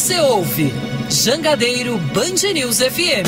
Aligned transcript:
você 0.00 0.18
ouve 0.18 0.72
Jangadeiro 1.10 1.98
Band 1.98 2.54
News 2.54 2.78
FM. 2.78 3.26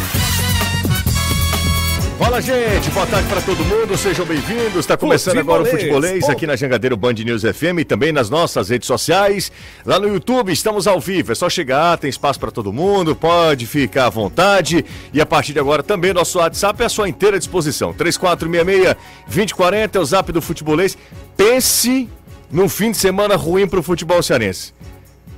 Fala, 2.18 2.42
gente. 2.42 2.90
Boa 2.92 3.08
tarde 3.08 3.28
para 3.28 3.42
todo 3.42 3.66
mundo. 3.66 3.98
Sejam 3.98 4.26
bem-vindos. 4.26 4.78
Está 4.78 4.96
começando 4.96 5.40
agora 5.40 5.64
o 5.64 5.66
Futebolês 5.66 6.30
aqui 6.30 6.46
na 6.46 6.56
Jangadeiro 6.56 6.96
Band 6.96 7.14
News 7.14 7.42
FM 7.42 7.80
e 7.80 7.86
também 7.86 8.12
nas 8.12 8.30
nossas 8.30 8.70
redes 8.70 8.88
sociais. 8.88 9.52
Lá 9.86 10.00
no 10.00 10.08
YouTube 10.08 10.52
estamos 10.52 10.86
ao 10.86 11.00
vivo. 11.00 11.32
É 11.32 11.36
só 11.36 11.50
chegar, 11.50 11.98
tem 11.98 12.10
espaço 12.10 12.40
para 12.40 12.52
todo 12.52 12.72
mundo. 12.72 13.16
Pode 13.16 13.66
ficar 13.66 14.06
à 14.06 14.10
vontade. 14.10 14.86
E 15.12 15.20
a 15.20 15.26
partir 15.26 15.54
de 15.54 15.60
agora 15.60 15.82
também 15.82 16.14
nosso 16.14 16.38
WhatsApp 16.38 16.84
é 16.84 16.86
à 16.86 16.90
sua 16.90 17.10
inteira 17.10 17.40
disposição. 17.40 17.94
3466-2040 17.96 19.96
é 19.96 20.00
o 20.00 20.06
zap 20.06 20.32
do 20.32 20.42
Futebolês. 20.42 20.96
Pense 21.36 22.08
num 22.52 22.70
fim 22.70 22.92
de 22.92 22.98
semana 22.98 23.36
ruim 23.36 23.68
para 23.68 23.80
o 23.80 23.84
futebol 23.84 24.22
cearense. 24.22 24.72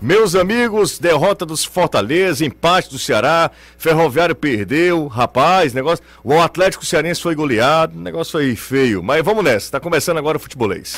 Meus 0.01 0.35
amigos, 0.35 0.99
derrota 0.99 1.45
dos 1.45 1.63
Fortaleza, 1.63 2.45
empate 2.45 2.89
do 2.89 2.99
Ceará, 2.99 3.49
Ferroviário 3.77 4.35
perdeu, 4.35 5.07
rapaz, 5.07 5.73
negócio. 5.73 6.03
O 6.23 6.39
Atlético 6.39 6.85
Cearense 6.85 7.21
foi 7.21 7.33
goleado, 7.33 7.97
negócio 7.97 8.33
foi 8.33 8.55
feio. 8.55 9.01
Mas 9.01 9.23
vamos 9.23 9.43
nessa, 9.43 9.71
tá 9.71 9.79
começando 9.79 10.17
agora 10.17 10.37
o 10.37 10.39
futebolês. 10.39 10.97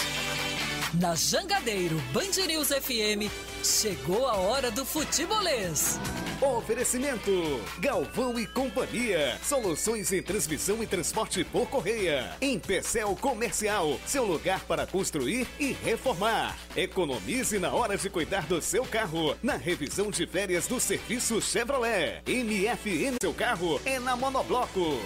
Na 0.99 1.13
Jangadeiro 1.13 1.95
Band 2.11 2.47
News 2.47 2.69
FM, 2.69 3.29
chegou 3.63 4.27
a 4.27 4.35
hora 4.35 4.71
do 4.71 4.83
futebolês. 4.83 5.99
Oferecimento: 6.41 7.61
Galvão 7.77 8.39
e 8.39 8.47
Companhia. 8.47 9.37
Soluções 9.43 10.11
em 10.11 10.23
transmissão 10.23 10.81
e 10.81 10.87
transporte 10.87 11.43
por 11.43 11.67
correia. 11.67 12.31
Em 12.41 12.57
Pecel 12.57 13.15
Comercial, 13.15 13.99
seu 14.07 14.25
lugar 14.25 14.61
para 14.61 14.87
construir 14.87 15.47
e 15.59 15.71
reformar. 15.71 16.57
Economize 16.75 17.59
na 17.59 17.71
hora 17.71 17.95
de 17.95 18.09
cuidar 18.09 18.47
do 18.47 18.59
seu 18.59 18.83
carro. 18.83 19.35
Na 19.43 19.55
revisão 19.55 20.09
de 20.09 20.25
férias 20.25 20.65
do 20.65 20.79
serviço 20.79 21.39
Chevrolet. 21.39 22.23
MFN 22.25 23.17
seu 23.21 23.33
carro 23.33 23.79
é 23.85 23.99
na 23.99 24.15
Monobloco. 24.15 24.99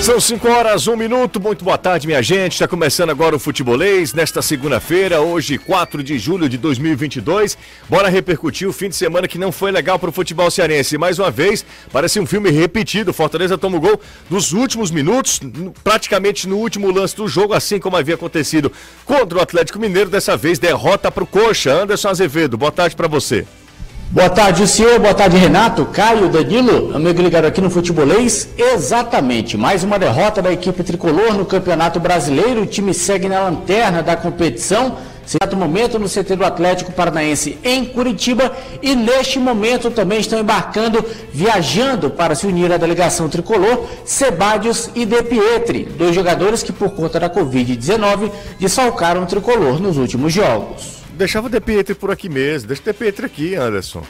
São 0.00 0.20
5 0.20 0.48
horas, 0.48 0.86
1 0.86 0.92
um 0.92 0.96
minuto. 0.96 1.40
Muito 1.40 1.64
boa 1.64 1.76
tarde, 1.76 2.06
minha 2.06 2.22
gente. 2.22 2.52
Está 2.52 2.68
começando 2.68 3.10
agora 3.10 3.34
o 3.34 3.38
Futebolês 3.38 4.14
nesta 4.14 4.40
segunda-feira, 4.40 5.20
hoje, 5.20 5.58
4 5.58 6.02
de 6.02 6.18
julho 6.18 6.48
de 6.48 6.56
2022. 6.56 7.58
Bora 7.88 8.08
repercutir 8.08 8.66
o 8.66 8.72
fim 8.72 8.88
de 8.88 8.96
semana 8.96 9.28
que 9.28 9.36
não 9.36 9.50
foi 9.50 9.70
legal 9.70 9.98
para 9.98 10.08
o 10.08 10.12
futebol 10.12 10.50
cearense. 10.50 10.96
Mais 10.96 11.18
uma 11.18 11.30
vez, 11.30 11.64
parece 11.92 12.20
um 12.20 12.26
filme 12.26 12.48
repetido. 12.50 13.12
Fortaleza 13.12 13.58
toma 13.58 13.76
o 13.76 13.80
gol 13.80 14.00
nos 14.30 14.52
últimos 14.52 14.90
minutos, 14.90 15.40
praticamente 15.82 16.48
no 16.48 16.56
último 16.56 16.90
lance 16.90 17.16
do 17.16 17.28
jogo, 17.28 17.52
assim 17.52 17.78
como 17.78 17.96
havia 17.96 18.14
acontecido 18.14 18.72
contra 19.04 19.38
o 19.38 19.42
Atlético 19.42 19.80
Mineiro. 19.80 20.08
Dessa 20.08 20.36
vez, 20.36 20.58
derrota 20.58 21.10
para 21.10 21.24
o 21.24 21.26
Coxa. 21.26 21.72
Anderson 21.72 22.08
Azevedo, 22.08 22.56
boa 22.56 22.72
tarde 22.72 22.94
para 22.94 23.08
você. 23.08 23.44
Boa 24.10 24.30
tarde, 24.30 24.66
senhor. 24.66 24.98
Boa 24.98 25.12
tarde, 25.12 25.36
Renato, 25.36 25.84
Caio, 25.84 26.30
Danilo, 26.30 26.96
amigo 26.96 27.20
ligado 27.20 27.44
aqui 27.44 27.60
no 27.60 27.68
Futebolês. 27.68 28.48
Exatamente, 28.56 29.54
mais 29.54 29.84
uma 29.84 29.98
derrota 29.98 30.40
da 30.40 30.50
equipe 30.50 30.82
tricolor 30.82 31.34
no 31.34 31.44
Campeonato 31.44 32.00
Brasileiro. 32.00 32.62
O 32.62 32.66
time 32.66 32.94
segue 32.94 33.28
na 33.28 33.42
lanterna 33.42 34.02
da 34.02 34.16
competição. 34.16 34.96
Certo 35.26 35.58
momento 35.58 35.98
no 35.98 36.08
CT 36.08 36.36
do 36.36 36.44
Atlético 36.46 36.90
Paranaense 36.90 37.58
em 37.62 37.84
Curitiba 37.84 38.50
e 38.80 38.96
neste 38.96 39.38
momento 39.38 39.90
também 39.90 40.20
estão 40.20 40.40
embarcando, 40.40 41.04
viajando 41.30 42.08
para 42.08 42.34
se 42.34 42.46
unir 42.46 42.72
à 42.72 42.78
delegação 42.78 43.28
tricolor, 43.28 43.84
Sebadios 44.06 44.88
e 44.94 45.04
De 45.04 45.22
Pietri, 45.22 45.84
dois 45.84 46.14
jogadores 46.14 46.62
que 46.62 46.72
por 46.72 46.92
conta 46.92 47.20
da 47.20 47.28
Covid-19 47.28 48.30
desfalcaram 48.58 49.24
o 49.24 49.26
tricolor 49.26 49.78
nos 49.78 49.98
últimos 49.98 50.32
jogos 50.32 50.97
deixava 51.18 51.48
o 51.48 51.50
De 51.50 51.60
Pietri 51.60 51.94
por 51.94 52.10
aqui 52.10 52.28
mesmo. 52.28 52.68
Deixa 52.68 52.82
o 52.82 52.84
De 52.84 52.92
Pietri 52.94 53.26
aqui, 53.26 53.54
Anderson. 53.54 54.02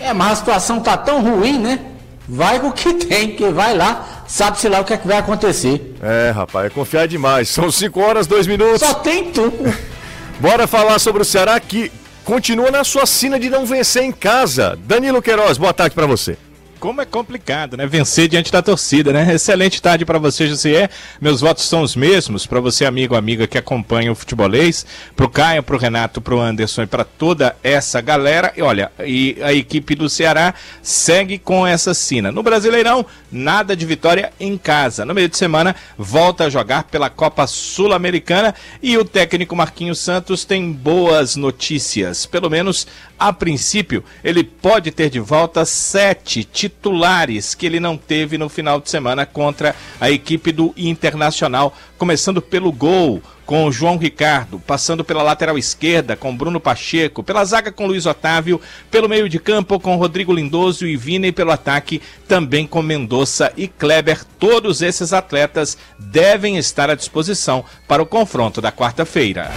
É, 0.00 0.12
mas 0.12 0.32
a 0.32 0.36
situação 0.36 0.80
tá 0.80 0.96
tão 0.96 1.22
ruim, 1.22 1.58
né? 1.58 1.80
Vai 2.28 2.60
com 2.60 2.68
o 2.68 2.72
que 2.72 2.94
tem, 3.06 3.34
que 3.34 3.48
vai 3.48 3.74
lá, 3.76 4.24
sabe-se 4.28 4.68
lá 4.68 4.80
o 4.80 4.84
que, 4.84 4.92
é 4.92 4.96
que 4.96 5.06
vai 5.06 5.18
acontecer. 5.18 5.96
É, 6.02 6.30
rapaz, 6.30 6.66
é 6.66 6.70
confiar 6.70 7.08
demais. 7.08 7.48
São 7.48 7.70
5 7.70 8.00
horas, 8.00 8.26
2 8.26 8.46
minutos. 8.46 8.80
Só 8.80 8.94
tem 8.94 9.30
tu. 9.32 9.52
Bora 10.38 10.66
falar 10.66 10.98
sobre 10.98 11.22
o 11.22 11.24
Ceará 11.24 11.58
que 11.58 11.90
continua 12.24 12.70
na 12.70 12.84
sua 12.84 13.06
sina 13.06 13.40
de 13.40 13.48
não 13.48 13.64
vencer 13.64 14.02
em 14.02 14.12
casa. 14.12 14.78
Danilo 14.84 15.22
Queiroz, 15.22 15.56
boa 15.56 15.72
tarde 15.72 15.94
para 15.94 16.06
você. 16.06 16.36
Como 16.78 17.00
é 17.00 17.06
complicado, 17.06 17.76
né? 17.76 17.86
Vencer 17.86 18.28
diante 18.28 18.52
da 18.52 18.60
torcida, 18.60 19.12
né? 19.12 19.34
Excelente 19.34 19.80
tarde 19.80 20.04
para 20.04 20.18
você, 20.18 20.46
José. 20.46 20.90
Meus 21.20 21.40
votos 21.40 21.64
são 21.64 21.82
os 21.82 21.96
mesmos 21.96 22.46
para 22.46 22.60
você, 22.60 22.84
amigo 22.84 23.14
amiga 23.14 23.46
que 23.46 23.58
acompanha 23.58 24.12
o 24.12 24.14
futebolês, 24.14 24.84
pro 25.14 25.28
Caio, 25.28 25.62
pro 25.62 25.78
Renato, 25.78 26.20
pro 26.20 26.40
Anderson 26.40 26.82
e 26.82 26.86
para 26.86 27.04
toda 27.04 27.56
essa 27.62 28.00
galera. 28.00 28.52
E 28.56 28.62
olha, 28.62 28.92
e 29.04 29.36
a 29.42 29.52
equipe 29.52 29.94
do 29.94 30.08
Ceará 30.08 30.54
segue 30.82 31.38
com 31.38 31.66
essa 31.66 31.94
sina. 31.94 32.30
No 32.30 32.42
Brasileirão, 32.42 33.06
nada 33.32 33.74
de 33.74 33.86
vitória 33.86 34.32
em 34.38 34.58
casa. 34.58 35.04
No 35.04 35.14
meio 35.14 35.28
de 35.28 35.36
semana, 35.36 35.74
volta 35.96 36.44
a 36.44 36.50
jogar 36.50 36.84
pela 36.84 37.08
Copa 37.08 37.46
Sul-Americana 37.46 38.54
e 38.82 38.98
o 38.98 39.04
técnico 39.04 39.56
Marquinhos 39.56 39.98
Santos 39.98 40.44
tem 40.44 40.72
boas 40.72 41.36
notícias. 41.36 42.26
Pelo 42.26 42.50
menos 42.50 42.86
a 43.18 43.32
princípio, 43.32 44.04
ele 44.22 44.44
pode 44.44 44.90
ter 44.90 45.08
de 45.08 45.18
volta 45.18 45.64
sete 45.64 46.44
titulares 46.68 47.54
que 47.54 47.64
ele 47.64 47.78
não 47.78 47.96
teve 47.96 48.36
no 48.36 48.48
final 48.48 48.80
de 48.80 48.90
semana 48.90 49.24
contra 49.24 49.74
a 50.00 50.10
equipe 50.10 50.50
do 50.50 50.74
Internacional, 50.76 51.72
começando 51.96 52.42
pelo 52.42 52.72
gol 52.72 53.22
com 53.46 53.70
João 53.70 53.96
Ricardo, 53.96 54.58
passando 54.58 55.04
pela 55.04 55.22
lateral 55.22 55.56
esquerda 55.56 56.16
com 56.16 56.36
Bruno 56.36 56.58
Pacheco, 56.58 57.22
pela 57.22 57.44
zaga 57.44 57.70
com 57.70 57.86
Luiz 57.86 58.04
Otávio, 58.04 58.60
pelo 58.90 59.08
meio 59.08 59.28
de 59.28 59.38
campo 59.38 59.78
com 59.78 59.94
Rodrigo 59.94 60.32
Lindoso 60.32 60.84
e 60.84 60.96
Vina 60.96 61.28
e 61.28 61.32
pelo 61.32 61.52
ataque 61.52 62.02
também 62.26 62.66
com 62.66 62.82
Mendonça 62.82 63.52
e 63.56 63.68
Kleber. 63.68 64.24
Todos 64.38 64.82
esses 64.82 65.12
atletas 65.12 65.78
devem 65.96 66.56
estar 66.56 66.90
à 66.90 66.96
disposição 66.96 67.64
para 67.86 68.02
o 68.02 68.06
confronto 68.06 68.60
da 68.60 68.72
quarta-feira. 68.72 69.52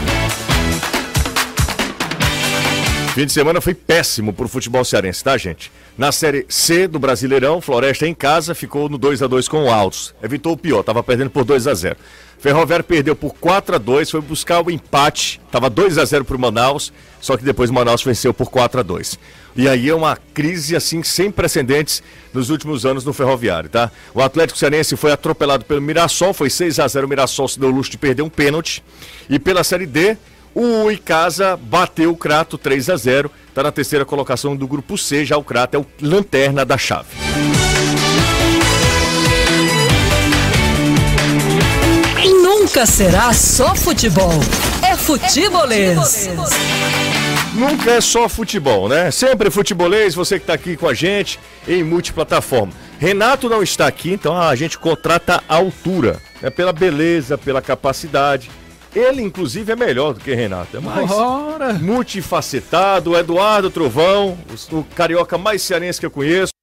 Fim 3.13 3.25
de 3.25 3.31
semana 3.31 3.59
foi 3.59 3.73
péssimo 3.73 4.31
pro 4.31 4.47
futebol 4.47 4.85
cearense, 4.85 5.23
tá, 5.23 5.35
gente? 5.35 5.71
Na 5.97 6.11
Série 6.11 6.45
C 6.47 6.87
do 6.87 6.99
Brasileirão, 6.99 7.59
Floresta 7.59 8.07
em 8.07 8.13
casa 8.13 8.53
ficou 8.53 8.87
no 8.87 8.99
2 8.99 9.23
a 9.23 9.27
2 9.27 9.47
com 9.47 9.63
o 9.63 9.71
Altos. 9.71 10.13
Evitou 10.21 10.53
o 10.53 10.57
pior, 10.57 10.83
tava 10.83 11.01
perdendo 11.01 11.31
por 11.31 11.43
2 11.43 11.67
a 11.67 11.73
0 11.73 11.97
Ferroviário 12.39 12.85
perdeu 12.85 13.15
por 13.15 13.33
4 13.33 13.75
a 13.75 13.77
2 13.77 14.11
foi 14.11 14.21
buscar 14.21 14.61
o 14.61 14.71
empate, 14.71 15.41
tava 15.51 15.69
2 15.69 15.97
a 15.97 16.05
0 16.05 16.23
pro 16.23 16.39
Manaus, 16.39 16.93
só 17.19 17.35
que 17.35 17.43
depois 17.43 17.69
o 17.69 17.73
Manaus 17.73 18.01
venceu 18.01 18.33
por 18.33 18.49
4 18.49 18.79
a 18.79 18.83
2 18.83 19.19
E 19.57 19.67
aí 19.67 19.89
é 19.89 19.93
uma 19.93 20.17
crise 20.33 20.73
assim 20.75 21.03
sem 21.03 21.29
precedentes 21.31 22.01
nos 22.31 22.49
últimos 22.49 22.85
anos 22.85 23.03
no 23.03 23.11
Ferroviário, 23.11 23.69
tá? 23.69 23.91
O 24.13 24.21
Atlético 24.21 24.57
Cearense 24.57 24.95
foi 24.95 25.11
atropelado 25.11 25.65
pelo 25.65 25.81
Mirassol, 25.81 26.33
foi 26.33 26.49
6 26.49 26.79
a 26.79 26.87
0 26.87 27.07
o 27.07 27.09
Mirassol 27.09 27.47
se 27.47 27.59
deu 27.59 27.69
o 27.69 27.73
luxo 27.73 27.91
de 27.91 27.97
perder 27.97 28.21
um 28.21 28.29
pênalti. 28.29 28.81
E 29.29 29.37
pela 29.37 29.63
Série 29.63 29.85
D, 29.85 30.15
o 30.53 30.89
Icasa 30.91 31.57
bateu 31.57 32.11
o 32.11 32.17
Crato 32.17 32.57
3 32.57 32.89
a 32.89 32.95
0 32.95 33.31
está 33.47 33.63
na 33.63 33.71
terceira 33.71 34.05
colocação 34.05 34.55
do 34.55 34.67
grupo 34.67 34.97
C, 34.97 35.25
já 35.25 35.37
o 35.37 35.43
Crato 35.43 35.75
é 35.75 35.79
o 35.79 35.85
lanterna 36.01 36.65
da 36.65 36.77
chave. 36.77 37.09
Nunca 42.41 42.85
será 42.85 43.33
só 43.33 43.75
futebol, 43.75 44.31
é 44.83 44.95
futebolês. 44.95 46.29
Nunca 47.53 47.91
é 47.91 48.01
só 48.01 48.29
futebol, 48.29 48.87
né? 48.87 49.11
Sempre 49.11 49.49
futebolês, 49.49 50.13
você 50.13 50.35
que 50.37 50.43
está 50.43 50.53
aqui 50.53 50.77
com 50.77 50.87
a 50.87 50.93
gente 50.93 51.39
em 51.67 51.83
multiplataforma. 51.83 52.71
Renato 52.99 53.49
não 53.49 53.63
está 53.63 53.87
aqui, 53.87 54.11
então 54.11 54.37
a 54.37 54.53
gente 54.55 54.77
contrata 54.77 55.43
a 55.47 55.55
altura. 55.55 56.21
É 56.41 56.49
pela 56.49 56.71
beleza, 56.71 57.37
pela 57.37 57.61
capacidade 57.61 58.51
ele, 58.95 59.21
inclusive, 59.21 59.71
é 59.71 59.75
melhor 59.75 60.13
do 60.13 60.19
que 60.19 60.33
Renato. 60.33 60.77
É 60.77 60.79
mais 60.79 61.09
Ora. 61.11 61.73
multifacetado. 61.73 63.15
Eduardo 63.15 63.69
Trovão, 63.69 64.37
o 64.71 64.83
carioca 64.95 65.37
mais 65.37 65.61
cearense 65.61 65.99
que 65.99 66.05
eu 66.05 66.11
conheço. 66.11 66.53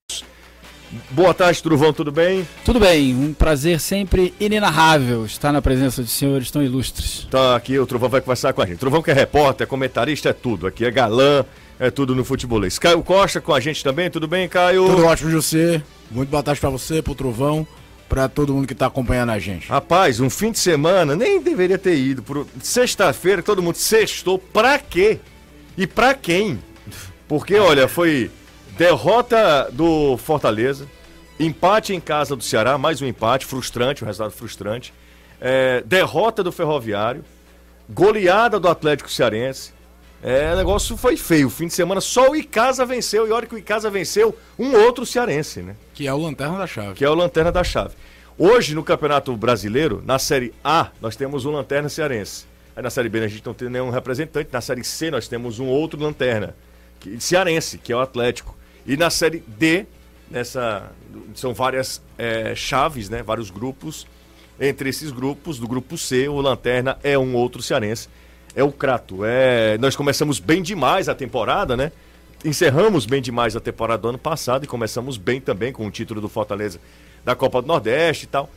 Boa 1.11 1.34
tarde, 1.34 1.62
Trovão, 1.62 1.93
tudo 1.93 2.12
bem? 2.12 2.46
Tudo 2.64 2.78
bem, 2.78 3.14
um 3.14 3.34
prazer 3.34 3.81
sempre 3.81 4.32
inenarrável 4.38 5.26
estar 5.26 5.52
na 5.52 5.61
presença 5.61 6.02
de 6.02 6.08
senhores 6.08 6.50
tão 6.50 6.62
ilustres. 6.62 7.26
Tá, 7.31 7.56
aqui 7.56 7.78
o 7.78 7.87
Trovão 7.87 8.08
vai 8.08 8.20
conversar 8.20 8.52
com 8.52 8.62
a 8.62 8.67
gente. 8.67 8.79
Trovão 8.79 9.02
que 9.02 9.11
é 9.11 9.14
repórter, 9.14 9.64
é 9.64 9.69
comentarista, 9.69 10.29
é 10.29 10.32
tudo. 10.32 10.67
Aqui 10.67 10.84
é 10.84 10.90
galã, 10.90 11.44
é 11.79 11.90
tudo 11.90 12.14
no 12.14 12.25
futebolês. 12.25 12.79
Caio 12.79 13.02
Costa 13.02 13.40
com 13.40 13.52
a 13.52 13.61
gente 13.61 13.82
também, 13.82 14.08
tudo 14.08 14.29
bem, 14.29 14.49
Caio? 14.49 14.87
Tudo 14.87 15.05
ótimo, 15.06 15.31
José. 15.31 15.82
Muito 16.11 16.31
boa 16.31 16.43
tarde 16.43 16.61
para 16.61 16.70
você, 16.70 17.02
pro 17.02 17.14
Trovão 17.14 17.67
para 18.08 18.29
todo 18.29 18.55
mundo 18.55 18.67
que 18.67 18.73
está 18.73 18.87
acompanhando 18.87 19.31
a 19.31 19.38
gente. 19.38 19.69
Rapaz, 19.69 20.20
um 20.20 20.31
fim 20.31 20.53
de 20.53 20.58
semana 20.58 21.17
nem 21.17 21.41
deveria 21.41 21.79
ter 21.79 21.97
ido. 21.97 22.23
Por... 22.23 22.47
Sexta-feira, 22.62 23.43
todo 23.43 23.62
mundo 23.62 23.76
sextou. 23.76 24.38
Pra 24.38 24.79
quê? 24.79 25.19
E 25.76 25.87
pra 25.87 26.14
quem? 26.14 26.58
Porque, 27.29 27.56
olha, 27.56 27.88
foi 27.88 28.31
derrota 28.79 29.69
do 29.73 30.17
Fortaleza, 30.17 30.87
empate 31.38 31.94
em 31.94 32.00
casa 32.00 32.37
do 32.37 32.43
Ceará, 32.43 32.79
mais 32.79 33.03
um 33.03 33.06
empate, 33.06 33.44
frustrante, 33.44 34.05
um 34.05 34.06
resultado 34.06 34.32
frustrante. 34.32 34.94
É, 35.41 35.82
derrota 35.85 36.43
do 36.43 36.53
Ferroviário, 36.53 37.25
goleada 37.88 38.58
do 38.61 38.69
Atlético 38.69 39.11
Cearense. 39.11 39.75
É, 40.22 40.52
o 40.52 40.56
negócio 40.56 40.96
foi 40.96 41.16
feio. 41.16 41.48
Fim 41.50 41.66
de 41.66 41.74
semana 41.74 42.00
só 42.00 42.30
o 42.30 42.36
Icasa 42.36 42.84
venceu. 42.84 43.26
E 43.26 43.30
olha 43.30 43.46
que 43.46 43.54
o 43.54 43.58
Icasa 43.58 43.90
venceu 43.90 44.36
um 44.58 44.72
outro 44.74 45.04
cearense, 45.04 45.60
né? 45.60 45.76
Que 45.94 46.06
é 46.06 46.12
o 46.12 46.18
Lanterna 46.18 46.58
da 46.58 46.66
Chave. 46.66 46.94
Que 46.94 47.04
é 47.04 47.10
o 47.10 47.14
Lanterna 47.14 47.52
da 47.52 47.62
Chave. 47.62 47.94
Hoje, 48.38 48.74
no 48.74 48.82
Campeonato 48.82 49.34
Brasileiro, 49.36 50.02
na 50.04 50.18
Série 50.18 50.52
A, 50.62 50.90
nós 51.00 51.16
temos 51.16 51.44
um 51.44 51.52
Lanterna 51.52 51.88
cearense. 51.88 52.44
Aí 52.74 52.82
na 52.82 52.90
Série 52.90 53.08
B 53.08 53.20
a 53.20 53.28
gente 53.28 53.44
não 53.46 53.54
tem 53.54 53.70
nenhum 53.70 53.88
representante. 53.90 54.50
Na 54.52 54.60
Série 54.60 54.84
C 54.84 55.10
nós 55.10 55.26
temos 55.26 55.58
um 55.58 55.66
outro 55.66 55.98
Lanterna, 55.98 56.54
que, 57.00 57.19
cearense, 57.20 57.78
que 57.78 57.92
é 57.92 57.96
o 57.96 58.00
Atlético. 58.00 58.54
E 58.86 58.96
na 58.96 59.08
Série 59.08 59.42
D, 59.46 59.86
nessa 60.30 60.90
são 61.34 61.54
várias 61.54 62.02
é, 62.19 62.54
chaves, 62.54 63.08
né? 63.08 63.22
Vários 63.22 63.48
grupos. 63.48 64.06
Entre 64.60 64.88
esses 64.88 65.10
grupos, 65.10 65.58
do 65.58 65.69
grupo 65.69 65.96
C, 65.96 66.28
o 66.28 66.40
Lanterna 66.40 66.98
é 67.02 67.19
um 67.19 67.34
outro 67.34 67.62
cearense 67.62 68.08
é 68.56 68.64
o 68.64 68.73
Crato. 68.73 69.19
É, 69.23 69.76
nós 69.79 69.94
começamos 69.94 70.41
bem 70.41 70.62
demais 70.62 71.11
a 71.11 71.14
temporada, 71.14 71.76
né? 71.76 71.93
Encerramos 72.43 73.05
bem 73.05 73.20
demais 73.20 73.55
a 73.55 73.61
temporada 73.61 74.00
do 74.00 74.08
ano 74.08 74.19
passado 74.19 74.64
e 74.64 74.67
começamos 74.67 75.19
bem 75.19 75.41
também 75.43 75.73
com 75.73 75.87
o 75.87 75.91
título 75.91 76.23
do 76.23 76.29
Fortaleza 76.29 76.81
da 77.23 77.35
Copa 77.35 77.61
do 77.61 77.69
Nordeste 77.69 78.25
e 78.25 78.29
tal. 78.29 78.49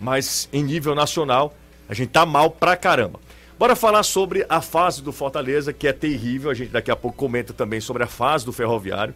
Mas 0.00 0.48
em 0.52 0.62
nível 0.62 0.94
nacional, 0.94 1.52
a 1.88 1.94
gente 1.94 2.10
tá 2.10 2.24
mal 2.24 2.50
pra 2.50 2.76
caramba. 2.76 3.18
Bora 3.58 3.74
falar 3.74 4.04
sobre 4.04 4.46
a 4.48 4.60
fase 4.60 5.02
do 5.02 5.10
Fortaleza, 5.10 5.72
que 5.72 5.88
é 5.88 5.92
terrível. 5.92 6.52
A 6.52 6.54
gente 6.54 6.70
daqui 6.70 6.92
a 6.92 6.96
pouco 6.96 7.16
comenta 7.16 7.52
também 7.52 7.80
sobre 7.80 8.04
a 8.04 8.06
fase 8.06 8.44
do 8.44 8.52
Ferroviário. 8.52 9.12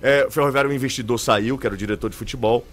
É, 0.00 0.24
o 0.24 0.30
Ferroviário, 0.30 0.70
o 0.70 0.72
investidor 0.72 1.18
saiu, 1.18 1.58
que 1.58 1.66
era 1.66 1.74
o 1.74 1.78
diretor 1.78 2.08
de 2.08 2.16
futebol. 2.16 2.64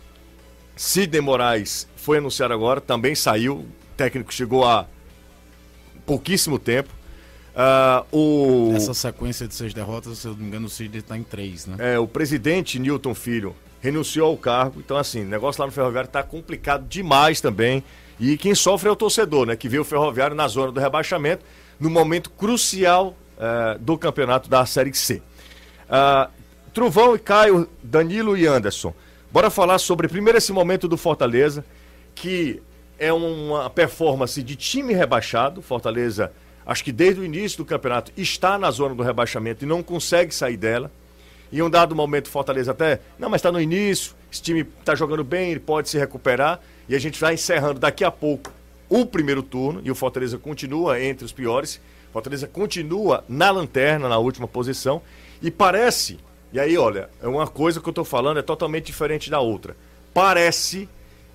Sidney 0.77 1.19
Moraes 1.19 1.89
foi 1.97 2.19
anunciado 2.19 2.53
agora, 2.53 2.79
também 2.79 3.15
saiu. 3.15 3.55
O 3.55 3.67
técnico 3.97 4.33
chegou 4.33 4.63
há 4.65 4.85
pouquíssimo 6.05 6.57
tempo. 6.57 7.00
Uh, 7.53 8.17
o... 8.17 8.73
Essa 8.75 8.93
sequência 8.93 9.47
de 9.47 9.53
seis 9.53 9.73
derrotas, 9.73 10.19
se 10.19 10.27
eu 10.27 10.31
não 10.31 10.39
me 10.39 10.47
engano, 10.47 10.67
o 10.67 10.69
Cid 10.69 10.97
está 10.97 11.17
em 11.17 11.23
três, 11.23 11.65
né? 11.65 11.75
É, 11.79 11.99
o 11.99 12.07
presidente 12.07 12.79
Newton 12.79 13.13
Filho 13.13 13.55
renunciou 13.81 14.29
ao 14.29 14.37
cargo. 14.37 14.79
Então, 14.79 14.95
assim, 14.95 15.23
o 15.23 15.27
negócio 15.27 15.59
lá 15.61 15.65
no 15.65 15.71
Ferroviário 15.73 16.07
está 16.07 16.23
complicado 16.23 16.87
demais 16.87 17.41
também. 17.41 17.83
E 18.19 18.37
quem 18.37 18.53
sofre 18.53 18.87
é 18.87 18.91
o 18.91 18.95
torcedor, 18.95 19.45
né? 19.47 19.55
Que 19.55 19.67
vê 19.67 19.79
o 19.79 19.83
Ferroviário 19.83 20.35
na 20.35 20.47
zona 20.47 20.71
do 20.71 20.79
rebaixamento, 20.79 21.43
no 21.79 21.89
momento 21.89 22.29
crucial 22.29 23.15
uh, 23.37 23.79
do 23.79 23.97
campeonato 23.97 24.49
da 24.49 24.65
Série 24.65 24.93
C. 24.93 25.21
Uh, 25.89 26.31
Truvão 26.73 27.15
e 27.15 27.19
Caio, 27.19 27.67
Danilo 27.83 28.37
e 28.37 28.45
Anderson. 28.47 28.93
Bora 29.31 29.49
falar 29.49 29.79
sobre 29.79 30.07
primeiro 30.07 30.37
esse 30.37 30.53
momento 30.53 30.87
do 30.87 30.95
Fortaleza, 30.95 31.65
que 32.13 32.61
é 32.99 33.11
uma 33.11 33.69
performance 33.69 34.41
de 34.43 34.55
time 34.55 34.93
rebaixado. 34.93 35.61
Fortaleza 35.61 36.31
acho 36.71 36.83
que 36.83 36.91
desde 36.91 37.19
o 37.19 37.25
início 37.25 37.57
do 37.57 37.65
campeonato, 37.65 38.11
está 38.15 38.57
na 38.57 38.71
zona 38.71 38.95
do 38.95 39.03
rebaixamento 39.03 39.65
e 39.65 39.67
não 39.67 39.83
consegue 39.83 40.33
sair 40.33 40.57
dela. 40.57 40.89
Em 41.51 41.61
um 41.61 41.69
dado 41.69 41.93
momento, 41.93 42.29
Fortaleza 42.29 42.71
até, 42.71 43.01
não, 43.19 43.29
mas 43.29 43.39
está 43.39 43.51
no 43.51 43.59
início, 43.59 44.13
esse 44.31 44.41
time 44.41 44.65
está 44.79 44.95
jogando 44.95 45.23
bem, 45.23 45.51
ele 45.51 45.59
pode 45.59 45.89
se 45.89 45.97
recuperar. 45.97 46.61
E 46.87 46.95
a 46.95 46.99
gente 46.99 47.19
vai 47.19 47.33
encerrando 47.33 47.79
daqui 47.79 48.03
a 48.03 48.11
pouco 48.11 48.51
o 48.89 49.05
primeiro 49.05 49.43
turno 49.43 49.81
e 49.83 49.91
o 49.91 49.95
Fortaleza 49.95 50.37
continua 50.37 51.01
entre 51.01 51.25
os 51.25 51.33
piores. 51.33 51.81
Fortaleza 52.13 52.47
continua 52.47 53.23
na 53.27 53.51
lanterna, 53.51 54.07
na 54.07 54.17
última 54.17 54.47
posição. 54.47 55.01
E 55.41 55.51
parece, 55.51 56.19
e 56.53 56.59
aí 56.59 56.77
olha, 56.77 57.09
é 57.21 57.27
uma 57.27 57.47
coisa 57.47 57.81
que 57.81 57.87
eu 57.87 57.91
estou 57.91 58.05
falando 58.05 58.39
é 58.39 58.41
totalmente 58.41 58.85
diferente 58.85 59.29
da 59.29 59.39
outra. 59.39 59.75
Parece 60.13 60.87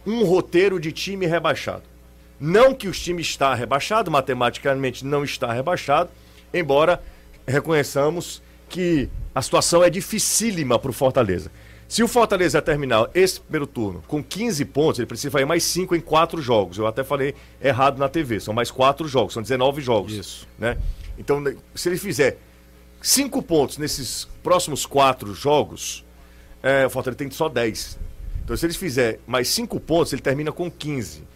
um 0.06 0.24
roteiro 0.24 0.80
de 0.80 0.92
time 0.92 1.26
rebaixado. 1.26 1.82
Não 2.38 2.74
que 2.74 2.86
o 2.86 2.92
time 2.92 3.22
está 3.22 3.54
rebaixado, 3.54 4.10
matematicamente 4.10 5.04
não 5.04 5.24
está 5.24 5.52
rebaixado, 5.52 6.10
embora 6.52 7.02
reconheçamos 7.46 8.42
que 8.68 9.08
a 9.34 9.40
situação 9.40 9.82
é 9.82 9.88
dificílima 9.88 10.78
para 10.78 10.90
o 10.90 10.94
Fortaleza. 10.94 11.50
Se 11.88 12.02
o 12.02 12.08
Fortaleza 12.08 12.60
terminar 12.60 13.08
esse 13.14 13.40
primeiro 13.40 13.66
turno 13.66 14.02
com 14.08 14.22
15 14.22 14.64
pontos, 14.66 14.98
ele 14.98 15.06
precisa 15.06 15.30
fazer 15.30 15.44
mais 15.44 15.62
5 15.64 15.94
em 15.94 16.00
4 16.00 16.42
jogos. 16.42 16.78
Eu 16.78 16.86
até 16.86 17.04
falei 17.04 17.34
errado 17.62 17.98
na 17.98 18.08
TV, 18.08 18.40
são 18.40 18.52
mais 18.52 18.70
4 18.70 19.06
jogos, 19.06 19.32
são 19.32 19.42
19 19.42 19.80
jogos. 19.80 20.12
Isso. 20.12 20.48
Né? 20.58 20.76
Então, 21.16 21.42
se 21.74 21.88
ele 21.88 21.96
fizer 21.96 22.38
5 23.00 23.40
pontos 23.42 23.78
nesses 23.78 24.28
próximos 24.42 24.84
4 24.84 25.32
jogos, 25.32 26.04
é, 26.62 26.84
o 26.84 26.90
Fortaleza 26.90 27.18
tem 27.18 27.30
só 27.30 27.48
10. 27.48 27.98
Então, 28.44 28.56
se 28.56 28.66
ele 28.66 28.74
fizer 28.74 29.20
mais 29.26 29.48
5 29.48 29.78
pontos, 29.78 30.12
ele 30.12 30.22
termina 30.22 30.50
com 30.50 30.68
15 30.68 31.35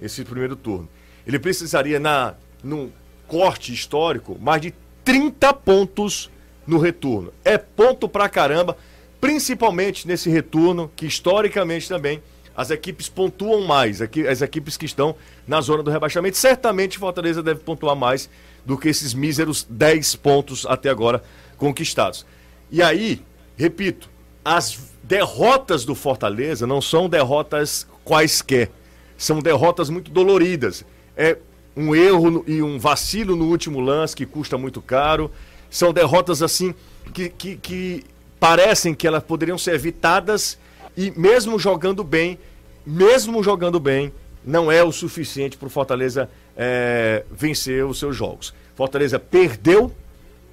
esse 0.00 0.24
primeiro 0.24 0.56
turno. 0.56 0.88
Ele 1.26 1.38
precisaria, 1.38 1.98
na, 1.98 2.34
num 2.62 2.90
corte 3.26 3.72
histórico, 3.72 4.38
mais 4.40 4.62
de 4.62 4.74
30 5.04 5.52
pontos 5.54 6.30
no 6.66 6.78
retorno. 6.78 7.32
É 7.44 7.58
ponto 7.58 8.08
pra 8.08 8.28
caramba, 8.28 8.76
principalmente 9.20 10.06
nesse 10.06 10.30
retorno, 10.30 10.90
que 10.94 11.06
historicamente 11.06 11.88
também 11.88 12.22
as 12.56 12.70
equipes 12.70 13.08
pontuam 13.08 13.66
mais, 13.66 14.00
as 14.00 14.40
equipes 14.40 14.76
que 14.76 14.86
estão 14.86 15.14
na 15.46 15.60
zona 15.60 15.82
do 15.82 15.90
rebaixamento. 15.90 16.38
Certamente 16.38 16.98
Fortaleza 16.98 17.42
deve 17.42 17.60
pontuar 17.60 17.94
mais 17.94 18.30
do 18.64 18.78
que 18.78 18.88
esses 18.88 19.12
míseros 19.12 19.66
10 19.68 20.16
pontos 20.16 20.64
até 20.66 20.88
agora 20.88 21.22
conquistados. 21.58 22.24
E 22.70 22.82
aí, 22.82 23.22
repito, 23.56 24.08
as 24.44 24.78
derrotas 25.02 25.84
do 25.84 25.94
Fortaleza 25.94 26.66
não 26.66 26.80
são 26.80 27.08
derrotas 27.08 27.86
quaisquer 28.04 28.70
são 29.16 29.40
derrotas 29.40 29.90
muito 29.90 30.10
doloridas. 30.10 30.84
É 31.16 31.36
um 31.76 31.94
erro 31.94 32.44
e 32.46 32.62
um 32.62 32.78
vacilo 32.78 33.36
no 33.36 33.46
último 33.46 33.80
lance 33.80 34.16
que 34.16 34.26
custa 34.26 34.56
muito 34.56 34.80
caro. 34.80 35.30
São 35.70 35.92
derrotas 35.92 36.42
assim 36.42 36.74
que, 37.12 37.28
que, 37.28 37.56
que 37.56 38.04
parecem 38.40 38.94
que 38.94 39.06
elas 39.06 39.22
poderiam 39.22 39.58
ser 39.58 39.74
evitadas 39.74 40.58
e 40.96 41.10
mesmo 41.10 41.58
jogando 41.58 42.02
bem, 42.02 42.38
mesmo 42.84 43.42
jogando 43.42 43.78
bem, 43.78 44.12
não 44.44 44.70
é 44.70 44.82
o 44.82 44.92
suficiente 44.92 45.56
para 45.56 45.66
o 45.66 45.70
Fortaleza 45.70 46.30
é, 46.56 47.24
vencer 47.30 47.84
os 47.84 47.98
seus 47.98 48.16
jogos. 48.16 48.54
Fortaleza 48.74 49.18
perdeu 49.18 49.92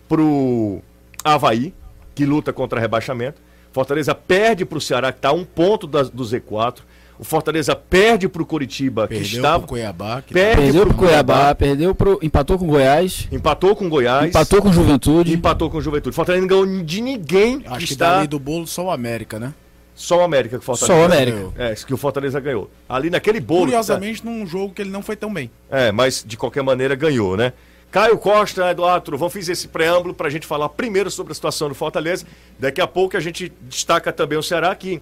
para 0.09 0.21
o 0.21 0.81
Havaí, 1.23 1.73
que 2.13 2.25
luta 2.25 2.51
contra 2.51 2.79
rebaixamento. 2.79 3.41
Fortaleza 3.71 4.13
perde 4.13 4.65
para 4.65 4.77
o 4.77 4.81
Ceará, 4.81 5.11
que 5.11 5.19
está 5.19 5.29
a 5.29 5.33
um 5.33 5.45
ponto 5.45 5.87
da, 5.87 6.03
do 6.03 6.23
Z4. 6.23 6.79
O 7.23 7.25
Fortaleza 7.25 7.73
perde 7.73 8.27
para 8.27 8.41
o 8.41 8.45
Curitiba, 8.45 9.07
perdeu 9.07 9.25
que 9.25 9.35
estava. 9.37 9.59
Pro 9.59 9.67
Cuiabá, 9.69 10.21
que 10.21 10.33
perde 10.33 10.61
perdeu 10.61 10.85
para 10.85 10.93
o 10.93 10.97
Cuiabá, 10.97 11.33
Cuiabá, 11.33 11.55
perdeu 11.55 11.95
pro, 11.95 12.19
empatou 12.21 12.59
com 12.59 12.67
Goiás. 12.67 13.29
Empatou 13.31 13.73
com 13.77 13.87
Goiás. 13.87 14.27
Empatou 14.27 14.61
com 14.61 14.73
Juventude. 14.73 15.33
Empatou 15.33 15.69
com 15.69 15.79
Juventude. 15.79 16.13
Fortaleza 16.13 16.41
não 16.41 16.49
ganhou 16.49 16.83
de 16.83 16.99
ninguém. 16.99 17.63
Acho 17.65 17.79
que, 17.79 17.85
que 17.85 17.93
está... 17.93 18.25
do 18.25 18.37
bolo 18.37 18.67
só 18.67 18.87
o 18.87 18.91
América, 18.91 19.39
né? 19.39 19.53
Só 19.95 20.17
o 20.17 20.21
América 20.21 20.57
que 20.57 20.63
o 20.63 20.65
Fortaleza 20.65 20.93
Só 20.93 20.99
o 20.99 21.05
América. 21.05 21.37
Ganhou. 21.37 21.53
É, 21.57 21.75
que 21.75 21.93
o 21.93 21.97
Fortaleza 21.97 22.39
ganhou. 22.41 22.69
Ali 22.89 23.09
naquele 23.09 23.39
bolo. 23.39 23.61
Curiosamente, 23.61 24.21
tá... 24.21 24.29
num 24.29 24.45
jogo 24.45 24.73
que 24.73 24.81
ele 24.81 24.91
não 24.91 25.01
foi 25.01 25.15
tão 25.15 25.33
bem. 25.33 25.49
É, 25.71 25.93
mas 25.93 26.25
de 26.27 26.35
qualquer 26.35 26.61
maneira 26.61 26.93
ganhou, 26.93 27.37
né? 27.37 27.53
Caio 27.89 28.17
Costa, 28.17 28.69
Eduardo 28.69 29.05
Trovão, 29.05 29.29
fiz 29.29 29.47
esse 29.47 29.69
preâmbulo 29.69 30.13
para 30.13 30.27
a 30.27 30.29
gente 30.29 30.45
falar 30.45 30.67
primeiro 30.67 31.09
sobre 31.09 31.31
a 31.31 31.35
situação 31.35 31.69
do 31.69 31.75
Fortaleza. 31.75 32.25
Daqui 32.59 32.81
a 32.81 32.87
pouco 32.87 33.15
a 33.15 33.21
gente 33.21 33.53
destaca 33.61 34.11
também 34.11 34.37
o 34.37 34.43
Ceará, 34.43 34.75
que 34.75 35.01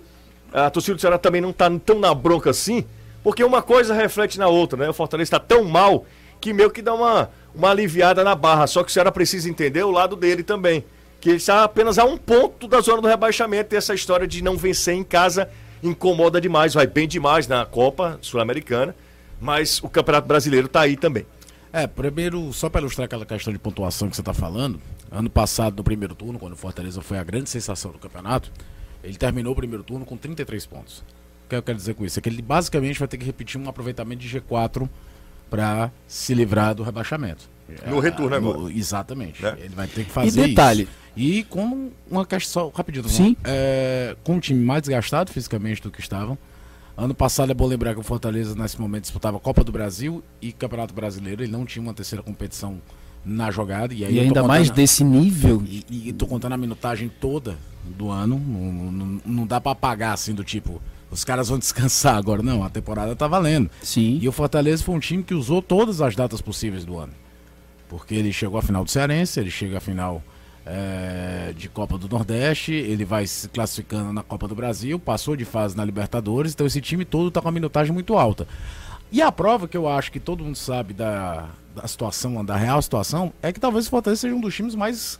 a 0.52 0.70
torcida 0.70 0.96
do 0.96 1.02
Ceará 1.02 1.18
também 1.18 1.42
não 1.42 1.52
está 1.52 1.70
tão 1.80 2.00
na 2.00 2.14
bronca 2.14 2.50
assim, 2.50 2.86
porque 3.24 3.44
uma 3.44 3.62
coisa 3.62 3.94
reflete 3.94 4.38
na 4.38 4.48
outra, 4.48 4.78
né? 4.78 4.90
O 4.90 4.94
Fortaleza 4.94 5.28
está 5.28 5.40
tão 5.40 5.64
mal 5.64 6.06
que 6.40 6.54
meio 6.54 6.72
que 6.72 6.82
dá 6.82 6.94
uma, 6.94 7.30
uma 7.54 7.70
aliviada 7.70 8.24
na 8.24 8.36
barra. 8.36 8.68
Só 8.68 8.84
que 8.84 8.90
o 8.90 8.94
Ceará 8.94 9.12
precisa 9.12 9.50
entender 9.50 9.84
o 9.84 9.92
lado 9.92 10.16
dele 10.16 10.44
também. 10.44 10.84
Que 11.20 11.30
ele 11.30 11.38
está 11.38 11.64
apenas 11.64 12.00
a 12.00 12.04
um 12.04 12.18
ponto 12.18 12.68
da 12.68 12.82
zona 12.82 13.02
do 13.02 13.08
rebaixamento 13.08 13.76
e 13.76 13.78
essa 13.78 13.94
história 13.94 14.28
de 14.28 14.44
não 14.44 14.58
vencer 14.58 14.96
em 14.96 15.04
casa 15.04 15.48
incomoda 15.84 16.40
demais, 16.40 16.74
vai 16.74 16.88
bem 16.88 17.08
demais 17.08 17.48
na 17.48 17.66
Copa 17.66 18.20
Sul-Americana, 18.22 18.96
mas 19.40 19.82
o 19.82 19.90
Campeonato 19.90 20.28
Brasileiro 20.28 20.68
está 20.68 20.82
aí 20.82 20.96
também. 20.96 21.26
É, 21.74 21.88
primeiro, 21.88 22.52
só 22.52 22.70
para 22.70 22.82
ilustrar 22.82 23.06
aquela 23.06 23.26
questão 23.26 23.52
de 23.52 23.58
pontuação 23.58 24.10
que 24.10 24.16
você 24.16 24.22
está 24.22 24.34
falando, 24.34 24.80
ano 25.10 25.30
passado, 25.30 25.78
no 25.78 25.84
primeiro 25.84 26.14
turno, 26.14 26.38
quando 26.38 26.54
o 26.54 26.58
Fortaleza 26.58 27.02
foi 27.02 27.18
a 27.18 27.24
grande 27.24 27.50
sensação 27.50 27.92
do 27.92 27.98
campeonato, 27.98 28.52
ele 29.04 29.16
terminou 29.16 29.54
o 29.54 29.56
primeiro 29.56 29.84
turno 29.84 30.06
com 30.06 30.18
33 30.18 30.66
pontos. 30.66 31.00
O 31.46 31.50
que 31.50 31.56
eu 31.56 31.64
quero 31.64 31.78
dizer 31.78 31.94
com 31.96 32.06
isso? 32.06 32.20
É 32.20 32.22
que 32.22 32.30
ele 32.30 32.42
basicamente 32.42 32.98
vai 32.98 33.08
ter 33.08 33.18
que 33.18 33.26
repetir 33.26 33.60
um 33.60 33.68
aproveitamento 33.68 34.22
de 34.22 34.40
G4 34.40 34.88
para 35.50 35.92
se 36.08 36.34
livrar 36.34 36.74
do 36.74 36.84
rebaixamento. 36.84 37.50
No 37.88 38.00
retorno 38.00 38.36
agora. 38.36 38.58
No, 38.58 38.70
exatamente. 38.70 39.46
É. 39.46 39.56
Ele 39.60 39.76
vai 39.76 39.88
ter 39.88 40.06
que 40.06 40.12
fazer 40.12 40.46
e 40.46 40.50
detalhe, 40.50 40.84
isso. 40.84 40.92
E 41.16 41.44
com 41.46 41.92
uma 42.10 42.26
questão, 42.26 42.72
rapidinho, 42.74 43.08
Sim. 43.08 43.36
É, 43.44 44.16
com 44.24 44.36
um 44.36 44.40
time 44.40 44.64
mais 44.64 44.82
desgastado 44.82 45.32
fisicamente 45.32 45.82
do 45.82 45.92
que 45.92 46.00
estavam. 46.00 46.38
Ano 46.96 47.16
passado 47.16 47.52
é 47.52 47.54
bom 47.54 47.66
lembrar 47.66 47.94
que 47.94 48.00
o 48.00 48.04
Fortaleza 48.04 48.56
nesse 48.56 48.80
momento 48.80 49.04
disputava 49.04 49.40
Copa 49.40 49.64
do 49.64 49.72
Brasil 49.72 50.24
e 50.42 50.52
Campeonato 50.52 50.94
Brasileiro. 50.94 51.44
Ele 51.44 51.52
não 51.52 51.66
tinha 51.66 51.82
uma 51.82 51.94
terceira 51.94 52.22
competição 52.22 52.82
na 53.26 53.52
jogada. 53.52 53.94
E, 53.94 54.04
aí 54.04 54.16
e 54.16 54.20
ainda 54.20 54.44
mais 54.44 54.70
desse 54.70 55.04
nível. 55.04 55.64
E, 55.66 56.10
e 56.10 56.14
tô 56.14 56.28
contando 56.28 56.54
a 56.54 56.58
minutagem 56.58 57.10
toda 57.20 57.58
do 57.86 58.10
ano. 58.10 58.40
Não, 58.40 58.92
não, 58.92 59.22
não 59.26 59.48
dá 59.48 59.60
para 59.60 59.72
apagar 59.72 60.14
assim 60.14 60.34
do 60.34 60.44
tipo. 60.44 60.82
os 61.10 61.24
caras 61.24 61.50
vão 61.50 61.58
descansar 61.60 62.16
agora. 62.16 62.42
Não, 62.42 62.64
a 62.64 62.70
temporada 62.70 63.16
tá 63.16 63.28
valendo. 63.28 63.70
Sim. 63.82 64.20
E 64.22 64.28
o 64.28 64.32
Fortaleza 64.32 64.84
foi 64.84 64.96
um 64.96 65.00
time 65.00 65.24
que 65.24 65.34
usou 65.34 65.62
todas 65.62 66.02
as 66.02 66.16
datas 66.16 66.42
possíveis 66.42 66.86
do 66.86 66.98
ano. 66.98 67.14
Porque 67.90 68.16
ele 68.16 68.32
chegou 68.32 68.58
à 68.58 68.62
final 68.62 68.84
do 68.84 68.90
Cearense, 68.90 69.40
ele 69.40 69.52
chega 69.52 69.78
à 69.78 69.82
final 69.82 70.24
é, 70.66 71.54
de 71.56 71.68
Copa 71.68 71.98
do 71.98 72.08
Nordeste, 72.08 72.72
ele 72.72 73.04
vai 73.04 73.26
se 73.28 73.50
classificando 73.50 74.14
na 74.14 74.24
Copa 74.24 74.48
do 74.48 74.56
Brasil, 74.56 75.00
passou 75.00 75.36
de 75.36 75.46
fase 75.46 75.76
na 75.76 75.84
Libertadores, 75.84 76.54
então 76.54 76.66
esse 76.68 76.80
time 76.80 77.04
todo 77.04 77.32
tá 77.32 77.42
com 77.42 77.48
uma 77.48 77.52
minutagem 77.52 77.94
muito 77.94 78.16
alta. 78.16 78.48
E 79.12 79.22
a 79.22 79.32
prova 79.32 79.68
que 79.68 79.76
eu 79.76 79.88
acho 79.88 80.12
que 80.12 80.20
todo 80.20 80.44
mundo 80.44 80.56
sabe 80.56 80.94
da, 80.94 81.50
da 81.76 81.88
situação, 81.88 82.44
da 82.46 82.56
real 82.56 82.82
situação, 82.82 83.34
é 83.42 83.52
que 83.52 83.60
talvez 83.60 83.88
o 83.88 83.90
Fortaleza 83.90 84.22
seja 84.22 84.36
um 84.36 84.40
dos 84.42 84.56
times 84.56 84.74
mais 84.76 85.20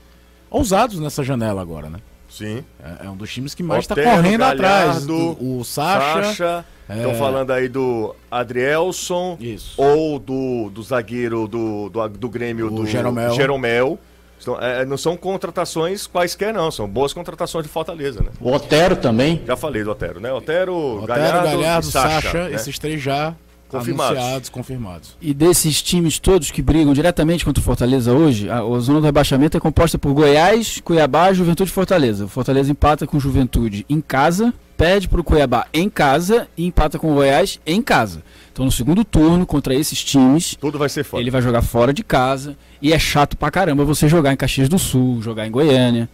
ousados 0.50 1.00
nessa 1.00 1.24
janela 1.24 1.62
agora, 1.62 1.90
né? 1.90 2.00
Sim. 2.30 2.64
É, 2.82 3.06
é 3.06 3.10
um 3.10 3.18
dos 3.18 3.32
times 3.32 3.54
que 3.54 3.62
mais 3.62 3.82
está 3.84 3.94
correndo 3.96 4.44
atrás. 4.44 5.06
Galhardo, 5.06 5.36
Do- 5.36 5.60
o 5.60 5.64
Sacha. 5.66 6.24
Sacha. 6.24 6.66
Estão 6.90 7.12
é. 7.12 7.16
falando 7.16 7.52
aí 7.52 7.68
do 7.68 8.16
Adrielson. 8.30 9.38
Isso. 9.40 9.74
Ou 9.82 10.18
do, 10.18 10.70
do 10.70 10.82
zagueiro 10.82 11.48
do, 11.48 11.90
do, 11.90 12.08
do 12.10 12.30
Grêmio, 12.30 12.68
O 12.68 12.70
do 12.70 12.86
Jeromel. 12.86 13.34
Jeromel. 13.34 14.00
Estão- 14.40 14.60
é, 14.60 14.86
não 14.86 14.98
são 14.98 15.16
contratações 15.18 16.08
quaisquer, 16.08 16.54
não. 16.54 16.72
São 16.72 16.88
boas 16.88 17.14
contratações 17.14 17.66
de 17.66 17.72
Fortaleza, 17.72 18.22
né? 18.22 18.30
O 18.40 18.52
Otero 18.52 18.96
também. 18.96 19.42
Já 19.46 19.56
falei 19.58 19.84
do 19.84 19.92
Otero, 19.92 20.20
né? 20.22 20.32
Otero, 20.32 20.76
Otero, 21.04 21.08
Galhardo, 21.08 21.50
Galhardo, 21.50 21.86
Sacha. 21.88 22.22
Sacha, 22.22 22.50
né? 22.50 22.56
esses 22.56 22.80
três 22.80 23.02
já 23.02 23.36
Confirmados. 23.72 24.18
anunciados, 24.18 24.50
confirmados. 24.50 25.18
E 25.22 25.34
desses 25.34 25.82
times 25.82 26.20
todos 26.20 26.52
que 26.52 26.62
brigam 26.62 26.94
diretamente 26.94 27.46
contra 27.46 27.62
o 27.62 27.64
Fortaleza 27.64 28.12
hoje, 28.14 28.50
a, 28.50 28.60
a 28.60 28.80
zona 28.80 29.00
do 29.00 29.06
rebaixamento 29.06 29.56
é 29.58 29.60
composta 29.60 29.98
por 29.98 30.14
Goiás, 30.14 30.80
Cuiabá, 30.84 31.32
Juventude 31.34 31.70
e 31.70 31.74
Fortaleza. 31.74 32.26
O 32.26 32.28
Fortaleza 32.28 32.72
empata 32.72 33.08
com 33.08 33.20
Juventude 33.20 33.86
em 33.90 34.02
casa, 34.02 34.54
perde 34.76 35.08
para 35.08 35.22
o 35.22 35.24
Cuiabá 35.24 35.68
em 35.74 35.90
casa 35.90 36.48
e 36.58 36.66
empata 36.66 37.00
com 37.00 37.12
o 37.12 37.16
Goiás 37.16 37.60
em 37.66 37.82
casa. 37.82 38.24
Então 38.52 38.66
no 38.66 38.72
segundo 38.72 39.06
turno, 39.06 39.46
contra 39.46 39.74
esses 39.74 40.04
times, 40.04 40.56
Tudo 40.60 40.78
vai 40.78 40.90
ser 40.90 41.04
fora. 41.04 41.24
ele 41.24 41.32
vai 41.32 41.42
jogar 41.42 41.62
fora 41.62 41.94
de 41.94 42.04
casa 42.04 42.58
e 42.82 42.92
é 42.92 43.00
chato 43.00 43.38
pra 43.38 43.50
caramba 43.50 43.86
você 43.86 44.08
jogar 44.10 44.34
em 44.34 44.36
Caxias 44.38 44.68
do 44.68 44.78
Sul, 44.78 45.22
jogar 45.22 45.48
em 45.48 45.52
Goiânia. 45.52 46.10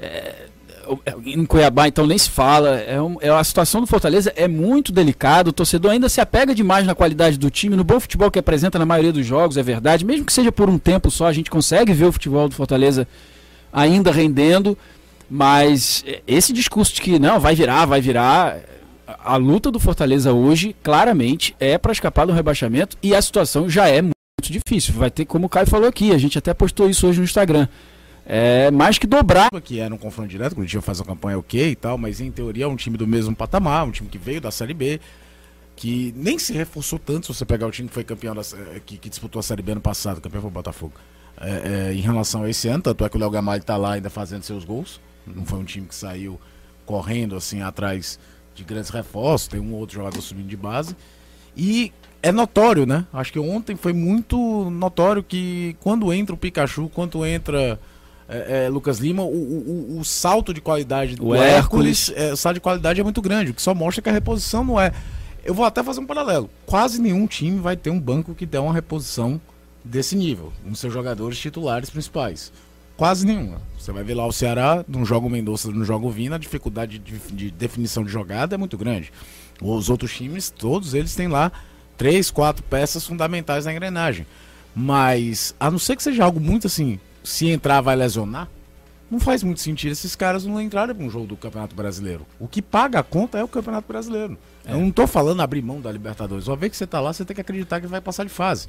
É, 0.00 0.43
em 1.24 1.44
Cuiabá, 1.44 1.88
então 1.88 2.06
nem 2.06 2.18
se 2.18 2.30
fala. 2.30 2.78
É, 2.80 3.00
um- 3.00 3.16
é 3.20 3.28
a 3.30 3.42
situação 3.44 3.80
do 3.80 3.86
Fortaleza 3.86 4.32
é 4.36 4.46
muito 4.48 4.92
delicada. 4.92 5.50
O 5.50 5.52
torcedor 5.52 5.92
ainda 5.92 6.08
se 6.08 6.20
apega 6.20 6.54
demais 6.54 6.86
na 6.86 6.94
qualidade 6.94 7.38
do 7.38 7.50
time, 7.50 7.76
no 7.76 7.84
bom 7.84 7.98
futebol 8.00 8.30
que 8.30 8.38
apresenta 8.38 8.78
na 8.78 8.86
maioria 8.86 9.12
dos 9.12 9.26
jogos, 9.26 9.56
é 9.56 9.62
verdade. 9.62 10.04
Mesmo 10.04 10.24
que 10.26 10.32
seja 10.32 10.52
por 10.52 10.68
um 10.68 10.78
tempo 10.78 11.10
só, 11.10 11.26
a 11.26 11.32
gente 11.32 11.50
consegue 11.50 11.92
ver 11.92 12.04
o 12.06 12.12
futebol 12.12 12.48
do 12.48 12.54
Fortaleza 12.54 13.06
ainda 13.72 14.10
rendendo. 14.10 14.76
Mas 15.28 16.04
é, 16.06 16.20
esse 16.26 16.52
discurso 16.52 16.94
de 16.94 17.00
que 17.00 17.18
não, 17.18 17.40
vai 17.40 17.54
virar, 17.54 17.86
vai 17.86 18.00
virar. 18.00 18.58
A 19.22 19.36
luta 19.36 19.70
do 19.70 19.78
Fortaleza 19.78 20.32
hoje, 20.32 20.74
claramente, 20.82 21.54
é 21.60 21.76
para 21.76 21.92
escapar 21.92 22.26
do 22.26 22.32
rebaixamento 22.32 22.96
e 23.02 23.14
a 23.14 23.20
situação 23.20 23.68
já 23.68 23.88
é 23.88 24.00
muito 24.00 24.14
difícil. 24.42 24.94
Vai 24.94 25.10
ter, 25.10 25.24
como 25.24 25.46
o 25.46 25.48
Caio 25.48 25.66
falou 25.66 25.88
aqui, 25.88 26.12
a 26.12 26.18
gente 26.18 26.38
até 26.38 26.54
postou 26.54 26.88
isso 26.88 27.06
hoje 27.06 27.18
no 27.18 27.24
Instagram. 27.24 27.68
É 28.26 28.70
mais 28.70 28.98
que 28.98 29.06
dobrar. 29.06 29.50
Que 29.62 29.80
era 29.80 29.94
um 29.94 29.98
confronto 29.98 30.28
direto, 30.28 30.52
o 30.52 30.56
Curitiba 30.56 30.82
faz 30.82 31.00
uma 31.00 31.06
campanha 31.06 31.38
ok 31.38 31.70
e 31.70 31.76
tal, 31.76 31.98
mas 31.98 32.20
em 32.20 32.30
teoria 32.30 32.64
é 32.64 32.68
um 32.68 32.76
time 32.76 32.96
do 32.96 33.06
mesmo 33.06 33.36
patamar, 33.36 33.86
um 33.86 33.90
time 33.90 34.08
que 34.08 34.18
veio 34.18 34.40
da 34.40 34.50
Série 34.50 34.72
B, 34.72 35.00
que 35.76 36.14
nem 36.16 36.38
se 36.38 36.52
reforçou 36.52 36.98
tanto 36.98 37.26
se 37.26 37.34
você 37.34 37.44
pegar 37.44 37.66
o 37.66 37.70
time 37.70 37.88
que 37.88 37.94
foi 37.94 38.04
campeão, 38.04 38.34
da, 38.34 38.40
eh, 38.40 38.80
que, 38.84 38.96
que 38.96 39.08
disputou 39.08 39.40
a 39.40 39.42
Série 39.42 39.62
B 39.62 39.72
ano 39.72 39.80
passado, 39.80 40.20
campeão 40.20 40.40
foi 40.40 40.50
o 40.50 40.52
Botafogo. 40.52 40.94
É, 41.36 41.88
é, 41.90 41.92
em 41.92 42.00
relação 42.00 42.44
a 42.44 42.50
esse 42.50 42.68
ano, 42.68 42.82
tanto 42.82 43.04
é 43.04 43.08
que 43.08 43.16
o 43.16 43.20
Léo 43.20 43.30
Gamalho 43.30 43.62
tá 43.62 43.76
lá 43.76 43.94
ainda 43.94 44.08
fazendo 44.08 44.42
seus 44.42 44.64
gols. 44.64 45.00
Não 45.26 45.44
foi 45.44 45.58
um 45.58 45.64
time 45.64 45.86
que 45.86 45.94
saiu 45.94 46.40
correndo 46.86 47.34
assim 47.34 47.60
atrás 47.60 48.18
de 48.54 48.62
grandes 48.62 48.90
reforços, 48.90 49.48
tem 49.48 49.58
um 49.58 49.72
ou 49.72 49.80
outro 49.80 49.96
jogador 49.96 50.20
subindo 50.20 50.46
de 50.46 50.56
base. 50.56 50.96
E 51.56 51.92
é 52.22 52.30
notório, 52.30 52.86
né? 52.86 53.06
Acho 53.12 53.32
que 53.32 53.38
ontem 53.38 53.76
foi 53.76 53.92
muito 53.92 54.70
notório 54.70 55.22
que 55.22 55.76
quando 55.80 56.12
entra 56.12 56.34
o 56.34 56.38
Pikachu, 56.38 56.88
quando 56.88 57.26
entra 57.26 57.78
é, 58.28 58.64
é, 58.64 58.68
Lucas 58.68 58.98
Lima, 58.98 59.22
o, 59.22 59.26
o- 59.26 59.98
o- 60.00 60.04
salto 60.04 60.52
de 60.54 60.60
qualidade 60.60 61.16
do 61.16 61.26
O 61.28 61.34
Hércules, 61.34 62.12
é, 62.14 62.32
o 62.32 62.36
salto 62.36 62.54
de 62.54 62.60
qualidade 62.60 63.00
é 63.00 63.04
muito 63.04 63.20
grande, 63.20 63.50
o 63.50 63.54
que 63.54 63.62
só 63.62 63.74
mostra 63.74 64.00
que 64.02 64.08
a 64.08 64.12
reposição 64.12 64.64
não 64.64 64.80
é. 64.80 64.92
Eu 65.44 65.52
vou 65.54 65.64
até 65.66 65.82
fazer 65.82 66.00
um 66.00 66.06
paralelo. 66.06 66.48
Quase 66.64 67.00
nenhum 67.00 67.26
time 67.26 67.60
vai 67.60 67.76
ter 67.76 67.90
um 67.90 68.00
banco 68.00 68.34
que 68.34 68.46
dê 68.46 68.56
uma 68.58 68.72
reposição 68.72 69.38
desse 69.84 70.16
nível, 70.16 70.52
nos 70.64 70.78
seus 70.78 70.92
jogadores 70.92 71.38
titulares 71.38 71.90
principais. 71.90 72.50
Quase 72.96 73.26
nenhuma. 73.26 73.60
Você 73.78 73.92
vai 73.92 74.02
ver 74.04 74.14
lá 74.14 74.24
o 74.26 74.32
Ceará, 74.32 74.84
não 74.88 75.04
joga 75.04 75.26
o 75.26 75.30
Mendonça, 75.30 75.70
não 75.70 75.84
joga 75.84 76.06
o 76.06 76.10
Vina, 76.10 76.36
a 76.36 76.38
dificuldade 76.38 76.98
de, 76.98 77.18
de 77.18 77.50
definição 77.50 78.04
de 78.04 78.10
jogada 78.10 78.54
é 78.54 78.58
muito 78.58 78.78
grande. 78.78 79.12
Os 79.60 79.90
outros 79.90 80.12
times, 80.14 80.48
todos 80.48 80.94
eles 80.94 81.14
têm 81.14 81.28
lá 81.28 81.52
três, 81.98 82.30
quatro 82.30 82.62
peças 82.62 83.04
fundamentais 83.06 83.64
na 83.66 83.72
engrenagem. 83.72 84.24
Mas, 84.74 85.54
a 85.60 85.70
não 85.70 85.78
ser 85.78 85.96
que 85.96 86.02
seja 86.02 86.24
algo 86.24 86.40
muito 86.40 86.66
assim, 86.66 86.98
se 87.24 87.48
entrar 87.48 87.80
vai 87.80 87.96
lesionar, 87.96 88.48
não 89.10 89.18
faz 89.18 89.42
muito 89.42 89.60
sentido 89.60 89.92
esses 89.92 90.14
caras 90.14 90.44
não 90.44 90.60
entrarem 90.60 90.94
para 90.94 91.04
um 91.04 91.10
jogo 91.10 91.26
do 91.26 91.36
Campeonato 91.36 91.74
Brasileiro. 91.74 92.26
O 92.38 92.46
que 92.46 92.60
paga 92.62 93.00
a 93.00 93.02
conta 93.02 93.38
é 93.38 93.44
o 93.44 93.48
Campeonato 93.48 93.88
Brasileiro. 93.88 94.36
Eu 94.66 94.78
não 94.78 94.90
tô 94.90 95.06
falando 95.06 95.40
abrir 95.40 95.62
mão 95.62 95.80
da 95.80 95.90
Libertadores. 95.90 96.46
Uma 96.48 96.56
vez 96.56 96.70
que 96.72 96.76
você 96.76 96.86
tá 96.86 97.00
lá, 97.00 97.12
você 97.12 97.24
tem 97.24 97.34
que 97.34 97.40
acreditar 97.40 97.80
que 97.80 97.86
vai 97.86 98.00
passar 98.00 98.24
de 98.24 98.30
fase. 98.30 98.66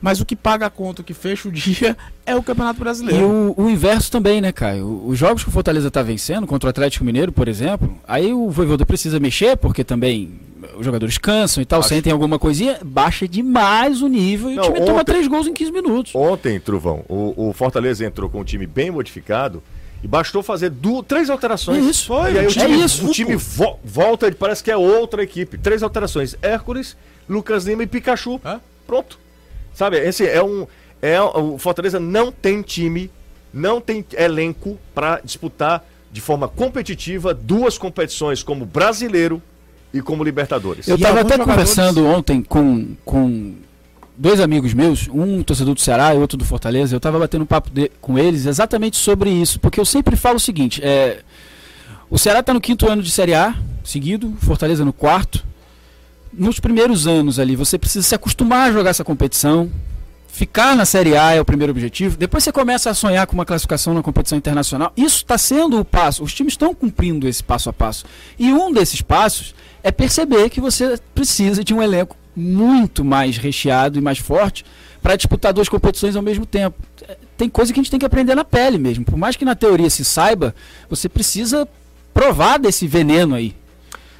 Mas 0.00 0.20
o 0.20 0.26
que 0.26 0.36
paga 0.36 0.66
a 0.66 0.70
conta, 0.70 1.00
o 1.00 1.04
que 1.04 1.14
fecha 1.14 1.48
o 1.48 1.52
dia, 1.52 1.96
é 2.26 2.34
o 2.36 2.42
Campeonato 2.42 2.78
E 2.78 2.82
Brasileiro. 2.82 3.54
o, 3.56 3.62
o 3.64 3.70
inverso 3.70 4.10
também, 4.10 4.40
né, 4.40 4.52
Caio? 4.52 5.06
Os 5.06 5.18
jogos 5.18 5.42
que 5.42 5.48
o 5.48 5.52
Fortaleza 5.52 5.90
tá 5.90 6.02
vencendo 6.02 6.46
contra 6.46 6.68
o 6.68 6.70
Atlético 6.70 7.04
Mineiro, 7.04 7.32
por 7.32 7.48
exemplo, 7.48 7.96
aí 8.06 8.32
o 8.32 8.50
Voivoda 8.50 8.84
precisa 8.84 9.18
mexer, 9.18 9.56
porque 9.56 9.82
também 9.82 10.38
os 10.78 10.84
jogadores 10.84 11.18
cansam 11.18 11.62
e 11.62 11.66
tal, 11.66 11.80
Acho- 11.80 11.88
sentem 11.88 12.12
alguma 12.12 12.38
coisinha, 12.38 12.78
baixa 12.84 13.26
demais 13.28 14.02
o 14.02 14.08
nível 14.08 14.50
e 14.50 14.54
Não, 14.56 14.62
o 14.64 14.66
time 14.66 14.80
toma 14.80 15.00
ontem- 15.00 15.12
três 15.12 15.26
gols 15.28 15.46
em 15.46 15.52
15 15.54 15.72
minutos. 15.72 16.14
Ontem, 16.14 16.58
Truvão, 16.60 17.04
o, 17.08 17.48
o 17.48 17.52
Fortaleza 17.52 18.04
entrou 18.04 18.28
com 18.30 18.40
um 18.40 18.44
time 18.44 18.66
bem 18.66 18.90
modificado 18.90 19.62
e 20.02 20.06
bastou 20.06 20.42
fazer 20.42 20.70
du- 20.70 21.02
três 21.02 21.30
alterações. 21.30 21.84
Isso, 21.84 22.12
e 22.12 22.16
aí 22.16 22.36
é 22.38 22.42
o 22.46 22.48
time, 22.48 22.84
isso. 22.84 23.06
o 23.08 23.10
time 23.12 23.36
vo- 23.36 23.78
volta, 23.84 24.30
parece 24.32 24.62
que 24.62 24.70
é 24.70 24.76
outra 24.76 25.22
equipe. 25.22 25.56
Três 25.58 25.82
alterações: 25.82 26.36
Hércules, 26.42 26.96
Lucas 27.28 27.64
Lima 27.64 27.82
e 27.82 27.86
Pikachu. 27.86 28.40
Hã? 28.44 28.60
Pronto. 28.86 29.18
Sabe, 29.74 29.98
esse 29.98 30.26
é 30.26 30.42
um. 30.42 30.66
É, 31.02 31.20
o 31.20 31.58
Fortaleza 31.58 32.00
não 32.00 32.32
tem 32.32 32.62
time, 32.62 33.10
não 33.52 33.80
tem 33.80 34.04
elenco 34.16 34.78
para 34.94 35.20
disputar 35.22 35.84
de 36.10 36.20
forma 36.20 36.48
competitiva 36.48 37.34
duas 37.34 37.76
competições 37.76 38.42
como 38.42 38.64
brasileiro 38.64 39.42
e 39.92 40.00
como 40.02 40.22
Libertadores. 40.24 40.86
Eu 40.88 40.96
E 40.96 41.00
tava 41.00 41.18
alguns 41.18 41.32
até 41.32 41.42
jogadores- 41.42 41.70
conversando 41.74 42.06
ontem 42.06 42.42
com, 42.42 42.88
com 43.04 43.54
dois 44.16 44.40
amigos 44.40 44.74
meus, 44.74 45.08
um 45.08 45.42
torcedor 45.42 45.74
do 45.74 45.80
Ceará 45.80 46.14
e 46.14 46.18
outro 46.18 46.36
do 46.36 46.44
Fortaleza. 46.44 46.94
Eu 46.94 47.00
tava 47.00 47.18
batendo 47.18 47.42
um 47.42 47.46
papo 47.46 47.70
de- 47.70 47.90
com 48.00 48.18
eles 48.18 48.46
exatamente 48.46 48.96
sobre 48.96 49.30
isso, 49.30 49.58
porque 49.60 49.78
eu 49.80 49.84
sempre 49.84 50.16
falo 50.16 50.36
o 50.36 50.40
seguinte: 50.40 50.80
é, 50.82 51.20
o 52.10 52.18
Ceará 52.18 52.42
tá 52.42 52.52
no 52.54 52.60
quinto 52.60 52.88
ano 52.90 53.02
de 53.02 53.10
Série 53.10 53.34
A, 53.34 53.54
seguido, 53.84 54.34
Fortaleza 54.40 54.84
no 54.84 54.92
quarto. 54.92 55.44
Nos 56.32 56.60
primeiros 56.60 57.06
anos 57.06 57.38
ali, 57.38 57.56
você 57.56 57.78
precisa 57.78 58.06
se 58.06 58.14
acostumar 58.14 58.68
a 58.68 58.72
jogar 58.72 58.90
essa 58.90 59.04
competição. 59.04 59.70
Ficar 60.28 60.76
na 60.76 60.84
Série 60.84 61.16
A 61.16 61.32
é 61.32 61.40
o 61.40 61.46
primeiro 61.46 61.70
objetivo. 61.70 62.14
Depois 62.18 62.44
você 62.44 62.52
começa 62.52 62.90
a 62.90 62.94
sonhar 62.94 63.26
com 63.26 63.32
uma 63.32 63.46
classificação 63.46 63.94
na 63.94 64.02
competição 64.02 64.36
internacional. 64.36 64.92
Isso 64.94 65.16
está 65.18 65.38
sendo 65.38 65.80
o 65.80 65.84
passo. 65.84 66.22
Os 66.22 66.34
times 66.34 66.52
estão 66.52 66.74
cumprindo 66.74 67.26
esse 67.26 67.42
passo 67.42 67.70
a 67.70 67.72
passo. 67.72 68.04
E 68.38 68.52
um 68.52 68.70
desses 68.70 69.00
passos 69.00 69.54
é 69.86 69.92
perceber 69.92 70.50
que 70.50 70.60
você 70.60 70.98
precisa 71.14 71.62
de 71.62 71.72
um 71.72 71.80
elenco 71.80 72.16
muito 72.34 73.04
mais 73.04 73.36
recheado 73.38 73.96
e 73.98 74.02
mais 74.02 74.18
forte 74.18 74.64
para 75.00 75.14
disputar 75.14 75.52
duas 75.52 75.68
competições 75.68 76.16
ao 76.16 76.22
mesmo 76.22 76.44
tempo. 76.44 76.76
É, 77.08 77.16
Tem 77.36 77.48
coisa 77.48 77.72
que 77.72 77.78
a 77.78 77.82
gente 77.82 77.90
tem 77.92 78.00
que 78.00 78.04
aprender 78.06 78.34
na 78.34 78.44
pele 78.44 78.78
mesmo. 78.78 79.04
Por 79.04 79.16
mais 79.16 79.36
que 79.36 79.44
na 79.44 79.54
teoria 79.54 79.88
se 79.88 80.04
saiba, 80.04 80.52
você 80.90 81.08
precisa 81.08 81.68
provar 82.12 82.58
desse 82.58 82.86
veneno 82.88 83.34
aí. 83.36 83.54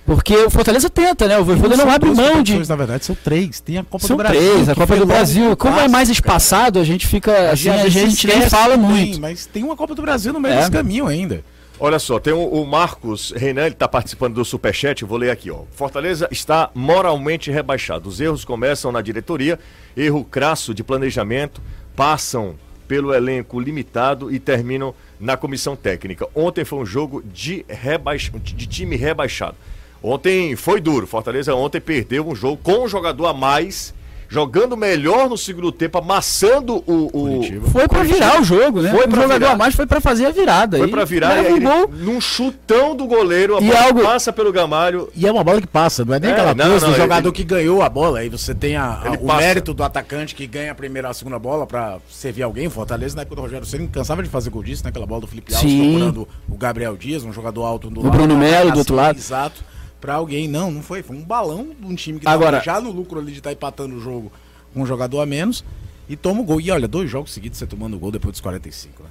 Porque 0.07 0.37
o 0.37 0.51
Fortaleza 0.51 0.89
tenta, 0.89 1.27
né? 1.27 1.37
O 1.37 1.45
Voivoda 1.45 1.77
não 1.77 1.91
abre 1.91 2.09
mão 2.11 2.41
de. 2.41 2.57
Na 2.69 2.77
verdade, 2.77 3.05
são 3.05 3.17
três. 3.17 3.59
Tem 3.59 3.79
a 3.79 3.83
Copa 3.83 4.07
São 4.07 4.17
do 4.17 4.23
Brasil. 4.23 4.41
três, 4.41 4.69
a 4.69 4.75
Copa 4.77 4.95
do 4.97 5.05
Brasil. 5.07 5.57
Como 5.57 5.81
é 5.81 5.89
mais 5.89 6.09
espaçado, 6.09 6.79
a 6.79 6.85
gente 6.85 7.09
fica. 7.09 7.51
Assim, 7.51 7.71
a 7.71 7.75
às 7.75 7.93
vezes 7.93 8.17
gente 8.17 8.27
nem 8.29 8.49
fala 8.49 8.79
também, 8.79 8.89
muito. 9.07 9.21
Mas 9.21 9.47
tem 9.47 9.65
uma 9.65 9.75
Copa 9.75 9.97
do 9.97 10.03
Brasil 10.03 10.33
no 10.33 10.39
meio 10.39 10.55
É. 10.55 10.59
desse 10.59 10.71
caminho 10.71 11.09
ainda. 11.09 11.43
Olha 11.79 11.99
só, 11.99 12.19
tem 12.19 12.33
o, 12.33 12.43
o 12.43 12.67
Marcos 12.67 13.33
Renan, 13.37 13.67
ele 13.67 13.75
está 13.75 13.87
participando 13.87 14.35
do 14.35 14.45
Superchat, 14.47 15.05
vou 15.05 15.19
ler 15.19 15.31
aqui, 15.31 15.51
ó. 15.51 15.65
Fortaleza 15.73 16.27
está 16.31 16.71
moralmente 16.75 17.51
rebaixado. 17.51 18.09
Os 18.09 18.19
erros 18.19 18.47
começam 18.47 18.91
na 18.91 19.03
diretoria, 19.03 19.59
erro 19.95 20.25
crasso 20.25 20.73
de 20.73 20.83
planejamento, 20.83 21.61
passam 21.95 22.55
pelo 22.89 23.13
elenco 23.13 23.61
limitado 23.61 24.33
e 24.33 24.39
terminam 24.39 24.95
na 25.21 25.37
comissão 25.37 25.77
técnica. 25.77 26.27
Ontem 26.35 26.65
foi 26.65 26.79
um 26.79 26.87
jogo 26.87 27.23
de, 27.23 27.65
rebaix... 27.69 28.31
de 28.43 28.67
time 28.67 28.97
rebaixado. 28.97 29.57
Ontem 30.03 30.57
foi 30.57 30.81
duro. 30.81 31.07
Fortaleza 31.07 31.55
ontem 31.55 31.81
perdeu 31.81 32.27
um 32.27 32.35
jogo 32.35 32.59
com 32.63 32.85
um 32.85 32.89
jogador 32.89 33.27
a 33.27 33.35
mais 33.35 33.95
jogando 34.29 34.77
melhor 34.77 35.29
no 35.29 35.37
segundo 35.39 35.71
tempo, 35.73 35.99
amassando 35.99 36.83
o. 36.87 37.11
o 37.13 37.71
foi 37.71 37.87
para 37.89 38.03
virar 38.03 38.41
o 38.41 38.45
jogo, 38.45 38.83
né? 38.83 38.91
Foi 38.91 39.05
o 39.07 39.09
pra 39.09 39.23
jogador 39.23 39.39
virar. 39.41 39.53
a 39.53 39.57
mais 39.57 39.75
foi 39.75 39.87
para 39.87 40.01
fazer 40.01 40.27
a 40.27 40.31
virada. 40.31 40.79
Foi 40.79 40.89
pra 40.89 41.05
virar 41.05 41.37
e 41.43 41.47
aí 41.47 41.53
um 41.55 41.61
gol. 41.61 41.89
num 41.93 42.21
chutão 42.21 42.95
do 42.97 43.07
goleiro, 43.07 43.57
a 43.57 43.61
E 43.61 43.67
bola 43.67 43.81
algo- 43.83 44.03
passa 44.03 44.33
pelo 44.33 44.53
Gamalho. 44.53 45.09
E 45.15 45.27
é 45.27 45.33
uma 45.33 45.45
bola 45.45 45.61
que 45.61 45.67
passa, 45.67 46.05
não 46.05 46.15
é 46.15 46.21
nem 46.21 46.31
É, 46.31 46.33
aquela 46.33 46.55
não, 46.55 46.65
coisa 46.71 46.87
não, 46.87 46.93
do 46.93 46.97
ele- 46.97 47.03
jogador 47.03 47.33
que 47.33 47.45
ganhou 47.45 47.83
a 47.83 47.89
bola. 47.89 48.19
Aí 48.21 48.29
você 48.29 48.55
tem 48.55 48.77
a- 48.77 49.01
a- 49.05 49.13
o 49.13 49.27
passa. 49.27 49.41
mérito 49.41 49.73
do 49.75 49.83
atacante 49.85 50.35
que 50.35 50.47
ganha 50.47 50.73
a 50.73 50.75
primeira 50.75 51.09
a 51.09 51.15
segunda 51.15 51.39
bola 51.39 51.67
pra 51.67 51.99
servir 52.11 52.43
alguém. 52.43 52.69
Fortaleza, 52.69 53.15
na 53.17 53.23
época 53.23 53.37
do 53.37 53.43
Rogério 53.43 53.67
Ceni 53.67 53.87
cansava 53.89 54.23
de 54.23 54.29
fazer 54.29 54.51
gol 54.51 54.63
disso, 54.63 54.83
né? 54.85 54.91
Aquela 54.91 55.07
bola 55.07 55.21
do 55.23 55.27
Felipe 55.27 55.55
Alves 55.55 55.71
Sim. 55.71 55.91
procurando 55.93 56.29
o 56.49 56.57
Gabriel 56.57 56.97
Dias, 56.97 57.23
um 57.25 57.33
jogador 57.33 57.65
alto 57.65 57.89
do 57.91 58.01
O 58.07 58.11
Bruno 58.11 58.35
uma 58.35 58.41
Melo 58.45 58.73
do 58.73 58.79
outro 58.79 58.95
lado. 58.95 59.19
Exato. 59.19 59.63
Pra 60.07 60.15
alguém. 60.15 60.47
Não, 60.49 60.71
não 60.71 60.83
foi. 60.83 61.03
Foi 61.03 61.17
um 61.17 61.23
balão 61.25 61.69
de 61.79 61.87
um 61.87 61.95
time 61.95 62.21
que 62.21 62.29
Agora- 62.29 62.61
já 62.65 62.81
no 62.81 62.91
lucro 62.91 63.19
ali 63.21 63.33
de 63.33 63.39
estar 63.39 63.53
empatando 63.53 63.97
o 63.97 64.01
jogo 64.01 64.31
com 64.73 64.83
um 64.83 64.87
jogador 64.87 65.21
a 65.21 65.27
menos. 65.27 65.65
E 66.09 66.15
toma 66.17 66.41
o 66.41 66.45
gol. 66.45 66.61
E 66.61 66.71
olha, 66.71 66.87
dois 66.87 67.11
jogos 67.11 67.33
seguidos 67.33 67.59
você 67.59 67.67
tomando 67.67 67.99
gol 67.99 68.13
depois 68.13 68.33
dos 68.33 68.41
45, 68.41 69.03
né? 69.03 69.09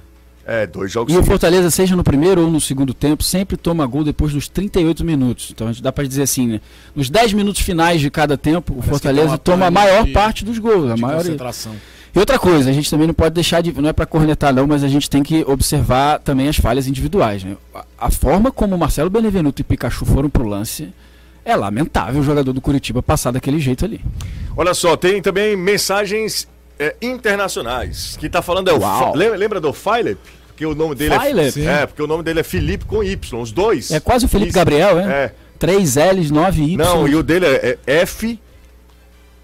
É, 0.48 0.66
dois 0.66 0.90
jogos 0.92 1.12
E 1.12 1.16
o 1.16 1.18
seguidos. 1.18 1.28
Fortaleza, 1.28 1.70
seja 1.70 1.94
no 1.96 2.04
primeiro 2.04 2.40
ou 2.42 2.50
no 2.50 2.60
segundo 2.60 2.94
tempo, 2.94 3.22
sempre 3.22 3.56
toma 3.56 3.84
gol 3.84 4.02
depois 4.04 4.32
dos 4.32 4.48
38 4.48 5.04
minutos. 5.04 5.50
Então 5.50 5.66
a 5.68 5.72
gente 5.72 5.82
dá 5.82 5.90
pra 5.92 6.04
dizer 6.04 6.22
assim, 6.22 6.46
né? 6.46 6.60
Nos 6.94 7.10
10 7.10 7.32
minutos 7.32 7.60
finais 7.62 8.00
de 8.00 8.08
cada 8.10 8.38
tempo, 8.38 8.72
o 8.72 8.76
Parece 8.76 8.86
que 8.86 8.90
Fortaleza 8.90 9.36
toma 9.38 9.66
a 9.66 9.70
maior 9.70 10.04
de- 10.04 10.12
parte 10.12 10.44
dos 10.44 10.58
gols. 10.58 10.90
A 10.90 10.94
De 10.94 11.00
maioria. 11.02 11.24
concentração. 11.24 11.74
E 12.16 12.18
outra 12.18 12.38
coisa, 12.38 12.70
a 12.70 12.72
gente 12.72 12.90
também 12.90 13.06
não 13.06 13.12
pode 13.12 13.34
deixar 13.34 13.60
de. 13.60 13.78
Não 13.78 13.90
é 13.90 13.92
pra 13.92 14.06
cornetar, 14.06 14.50
não, 14.54 14.66
mas 14.66 14.82
a 14.82 14.88
gente 14.88 15.10
tem 15.10 15.22
que 15.22 15.44
observar 15.46 16.18
também 16.18 16.48
as 16.48 16.56
falhas 16.56 16.86
individuais. 16.88 17.44
Né? 17.44 17.58
A, 17.74 17.84
a 17.98 18.10
forma 18.10 18.50
como 18.50 18.78
Marcelo 18.78 19.10
Benevenuto 19.10 19.60
e 19.60 19.64
Pikachu 19.64 20.06
foram 20.06 20.30
pro 20.30 20.48
lance 20.48 20.88
é 21.44 21.54
lamentável 21.54 22.22
o 22.22 22.24
jogador 22.24 22.54
do 22.54 22.60
Curitiba 22.62 23.02
passar 23.02 23.32
daquele 23.32 23.60
jeito 23.60 23.84
ali. 23.84 24.00
Olha 24.56 24.72
só, 24.72 24.96
tem 24.96 25.20
também 25.20 25.54
mensagens 25.58 26.48
é, 26.78 26.96
internacionais. 27.02 28.16
Quem 28.18 28.30
tá 28.30 28.40
falando 28.40 28.70
é 28.70 28.72
o. 28.72 28.80
Fa- 28.80 29.12
lembra, 29.14 29.36
lembra 29.36 29.60
do 29.60 29.70
Philip? 29.74 30.18
Porque 30.48 30.64
o 30.64 30.74
nome 30.74 30.94
dele 30.94 31.18
Philip? 31.20 31.66
é. 31.66 31.82
É, 31.82 31.86
porque 31.86 32.02
o 32.02 32.06
nome 32.06 32.22
dele 32.22 32.40
é 32.40 32.42
Felipe 32.42 32.86
com 32.86 33.04
Y, 33.04 33.42
os 33.42 33.52
dois. 33.52 33.90
É 33.90 34.00
quase 34.00 34.24
o 34.24 34.28
Felipe 34.28 34.48
Isso. 34.48 34.58
Gabriel, 34.58 34.98
é? 34.98 35.24
É. 35.24 35.34
3 35.58 35.96
L's, 35.96 36.30
9 36.30 36.62
Y. 36.62 36.76
Não, 36.78 37.06
e 37.06 37.14
o 37.14 37.22
dele 37.22 37.44
é, 37.44 37.78
é 37.86 37.96
F 38.00 38.40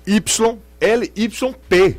Y 0.07 0.59
L 0.81 1.13
Y 1.15 1.55
P. 1.69 1.97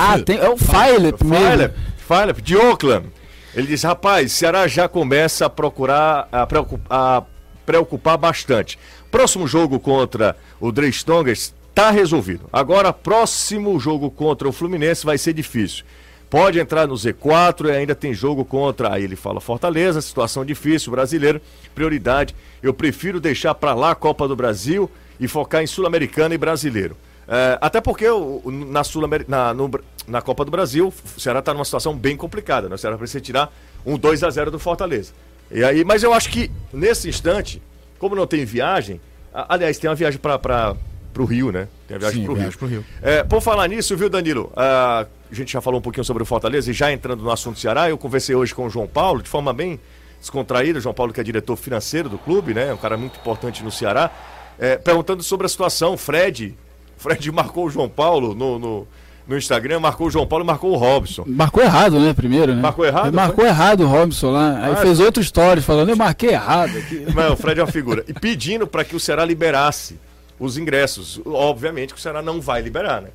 Ah, 0.00 0.18
tem, 0.18 0.38
é 0.38 0.48
o 0.48 0.56
Philip 0.56 1.24
mesmo. 1.24 1.46
Philip, 1.46 1.74
Philip, 2.08 2.42
de 2.42 2.56
Oakland. 2.56 3.06
Ele 3.54 3.66
diz, 3.66 3.82
rapaz, 3.82 4.32
Ceará 4.32 4.66
já 4.66 4.88
começa 4.88 5.44
a 5.44 5.50
procurar, 5.50 6.26
a 6.32 6.46
preocupar, 6.46 6.86
a 6.90 7.22
preocupar 7.66 8.16
bastante. 8.16 8.78
Próximo 9.10 9.46
jogo 9.46 9.78
contra 9.78 10.36
o 10.58 10.72
Dre 10.72 10.88
Strongers 10.88 11.54
está 11.68 11.90
resolvido. 11.90 12.48
Agora, 12.50 12.92
próximo 12.92 13.78
jogo 13.78 14.10
contra 14.10 14.48
o 14.48 14.52
Fluminense 14.52 15.04
vai 15.04 15.18
ser 15.18 15.34
difícil. 15.34 15.84
Pode 16.30 16.58
entrar 16.60 16.86
no 16.86 16.94
Z4 16.94 17.66
e 17.66 17.72
ainda 17.72 17.94
tem 17.94 18.14
jogo 18.14 18.44
contra, 18.44 18.94
aí 18.94 19.02
ele 19.02 19.16
fala 19.16 19.40
Fortaleza, 19.40 20.00
situação 20.00 20.44
difícil, 20.44 20.92
brasileiro, 20.92 21.42
prioridade. 21.74 22.34
Eu 22.62 22.72
prefiro 22.72 23.20
deixar 23.20 23.54
para 23.54 23.74
lá 23.74 23.90
a 23.90 23.96
Copa 23.96 24.26
do 24.28 24.36
Brasil 24.36 24.88
e 25.18 25.26
focar 25.26 25.62
em 25.62 25.66
Sul-Americana 25.66 26.34
e 26.34 26.38
Brasileiro. 26.38 26.96
É, 27.32 27.56
até 27.60 27.80
porque 27.80 28.08
o- 28.08 28.42
na, 28.50 28.82
Sul 28.82 29.08
na, 29.28 29.54
no 29.54 29.70
na 30.08 30.20
Copa 30.20 30.44
do 30.44 30.50
Brasil, 30.50 30.92
o 31.16 31.20
Ceará 31.20 31.38
está 31.38 31.54
numa 31.54 31.64
situação 31.64 31.96
bem 31.96 32.16
complicada. 32.16 32.68
Né? 32.68 32.74
O 32.74 32.78
Ceará 32.78 32.98
precisa 32.98 33.20
tirar 33.20 33.52
um 33.86 33.96
2 33.96 34.24
a 34.24 34.30
0 34.30 34.50
do 34.50 34.58
Fortaleza. 34.58 35.12
E 35.50 35.62
aí, 35.62 35.84
mas 35.84 36.02
eu 36.02 36.12
acho 36.12 36.28
que 36.28 36.50
nesse 36.72 37.08
instante, 37.08 37.62
como 38.00 38.16
não 38.16 38.26
tem 38.26 38.44
viagem, 38.44 39.00
a- 39.32 39.54
aliás, 39.54 39.78
tem 39.78 39.88
uma 39.88 39.94
viagem 39.94 40.18
para 40.18 40.74
o 41.16 41.24
Rio, 41.24 41.52
né? 41.52 41.68
Tem 41.86 41.96
a 41.96 42.00
viagem 42.00 42.24
para 42.24 42.32
o 42.32 42.34
Rio. 42.36 42.52
pro 42.58 42.66
Rio. 42.66 42.84
É, 43.00 43.22
por 43.22 43.40
falar 43.40 43.68
nisso, 43.68 43.96
viu, 43.96 44.08
Danilo? 44.10 44.52
Ah, 44.56 45.06
a 45.30 45.34
gente 45.34 45.52
já 45.52 45.60
falou 45.60 45.78
um 45.78 45.82
pouquinho 45.82 46.04
sobre 46.04 46.24
o 46.24 46.26
Fortaleza 46.26 46.68
e 46.68 46.74
já 46.74 46.90
entrando 46.90 47.22
no 47.22 47.30
assunto 47.30 47.60
Ceará, 47.60 47.88
eu 47.88 47.96
conversei 47.96 48.34
hoje 48.34 48.52
com 48.52 48.66
o 48.66 48.70
João 48.70 48.88
Paulo 48.88 49.22
de 49.22 49.28
forma 49.28 49.52
bem 49.52 49.78
descontraída. 50.18 50.80
O 50.80 50.82
João 50.82 50.94
Paulo, 50.94 51.12
que 51.12 51.20
é 51.20 51.24
diretor 51.24 51.54
financeiro 51.54 52.08
do 52.08 52.18
clube, 52.18 52.52
né? 52.54 52.72
Um 52.72 52.76
cara 52.76 52.96
muito 52.96 53.18
importante 53.20 53.62
no 53.62 53.70
Ceará. 53.70 54.10
é, 54.58 54.76
perguntando 54.76 55.22
sobre 55.22 55.46
a 55.46 55.48
situação. 55.48 55.96
Fred, 55.96 56.54
Fred 57.00 57.32
marcou 57.32 57.64
o 57.66 57.70
João 57.70 57.88
Paulo 57.88 58.34
no, 58.34 58.58
no, 58.58 58.86
no 59.26 59.38
Instagram, 59.38 59.80
marcou 59.80 60.06
o 60.08 60.10
João 60.10 60.26
Paulo 60.26 60.44
e 60.44 60.46
marcou 60.46 60.70
o 60.72 60.76
Robson. 60.76 61.24
Marcou 61.26 61.62
errado, 61.62 61.98
né? 61.98 62.12
Primeiro, 62.12 62.54
né? 62.54 62.60
Marcou 62.60 62.84
errado, 62.84 63.06
Ele 63.06 63.16
marcou 63.16 63.46
errado 63.46 63.80
o 63.84 63.86
Robson 63.86 64.30
lá. 64.30 64.66
Aí 64.66 64.72
Ah, 64.72 64.76
fez 64.76 65.00
outro 65.00 65.22
story 65.22 65.62
falando, 65.62 65.88
eu 65.88 65.96
marquei 65.96 66.30
errado 66.30 66.76
aqui. 66.76 67.06
Mas 67.14 67.32
o 67.32 67.36
Fred 67.36 67.58
é 67.58 67.64
uma 67.64 67.72
figura. 67.72 68.04
E 68.06 68.12
pedindo 68.12 68.66
para 68.66 68.84
que 68.84 68.94
o 68.94 69.00
Ceará 69.00 69.24
liberasse 69.24 69.98
os 70.38 70.58
ingressos. 70.58 71.20
Obviamente 71.24 71.94
que 71.94 71.98
o 71.98 72.02
Ceará 72.02 72.20
não 72.20 72.38
vai 72.40 72.60
liberar, 72.60 73.00
né? 73.00 73.08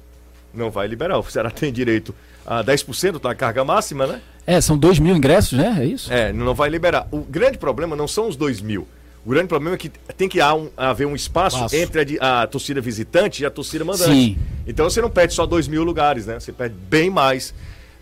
Não 0.53 0.71
vai 0.71 0.87
liberar. 0.87 1.19
O 1.19 1.23
Ceará 1.23 1.51
tem 1.51 1.71
direito 1.71 2.13
a 2.45 2.63
10% 2.63 3.21
da 3.21 3.35
carga 3.35 3.63
máxima, 3.63 4.07
né? 4.07 4.21
É, 4.47 4.59
são 4.61 4.77
2 4.77 4.97
mil 4.99 5.15
ingressos, 5.15 5.57
né? 5.57 5.77
É 5.79 5.85
isso? 5.85 6.11
É, 6.11 6.33
não 6.33 6.53
vai 6.55 6.69
liberar. 6.69 7.07
O 7.11 7.19
grande 7.19 7.57
problema 7.57 7.95
não 7.95 8.07
são 8.07 8.27
os 8.27 8.35
2 8.35 8.61
mil. 8.61 8.87
O 9.25 9.29
grande 9.29 9.47
problema 9.47 9.75
é 9.75 9.77
que 9.79 9.89
tem 10.15 10.29
que 10.29 10.39
um- 10.43 10.69
haver 10.77 11.07
um 11.07 11.15
espaço 11.15 11.55
Espaço. 11.57 11.75
entre 11.75 12.17
a, 12.21 12.43
a 12.43 12.47
torcida 12.47 12.79
visitante 12.79 13.41
e 13.41 13.45
a 13.45 13.49
torcida 13.49 13.83
mandante. 13.83 14.11
Sim. 14.11 14.37
Então 14.67 14.87
você 14.89 15.01
não 15.01 15.09
perde 15.09 15.33
só 15.33 15.45
2 15.45 15.67
mil 15.67 15.83
lugares, 15.83 16.25
né? 16.27 16.39
Você 16.39 16.51
perde 16.53 16.75
bem 16.89 17.09
mais. 17.09 17.53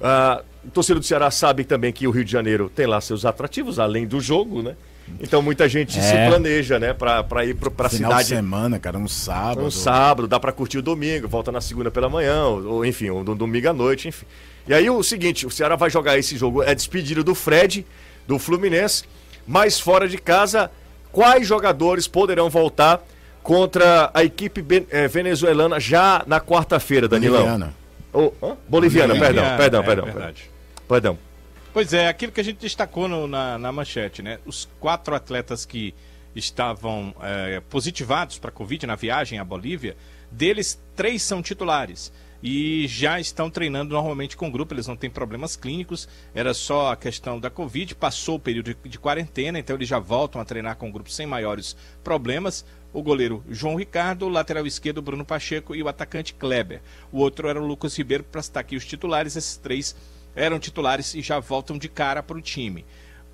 Ah, 0.02 0.42
a 0.68 0.72
torcida 0.72 1.00
do 1.00 1.06
Ceará 1.06 1.32
sabe 1.32 1.64
também 1.64 1.94
que 1.94 2.06
o 2.08 2.12
Rio 2.12 2.26
de 2.26 2.32
Janeiro 2.32 2.70
tem 2.74 2.86
lá 2.86 3.00
seus 3.00 3.26
atrativos, 3.26 3.80
além 3.80 4.06
do 4.06 4.20
jogo, 4.20 4.62
né? 4.62 4.76
Então 5.20 5.42
muita 5.42 5.68
gente 5.68 5.94
se 5.94 6.00
É. 6.14 6.28
planeja, 6.30 6.78
né? 6.80 6.94
Pra, 6.94 7.24
pra 7.24 7.46
ir 7.46 7.56
pro, 7.56 7.70
pra 7.72 7.88
Final 7.90 8.12
cidade 8.12 8.30
de 8.30 8.36
semana, 8.36 8.80
cara, 8.80 8.98
um 8.98 9.08
sábado. 9.08 9.66
um 9.66 9.72
sábado, 9.72 10.28
dá 10.28 10.40
pra 10.40 10.52
curtir 10.52 10.78
o 10.78 10.82
domingo, 10.82 11.28
volta 11.28 11.52
na 11.52 11.60
segunda 11.62 11.90
pela 11.92 12.10
manhã, 12.10 12.44
ou, 12.46 12.66
ou, 12.66 12.86
enfim, 12.86 13.10
um 13.10 13.24
do- 13.24 13.36
domingo 13.36 13.70
à 13.70 13.74
noite, 13.74 14.08
enfim. 14.08 14.26
E 14.68 14.74
aí 14.74 14.90
o 14.90 15.04
seguinte, 15.04 15.46
o 15.46 15.52
Ceará 15.52 15.76
vai 15.76 15.90
jogar 15.90 16.18
esse 16.18 16.38
jogo, 16.38 16.64
é 16.64 16.74
despedido 16.74 17.22
do 17.24 17.36
Fred, 17.36 17.86
do 18.26 18.40
Fluminense, 18.40 19.04
mas 19.46 19.78
fora 19.78 20.08
de 20.08 20.18
casa, 20.18 20.72
quais 21.14 21.48
jogadores 21.48 22.08
poderão 22.10 22.50
voltar 22.50 23.02
contra 23.42 24.12
a 24.14 24.24
equipe 24.24 24.66
eh, 24.90 25.08
venezuelana 25.08 25.80
já 25.80 26.24
na 26.28 26.42
quarta-feira, 26.42 27.08
Danilão? 27.08 27.40
Boliviana. 27.44 27.74
Oh, 28.12 28.32
hã? 28.46 28.58
Boliviana, 28.68 29.14
perdão, 29.14 29.28
Boliviana, 29.44 29.58
perdão, 29.58 29.80
é 29.82 29.86
perdão, 29.86 30.06
verdade. 30.06 30.52
perdão. 30.88 31.18
Pois 31.74 31.94
é, 31.94 32.08
aquilo 32.08 32.32
que 32.32 32.40
a 32.40 32.44
gente 32.44 32.58
destacou 32.60 33.08
no- 33.08 33.28
na, 33.28 33.58
na 33.58 33.72
manchete, 33.72 34.22
né? 34.22 34.38
Os 34.46 34.68
quatro 34.80 35.16
atletas 35.16 35.66
que 35.66 35.94
estavam 36.36 37.14
é, 37.22 37.62
positivados 37.70 38.38
para 38.38 38.52
Covid 38.52 38.86
na 38.88 38.96
viagem 38.96 39.40
à 39.40 39.44
Bolívia, 39.44 39.96
deles, 40.32 40.80
três 40.96 41.22
são 41.24 41.42
titulares. 41.42 42.12
E 42.46 42.86
já 42.90 43.22
estão 43.22 43.50
treinando 43.50 43.94
normalmente 43.94 44.36
com 44.36 44.52
grupo, 44.52 44.74
eles 44.74 44.86
não 44.86 44.98
têm 44.98 45.10
problemas 45.10 45.56
clínicos, 45.56 46.10
era 46.36 46.54
só 46.54 46.92
a 46.92 46.98
questão 46.98 47.40
da 47.40 47.50
Covid, 47.50 47.96
passou 47.96 48.36
o 48.36 48.40
período 48.40 48.76
de, 48.76 48.90
de 48.90 49.00
quarentena, 49.00 49.58
então 49.58 49.78
eles 49.78 49.88
já 49.88 49.98
voltam 49.98 50.42
a 50.42 50.46
treinar 50.46 50.76
com 50.76 50.92
grupo 50.92 51.10
sem 51.10 51.26
maiores 51.26 51.74
problemas. 52.04 52.66
O 52.92 53.02
goleiro 53.02 53.42
João 53.50 53.76
Ricardo, 53.76 54.26
o 54.26 54.30
lateral 54.30 54.68
esquerdo 54.68 55.02
Bruno 55.02 55.24
Pacheco 55.24 55.74
e 55.74 55.82
o 55.82 55.88
atacante 55.88 56.34
Kleber. 56.34 56.82
O 57.14 57.20
outro 57.20 57.48
era 57.48 57.62
o 57.62 57.66
Lucas 57.66 57.98
Ribeiro, 57.98 58.26
para 58.26 58.44
citar 58.44 58.60
aqui 58.60 58.76
os 58.76 58.86
titulares, 58.86 59.38
esses 59.38 59.56
três 59.56 59.96
eram 60.36 60.60
titulares 60.60 61.16
e 61.16 61.22
já 61.22 61.40
voltam 61.40 61.78
de 61.78 61.88
cara 61.88 62.22
para 62.22 62.38
o 62.38 62.42
time. 62.42 62.86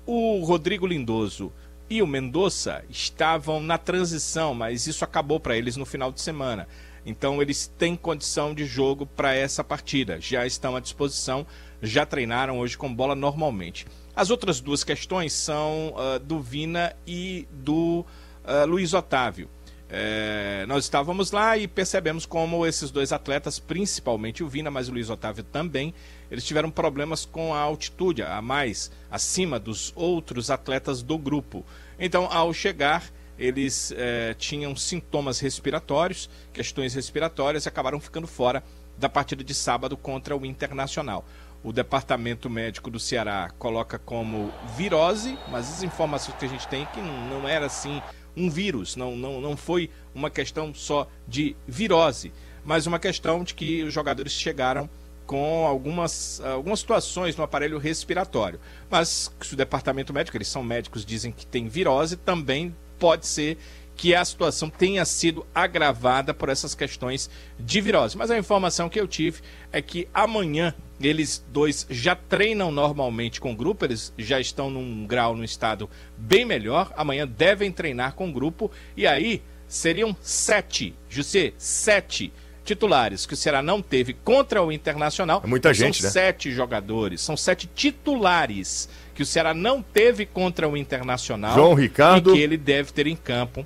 O 0.06 0.44
Rodrigo 0.44 0.86
Lindoso 0.86 1.52
e 1.90 2.00
o 2.00 2.06
Mendonça 2.06 2.84
estavam 2.88 3.60
na 3.60 3.76
transição, 3.76 4.54
mas 4.54 4.86
isso 4.86 5.04
acabou 5.04 5.40
para 5.40 5.56
eles 5.56 5.76
no 5.76 5.84
final 5.84 6.12
de 6.12 6.20
semana. 6.20 6.68
Então 7.04 7.40
eles 7.40 7.66
têm 7.78 7.96
condição 7.96 8.54
de 8.54 8.64
jogo 8.64 9.06
para 9.06 9.34
essa 9.34 9.64
partida. 9.64 10.20
Já 10.20 10.46
estão 10.46 10.76
à 10.76 10.80
disposição, 10.80 11.46
já 11.82 12.04
treinaram 12.04 12.58
hoje 12.58 12.76
com 12.76 12.92
bola 12.92 13.14
normalmente. 13.14 13.86
As 14.14 14.30
outras 14.30 14.60
duas 14.60 14.84
questões 14.84 15.32
são 15.32 15.94
ah, 15.96 16.18
do 16.18 16.40
Vina 16.40 16.94
e 17.06 17.46
do 17.50 18.04
ah, 18.44 18.64
Luiz 18.64 18.92
Otávio. 18.92 19.48
É, 19.92 20.64
nós 20.68 20.84
estávamos 20.84 21.32
lá 21.32 21.58
e 21.58 21.66
percebemos 21.66 22.24
como 22.24 22.64
esses 22.64 22.92
dois 22.92 23.12
atletas, 23.12 23.58
principalmente 23.58 24.44
o 24.44 24.48
Vina, 24.48 24.70
mas 24.70 24.88
o 24.88 24.92
Luiz 24.92 25.10
Otávio 25.10 25.42
também, 25.42 25.92
eles 26.30 26.44
tiveram 26.44 26.70
problemas 26.70 27.24
com 27.24 27.52
a 27.52 27.58
altitude, 27.58 28.22
a 28.22 28.40
mais 28.40 28.92
acima 29.10 29.58
dos 29.58 29.92
outros 29.96 30.48
atletas 30.48 31.02
do 31.02 31.18
grupo. 31.18 31.66
Então, 31.98 32.28
ao 32.30 32.54
chegar, 32.54 33.02
eles 33.40 33.90
é, 33.96 34.34
tinham 34.34 34.76
sintomas 34.76 35.40
respiratórios, 35.40 36.28
questões 36.52 36.92
respiratórias, 36.92 37.64
e 37.64 37.68
acabaram 37.68 37.98
ficando 37.98 38.26
fora 38.26 38.62
da 38.98 39.08
partida 39.08 39.42
de 39.42 39.54
sábado 39.54 39.96
contra 39.96 40.36
o 40.36 40.44
Internacional. 40.44 41.24
O 41.64 41.72
departamento 41.72 42.50
médico 42.50 42.90
do 42.90 43.00
Ceará 43.00 43.50
coloca 43.58 43.98
como 43.98 44.52
virose, 44.76 45.38
mas 45.50 45.70
as 45.70 45.82
informações 45.82 46.36
que 46.36 46.44
a 46.44 46.48
gente 46.48 46.68
tem 46.68 46.82
é 46.82 46.86
que 46.86 47.00
não, 47.00 47.48
era 47.48 47.64
assim 47.64 48.02
um 48.36 48.50
vírus, 48.50 48.94
não, 48.94 49.16
não, 49.16 49.40
não 49.40 49.56
foi 49.56 49.90
uma 50.14 50.28
questão 50.28 50.74
só 50.74 51.08
de 51.26 51.56
virose, 51.66 52.32
mas 52.62 52.86
uma 52.86 52.98
questão 52.98 53.42
de 53.42 53.54
que 53.54 53.82
os 53.82 53.92
jogadores 53.92 54.32
chegaram 54.32 54.88
com 55.26 55.66
algumas, 55.66 56.40
algumas 56.40 56.80
situações 56.80 57.36
no 57.36 57.44
aparelho 57.44 57.78
respiratório. 57.78 58.60
Mas 58.90 59.30
se 59.40 59.54
o 59.54 59.56
departamento 59.56 60.12
médico, 60.12 60.36
eles 60.36 60.48
são 60.48 60.62
médicos, 60.62 61.06
dizem 61.06 61.32
que 61.32 61.46
tem 61.46 61.68
virose, 61.68 62.16
também 62.16 62.74
pode 63.00 63.26
ser 63.26 63.58
que 63.96 64.14
a 64.14 64.24
situação 64.24 64.70
tenha 64.70 65.04
sido 65.04 65.44
agravada 65.54 66.32
por 66.32 66.48
essas 66.48 66.74
questões 66.74 67.28
de 67.58 67.80
virose. 67.82 68.16
Mas 68.16 68.30
a 68.30 68.38
informação 68.38 68.88
que 68.88 68.98
eu 68.98 69.06
tive 69.06 69.42
é 69.70 69.82
que 69.82 70.08
amanhã 70.14 70.74
eles 71.00 71.44
dois 71.52 71.86
já 71.90 72.14
treinam 72.14 72.70
normalmente 72.70 73.40
com 73.40 73.54
grupo, 73.54 73.84
eles 73.84 74.12
já 74.16 74.40
estão 74.40 74.70
num 74.70 75.06
grau, 75.06 75.36
num 75.36 75.44
estado 75.44 75.88
bem 76.16 76.44
melhor. 76.44 76.92
Amanhã 76.96 77.26
devem 77.26 77.70
treinar 77.70 78.14
com 78.14 78.32
grupo 78.32 78.70
e 78.96 79.06
aí 79.06 79.42
seriam 79.68 80.16
sete, 80.20 80.94
José, 81.08 81.52
sete 81.58 82.32
titulares 82.64 83.26
que 83.26 83.34
o 83.34 83.36
Ceará 83.36 83.62
não 83.62 83.80
teve 83.82 84.12
contra 84.12 84.62
o 84.62 84.70
Internacional. 84.70 85.40
É 85.44 85.46
muita 85.46 85.68
são 85.74 85.86
gente, 85.86 86.02
né? 86.02 86.10
sete 86.10 86.52
jogadores, 86.52 87.20
são 87.20 87.36
sete 87.36 87.68
titulares 87.74 88.88
que 89.14 89.22
o 89.22 89.26
Ceará 89.26 89.52
não 89.54 89.82
teve 89.82 90.26
contra 90.26 90.68
o 90.68 90.76
Internacional. 90.76 91.54
João 91.54 91.74
Ricardo. 91.74 92.30
E 92.30 92.34
que 92.34 92.40
ele 92.40 92.56
deve 92.56 92.92
ter 92.92 93.06
em 93.06 93.16
campo 93.16 93.64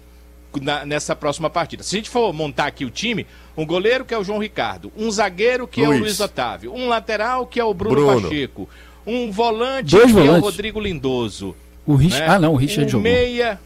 na- 0.60 0.84
nessa 0.84 1.14
próxima 1.16 1.50
partida. 1.50 1.82
Se 1.82 1.96
a 1.96 1.98
gente 1.98 2.10
for 2.10 2.32
montar 2.32 2.66
aqui 2.66 2.84
o 2.84 2.90
time, 2.90 3.26
um 3.56 3.66
goleiro 3.66 4.04
que 4.04 4.14
é 4.14 4.18
o 4.18 4.24
João 4.24 4.38
Ricardo, 4.38 4.92
um 4.96 5.10
zagueiro 5.10 5.66
que 5.66 5.80
é 5.80 5.84
o 5.84 5.88
Luiz. 5.88 6.00
Luiz 6.00 6.20
Otávio, 6.20 6.72
um 6.74 6.88
lateral 6.88 7.46
que 7.46 7.58
é 7.60 7.64
o 7.64 7.74
Bruno, 7.74 7.96
Bruno. 7.96 8.28
Pacheco, 8.28 8.68
um 9.06 9.30
volante 9.30 9.90
Dois 9.90 10.04
que 10.04 10.10
é 10.18 10.22
o 10.22 10.24
volantes. 10.26 10.42
Rodrigo 10.44 10.80
Lindoso. 10.80 11.54
O 11.86 11.94
Rich... 11.96 12.18
né? 12.18 12.26
Ah, 12.28 12.38
não, 12.38 12.52
o 12.54 12.56
Richard 12.56 12.86
o 12.86 12.88
jogou. 12.88 13.02
meia, 13.02 13.60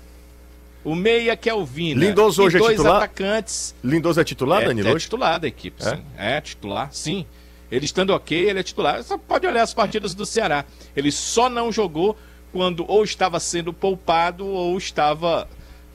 o 0.90 0.94
meia 0.94 1.36
que 1.36 1.48
é 1.50 1.54
o 1.54 1.64
Vina. 1.64 2.00
Lindoso 2.04 2.42
e 2.42 2.46
hoje 2.46 2.56
é 2.56 2.60
dois 2.60 2.76
titular? 2.76 2.96
atacantes. 2.96 3.74
Lindoso 3.84 4.20
é 4.20 4.24
titular, 4.24 4.62
é, 4.62 4.66
Danilo? 4.66 4.88
é 4.96 4.98
titular 4.98 5.38
da 5.40 5.46
equipe, 5.48 5.82
É? 5.82 5.90
sim. 5.96 6.02
É 6.16 6.40
titular, 6.40 6.88
sim. 6.92 7.26
Ele 7.70 7.84
estando 7.84 8.10
ok, 8.10 8.48
ele 8.48 8.58
é 8.58 8.62
titular. 8.62 9.02
Você 9.02 9.18
pode 9.18 9.46
olhar 9.46 9.62
as 9.62 9.74
partidas 9.74 10.14
do 10.14 10.24
Ceará. 10.24 10.64
Ele 10.96 11.12
só 11.12 11.50
não 11.50 11.70
jogou 11.70 12.16
quando 12.52 12.84
ou 12.90 13.04
estava 13.04 13.38
sendo 13.38 13.72
poupado 13.72 14.46
ou 14.46 14.78
estava 14.78 15.46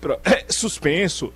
suspenso, 0.49 1.34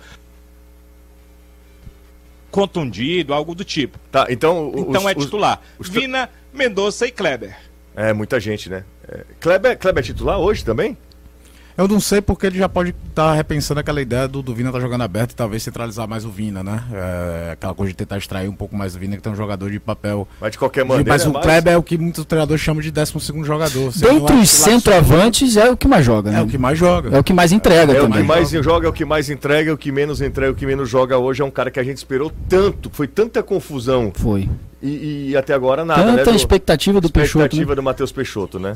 contundido, 2.50 3.34
algo 3.34 3.54
do 3.54 3.64
tipo. 3.64 3.98
Tá, 4.10 4.26
então. 4.30 4.70
o- 4.70 4.78
Então 4.90 5.04
os- 5.04 5.10
é 5.10 5.14
os- 5.16 5.24
titular. 5.24 5.60
os- 5.78 5.88
Vina, 5.88 6.30
Mendonça 6.52 7.06
e 7.06 7.10
Kleber. 7.10 7.56
É, 7.96 8.12
muita 8.12 8.38
gente, 8.38 8.70
né? 8.70 8.84
É, 9.08 9.24
Kleber, 9.40 9.76
Kleber 9.78 10.02
é 10.02 10.06
titular 10.06 10.38
hoje 10.38 10.64
também? 10.64 10.96
Eu 11.78 11.86
não 11.86 12.00
sei 12.00 12.20
porque 12.20 12.44
ele 12.44 12.58
já 12.58 12.68
pode 12.68 12.92
estar 13.08 13.32
repensando 13.34 13.78
aquela 13.78 14.02
ideia 14.02 14.26
do, 14.26 14.42
do 14.42 14.52
Vina 14.52 14.70
estar 14.70 14.80
jogando 14.80 15.02
aberto 15.02 15.30
e 15.30 15.36
talvez 15.36 15.62
centralizar 15.62 16.08
mais 16.08 16.24
o 16.24 16.28
Vina, 16.28 16.60
né? 16.64 16.82
É, 16.92 17.50
aquela 17.52 17.72
coisa 17.72 17.92
de 17.92 17.96
tentar 17.96 18.18
extrair 18.18 18.48
um 18.48 18.52
pouco 18.52 18.74
mais 18.76 18.94
do 18.94 18.98
Vina, 18.98 19.14
que 19.16 19.22
tem 19.22 19.30
um 19.32 19.36
jogador 19.36 19.70
de 19.70 19.78
papel. 19.78 20.26
Mas 20.40 20.50
de 20.50 20.58
qualquer 20.58 20.84
maneira. 20.84 21.08
mas 21.08 21.24
o 21.24 21.32
mais- 21.32 21.46
Kleber 21.46 21.72
é 21.74 21.76
o 21.76 21.82
que 21.82 21.96
muitos 21.96 22.24
treinadores 22.24 22.60
chamam 22.60 22.82
de 22.82 22.90
12 22.90 23.12
jogador. 23.44 23.92
Dentre 23.92 24.34
os 24.36 24.50
centroavantes 24.50 25.56
é 25.56 25.70
o 25.70 25.76
que 25.76 25.86
mais 25.86 26.04
joga, 26.04 26.32
né? 26.32 26.40
É 26.40 26.42
o 26.42 26.48
que 26.48 26.58
mais 26.58 26.76
joga. 26.76 27.16
É 27.16 27.20
o 27.20 27.22
que 27.22 27.32
mais 27.32 27.52
entrega 27.52 27.92
É 27.92 27.98
o 28.00 28.02
também. 28.06 28.22
que 28.22 28.26
mais 28.26 28.50
joga, 28.50 28.86
é 28.86 28.90
o 28.90 28.92
que 28.92 29.04
mais 29.04 29.30
entrega, 29.30 29.70
é 29.70 29.72
o 29.72 29.78
que 29.78 29.92
menos 29.92 30.20
entrega, 30.20 30.50
é 30.50 30.52
o 30.52 30.56
que 30.56 30.66
menos 30.66 30.88
joga 30.90 31.16
hoje. 31.16 31.42
É 31.42 31.44
um 31.44 31.50
cara 31.50 31.70
que 31.70 31.78
a 31.78 31.84
gente 31.84 31.98
esperou 31.98 32.32
tanto, 32.48 32.90
foi 32.92 33.06
tanta 33.06 33.40
confusão 33.40 34.10
Foi. 34.16 34.48
e, 34.82 35.28
e 35.30 35.36
até 35.36 35.54
agora 35.54 35.84
nada, 35.84 36.04
né? 36.04 36.16
Tanta 36.18 36.32
do- 36.32 36.36
expectativa 36.36 37.00
do 37.00 37.08
Peixoto. 37.08 37.38
expectativa 37.44 37.70
né? 37.70 37.76
do 37.76 37.82
Matheus 37.84 38.10
Peixoto, 38.10 38.58
né? 38.58 38.74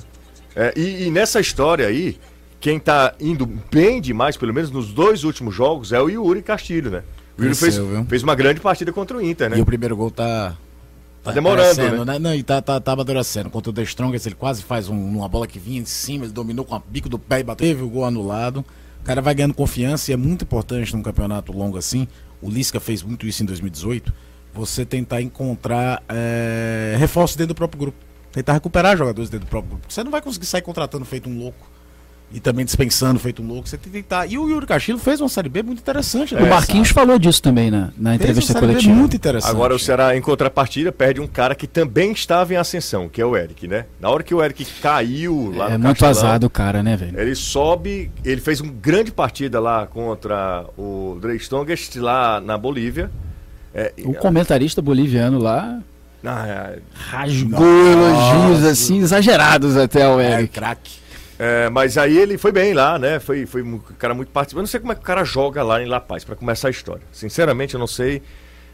É, 0.54 0.72
e, 0.76 1.06
e 1.06 1.10
nessa 1.10 1.40
história 1.40 1.86
aí, 1.88 2.16
quem 2.62 2.78
tá 2.78 3.12
indo 3.20 3.44
bem 3.44 4.00
demais, 4.00 4.36
pelo 4.36 4.54
menos 4.54 4.70
nos 4.70 4.92
dois 4.92 5.24
últimos 5.24 5.52
jogos, 5.54 5.92
é 5.92 6.00
o 6.00 6.08
Yuri 6.08 6.40
Castilho, 6.42 6.90
né? 6.92 7.02
O 7.36 7.42
Yuri 7.42 7.54
fez, 7.56 7.76
fez 8.08 8.22
uma 8.22 8.36
grande 8.36 8.60
partida 8.60 8.92
contra 8.92 9.16
o 9.18 9.20
Inter, 9.20 9.50
né? 9.50 9.58
E 9.58 9.60
o 9.60 9.66
primeiro 9.66 9.96
gol 9.96 10.10
tá. 10.12 10.56
Tá 11.24 11.30
demorando, 11.32 11.70
aparecendo, 11.72 12.04
né? 12.04 12.18
Não, 12.18 12.34
e 12.34 12.42
tá, 12.42 12.62
tá, 12.62 12.80
tá 12.80 12.92
amadurecendo. 12.92 13.50
Contra 13.50 13.70
o 13.70 13.72
The 13.72 13.82
Strongest, 13.82 14.26
ele 14.26 14.34
quase 14.36 14.62
faz 14.62 14.88
um- 14.88 14.96
uma 15.18 15.28
bola 15.28 15.46
que 15.46 15.58
vinha 15.58 15.82
de 15.82 15.88
cima, 15.90 16.24
ele 16.24 16.32
dominou 16.32 16.64
com 16.64 16.74
a 16.74 16.80
bico 16.88 17.08
do 17.08 17.18
pé 17.18 17.40
e 17.40 17.42
bateu. 17.44 17.66
Teve 17.66 17.82
o 17.82 17.88
gol 17.88 18.04
anulado. 18.04 18.64
O 19.00 19.04
cara 19.04 19.20
vai 19.20 19.34
ganhando 19.34 19.54
confiança 19.54 20.10
e 20.10 20.14
é 20.14 20.16
muito 20.16 20.42
importante 20.44 20.94
num 20.94 21.02
campeonato 21.02 21.52
longo 21.52 21.76
assim. 21.76 22.06
O 22.40 22.48
Lisca 22.48 22.78
fez 22.80 23.02
muito 23.02 23.26
isso 23.26 23.42
em 23.42 23.46
2018. 23.46 24.12
Você 24.54 24.84
tentar 24.84 25.20
encontrar 25.22 26.02
é, 26.08 26.94
reforços 26.98 27.36
dentro 27.36 27.54
do 27.54 27.56
próprio 27.56 27.78
grupo. 27.80 27.98
Tentar 28.32 28.52
recuperar 28.54 28.96
jogadores 28.96 29.30
dentro 29.30 29.46
do 29.46 29.50
próprio 29.50 29.70
grupo. 29.72 29.92
Você 29.92 30.02
não 30.04 30.10
vai 30.10 30.20
conseguir 30.22 30.46
sair 30.46 30.62
contratando 30.62 31.04
feito 31.04 31.28
um 31.28 31.38
louco. 31.38 31.70
E 32.34 32.40
também 32.40 32.64
dispensando 32.64 33.20
feito 33.20 33.42
um 33.42 33.46
louco. 33.46 33.68
Você 33.68 33.76
tem 33.76 33.92
que 33.92 33.98
tentar. 34.02 34.26
E 34.26 34.38
o 34.38 34.48
Yuri 34.48 34.66
Castilho 34.66 34.98
fez 34.98 35.20
uma 35.20 35.28
série 35.28 35.48
B 35.48 35.62
muito 35.62 35.80
interessante. 35.80 36.34
né? 36.34 36.42
O 36.42 36.48
Marquinhos 36.48 36.88
falou 36.88 37.18
disso 37.18 37.42
também 37.42 37.70
na, 37.70 37.90
na 37.96 38.10
Fez 38.10 38.20
entrevista 38.22 38.52
uma 38.52 38.60
série 38.60 38.66
B 38.66 38.72
coletiva. 38.72 38.94
muito 38.94 39.16
interessante. 39.16 39.50
Agora 39.50 39.74
o 39.74 39.78
Ceará, 39.78 40.16
em 40.16 40.20
contrapartida, 40.22 40.90
perde 40.90 41.20
um 41.20 41.26
cara 41.26 41.54
que 41.54 41.66
também 41.66 42.10
estava 42.12 42.54
em 42.54 42.56
ascensão, 42.56 43.08
que 43.08 43.20
é 43.20 43.26
o 43.26 43.36
Eric, 43.36 43.68
né? 43.68 43.84
Na 44.00 44.08
hora 44.08 44.22
que 44.22 44.34
o 44.34 44.42
Eric 44.42 44.64
caiu 44.80 45.52
lá 45.54 45.66
É 45.72 45.78
no 45.78 45.84
muito 45.84 45.98
Castelão, 46.00 46.30
azado 46.30 46.46
o 46.46 46.50
cara, 46.50 46.82
né, 46.82 46.96
velho? 46.96 47.20
Ele 47.20 47.34
sobe, 47.34 48.10
ele 48.24 48.40
fez 48.40 48.60
uma 48.60 48.72
grande 48.72 49.10
partida 49.12 49.60
lá 49.60 49.86
contra 49.86 50.64
o 50.78 51.18
Dre 51.20 51.36
Strongest 51.36 51.96
lá 51.96 52.40
na 52.40 52.56
Bolívia. 52.56 53.10
É, 53.74 53.92
O 54.04 54.14
comentarista 54.14 54.80
boliviano 54.80 55.38
lá 55.38 55.78
ah, 56.24 56.72
rasgou 56.94 57.66
elogios 57.66 58.64
assim, 58.64 58.98
exagerados 58.98 59.76
até 59.76 60.04
ao 60.04 60.20
É, 60.20 60.34
Eric. 60.40 60.48
craque. 60.54 61.01
É, 61.44 61.68
mas 61.70 61.98
aí 61.98 62.16
ele 62.16 62.38
foi 62.38 62.52
bem 62.52 62.72
lá, 62.72 62.98
né? 62.98 63.18
Foi, 63.18 63.46
foi 63.46 63.62
um 63.62 63.78
cara 63.98 64.14
muito 64.14 64.28
participante. 64.30 64.60
Eu 64.60 64.62
não 64.62 64.70
sei 64.70 64.78
como 64.78 64.92
é 64.92 64.94
que 64.94 65.00
o 65.00 65.04
cara 65.04 65.24
joga 65.24 65.62
lá 65.62 65.82
em 65.82 65.86
La 65.86 65.98
Paz, 66.00 66.22
pra 66.24 66.36
começar 66.36 66.68
a 66.68 66.70
história. 66.70 67.02
Sinceramente, 67.10 67.74
eu 67.74 67.80
não 67.80 67.86
sei. 67.88 68.22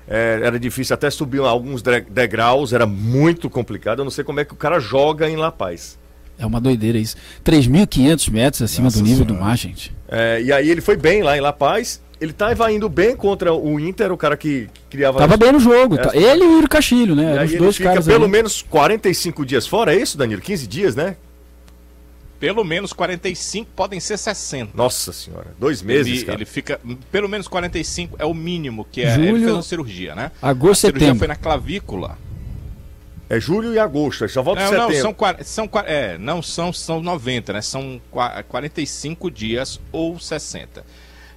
É, 0.06 0.40
era 0.42 0.58
difícil 0.58 0.94
até 0.94 1.10
subir 1.10 1.40
alguns 1.40 1.82
degraus, 1.82 2.72
era 2.72 2.86
muito 2.86 3.48
complicado. 3.48 4.00
Eu 4.00 4.04
não 4.04 4.10
sei 4.10 4.24
como 4.24 4.40
é 4.40 4.44
que 4.44 4.52
o 4.52 4.56
cara 4.56 4.78
joga 4.80 5.28
em 5.28 5.36
La 5.36 5.50
Paz. 5.50 5.98
É 6.38 6.46
uma 6.46 6.60
doideira 6.60 6.98
isso. 6.98 7.16
3.500 7.44 8.30
metros 8.30 8.62
acima 8.62 8.84
Nossa 8.84 8.98
do 8.98 9.02
nível 9.04 9.24
Senhora. 9.24 9.34
do 9.34 9.44
mar, 9.44 9.56
gente. 9.56 9.94
É, 10.08 10.40
e 10.42 10.52
aí 10.52 10.70
ele 10.70 10.80
foi 10.80 10.96
bem 10.96 11.22
lá 11.22 11.36
em 11.36 11.40
La 11.40 11.52
Paz. 11.52 12.00
Ele 12.20 12.32
tava 12.32 12.70
indo 12.72 12.88
bem 12.88 13.14
contra 13.16 13.52
o 13.54 13.78
Inter, 13.78 14.10
o 14.12 14.16
cara 14.16 14.36
que 14.36 14.68
criava. 14.90 15.18
Tava 15.18 15.36
bem 15.36 15.52
no 15.52 15.60
jogo. 15.60 15.96
Tá- 15.96 16.10
Ele 16.14 16.42
e 16.44 16.46
o 16.46 16.52
Yuri 16.56 16.68
Castilho, 16.68 17.14
né? 17.14 17.34
E 17.34 17.38
aí 17.38 17.46
os 17.46 17.50
ele 17.52 17.58
dois 17.60 17.76
fica 17.76 17.90
caras 17.90 18.06
pelo 18.06 18.24
ali. 18.24 18.32
menos 18.32 18.60
45 18.62 19.46
dias 19.46 19.66
fora, 19.66 19.94
é 19.94 20.00
isso, 20.00 20.18
Danilo? 20.18 20.40
15 20.42 20.66
dias, 20.66 20.96
né? 20.96 21.16
Pelo 22.38 22.64
menos 22.64 22.92
45, 22.92 23.70
podem 23.74 23.98
ser 23.98 24.16
60. 24.16 24.70
Nossa 24.76 25.12
senhora, 25.12 25.54
dois 25.58 25.82
meses, 25.82 26.18
ele, 26.18 26.24
cara. 26.24 26.38
ele 26.38 26.44
fica. 26.44 26.80
Pelo 27.10 27.28
menos 27.28 27.48
45 27.48 28.16
é 28.18 28.24
o 28.24 28.32
mínimo, 28.32 28.84
que 28.84 29.02
é. 29.02 29.14
Julho, 29.14 29.28
ele 29.28 29.38
fez 29.40 29.52
uma 29.52 29.62
cirurgia, 29.62 30.14
né? 30.14 30.30
agosto, 30.40 30.86
a 30.86 30.88
cirurgia 30.88 31.00
setembro. 31.06 31.18
foi 31.18 31.28
na 31.28 31.36
clavícula. 31.36 32.16
É 33.30 33.38
julho 33.38 33.74
e 33.74 33.78
agosto, 33.78 34.26
só 34.28 34.40
volta 34.42 34.62
Não, 34.62 34.68
setembro. 34.68 34.94
não, 34.94 35.44
são, 35.44 35.68
são, 35.68 35.70
é, 35.84 36.16
não 36.16 36.42
são, 36.42 36.72
são 36.72 37.02
90, 37.02 37.52
né? 37.52 37.60
São 37.60 38.00
qua- 38.10 38.42
45 38.42 39.30
dias 39.30 39.78
ou 39.92 40.18
60. 40.18 40.82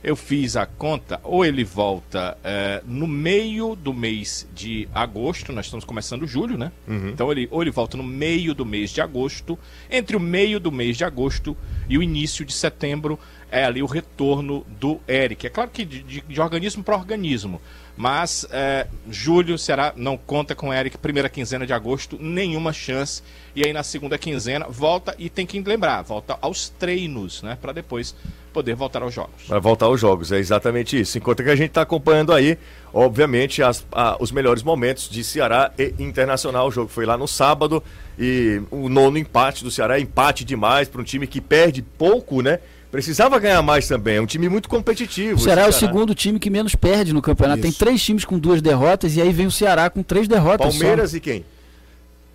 Eu 0.03 0.15
fiz 0.15 0.55
a 0.57 0.65
conta, 0.65 1.19
ou 1.23 1.45
ele 1.45 1.63
volta 1.63 2.35
é, 2.43 2.81
no 2.87 3.05
meio 3.05 3.75
do 3.75 3.93
mês 3.93 4.47
de 4.55 4.89
agosto, 4.95 5.53
nós 5.53 5.65
estamos 5.67 5.85
começando 5.85 6.25
julho, 6.25 6.57
né? 6.57 6.71
Então 7.09 7.31
ele, 7.31 7.47
ou 7.51 7.61
ele 7.61 7.69
volta 7.69 7.95
no 7.97 8.03
meio 8.03 8.55
do 8.55 8.65
mês 8.65 8.89
de 8.89 8.99
agosto, 8.99 9.59
entre 9.91 10.15
o 10.15 10.19
meio 10.19 10.59
do 10.59 10.71
mês 10.71 10.97
de 10.97 11.03
agosto 11.03 11.55
e 11.87 11.99
o 11.99 12.03
início 12.03 12.43
de 12.43 12.51
setembro, 12.51 13.19
é 13.51 13.63
ali 13.63 13.83
o 13.83 13.85
retorno 13.85 14.65
do 14.79 14.99
Eric. 15.07 15.45
É 15.45 15.49
claro 15.51 15.69
que 15.69 15.85
de, 15.85 16.01
de- 16.01 16.21
de 16.21 16.41
organismo 16.41 16.83
para 16.83 16.95
organismo, 16.95 17.61
mas 17.95 18.47
é, 18.49 18.87
julho, 19.09 19.57
Ceará 19.57 19.93
não 19.95 20.17
conta 20.17 20.55
com 20.55 20.69
o 20.69 20.73
Eric, 20.73 20.97
primeira 20.97 21.29
quinzena 21.29 21.67
de 21.67 21.73
agosto, 21.73 22.17
nenhuma 22.19 22.73
chance. 22.73 23.21
E 23.55 23.63
aí 23.63 23.71
na 23.73 23.83
segunda 23.83 24.17
quinzena 24.17 24.65
volta 24.67 25.13
e 25.19 25.29
tem 25.29 25.45
que 25.45 25.59
lembrar, 25.61 26.01
volta 26.01 26.39
aos 26.41 26.69
treinos, 26.69 27.43
né? 27.43 27.57
Para 27.61 27.73
depois 27.73 28.15
poder 28.51 28.75
voltar 28.75 29.01
aos 29.01 29.13
jogos. 29.13 29.43
Para 29.47 29.59
voltar 29.59 29.85
aos 29.87 29.99
jogos, 29.99 30.31
é 30.31 30.37
exatamente 30.37 30.99
isso. 30.99 31.17
Enquanto 31.17 31.43
que 31.43 31.49
a 31.49 31.55
gente 31.55 31.69
está 31.69 31.81
acompanhando 31.81 32.33
aí, 32.33 32.57
obviamente, 32.93 33.63
as- 33.63 33.85
a- 33.91 34.17
os 34.19 34.31
melhores 34.31 34.61
momentos 34.63 35.09
de 35.09 35.23
Ceará 35.23 35.71
e 35.77 35.93
Internacional. 35.99 36.67
O 36.67 36.71
jogo 36.71 36.89
foi 36.89 37.05
lá 37.05 37.17
no 37.17 37.27
sábado 37.27 37.83
e 38.19 38.61
o 38.69 38.89
nono 38.89 39.17
empate 39.17 39.63
do 39.63 39.71
Ceará 39.71 39.97
é 39.97 40.01
empate 40.01 40.43
demais 40.43 40.87
para 40.87 41.01
um 41.01 41.03
time 41.03 41.25
que 41.27 41.39
perde 41.41 41.81
pouco, 41.81 42.41
né? 42.41 42.59
Precisava 42.91 43.39
ganhar 43.39 43.61
mais 43.61 43.87
também. 43.87 44.17
É 44.17 44.21
um 44.21 44.25
time 44.25 44.49
muito 44.49 44.67
competitivo. 44.67 45.37
O 45.37 45.39
Ceará 45.39 45.61
é 45.61 45.67
o 45.69 45.71
segundo 45.71 46.13
time 46.13 46.37
que 46.37 46.49
menos 46.49 46.75
perde 46.75 47.13
no 47.13 47.21
campeonato. 47.21 47.61
Tem 47.61 47.69
Isso. 47.69 47.79
três 47.79 48.03
times 48.03 48.25
com 48.25 48.37
duas 48.37 48.61
derrotas 48.61 49.15
e 49.15 49.21
aí 49.21 49.31
vem 49.31 49.47
o 49.47 49.51
Ceará 49.51 49.89
com 49.89 50.03
três 50.03 50.27
derrotas. 50.27 50.77
Palmeiras 50.77 51.11
só. 51.11 51.17
e 51.17 51.19
quem? 51.21 51.45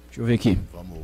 Deixa 0.09 0.23
eu 0.23 0.25
ver 0.25 0.35
aqui. 0.35 0.59
Vamos 0.73 0.99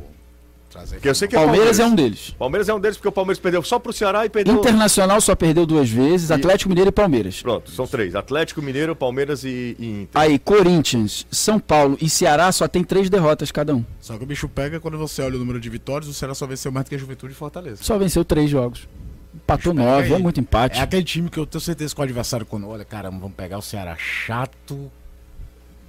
trazer 0.73 0.95
Porque 0.95 1.09
eu 1.09 1.15
sei 1.15 1.27
que 1.27 1.35
é 1.35 1.39
Palmeiras 1.39 1.79
é 1.79 1.85
um 1.85 1.95
deles. 1.95 2.35
Palmeiras 2.37 2.67
é 2.69 2.73
um 2.73 2.79
deles 2.79 2.97
porque 2.97 3.07
o 3.07 3.11
Palmeiras 3.11 3.39
perdeu 3.39 3.63
só 3.63 3.79
pro 3.79 3.93
Ceará 3.93 4.25
e 4.25 4.29
perdeu. 4.29 4.55
Internacional 4.55 5.21
só 5.21 5.35
perdeu 5.35 5.65
duas 5.65 5.89
vezes, 5.89 6.29
E- 6.29 6.33
Atlético 6.33 6.69
Mineiro 6.69 6.89
e 6.89 6.91
Palmeiras. 6.91 7.41
Pronto, 7.41 7.71
são 7.71 7.87
três: 7.87 8.15
Atlético 8.15 8.61
Mineiro, 8.61 8.95
Palmeiras 8.95 9.43
e, 9.43 9.75
e 9.79 10.01
Inter. 10.03 10.21
Aí, 10.21 10.37
Corinthians, 10.39 11.25
São 11.31 11.59
Paulo 11.59 11.97
e 12.01 12.09
Ceará 12.09 12.51
só 12.51 12.67
tem 12.67 12.83
três 12.83 13.09
derrotas 13.09 13.51
cada 13.51 13.73
um. 13.75 13.85
Só 14.01 14.17
que 14.17 14.23
o 14.23 14.27
bicho 14.27 14.49
pega 14.49 14.79
quando 14.79 14.97
você 14.97 15.21
olha 15.21 15.35
o 15.35 15.39
número 15.39 15.59
de 15.59 15.69
vitórias, 15.69 16.09
o 16.09 16.13
Ceará 16.13 16.33
só 16.33 16.45
venceu 16.47 16.71
mais 16.71 16.85
do 16.85 16.89
que 16.89 16.95
a 16.95 16.97
Juventude 16.97 17.33
e 17.33 17.35
Fortaleza. 17.35 17.83
Só 17.83 17.97
venceu 17.97 18.25
três 18.25 18.49
jogos. 18.49 18.87
Empatou 19.35 19.73
Pega 19.73 19.85
nove, 19.89 20.07
aí. 20.07 20.13
é 20.13 20.17
muito 20.19 20.39
empate. 20.39 20.79
É 20.79 20.83
aquele 20.83 21.03
time 21.03 21.29
que 21.29 21.39
eu 21.39 21.45
tenho 21.45 21.59
certeza 21.59 21.93
que 21.93 21.99
o 21.99 22.03
adversário, 22.03 22.45
quando 22.45 22.67
olha, 22.67 22.85
caramba, 22.85 23.17
vamos 23.19 23.35
pegar 23.35 23.57
o 23.57 23.61
Ceará 23.61 23.95
chato, 23.97 24.91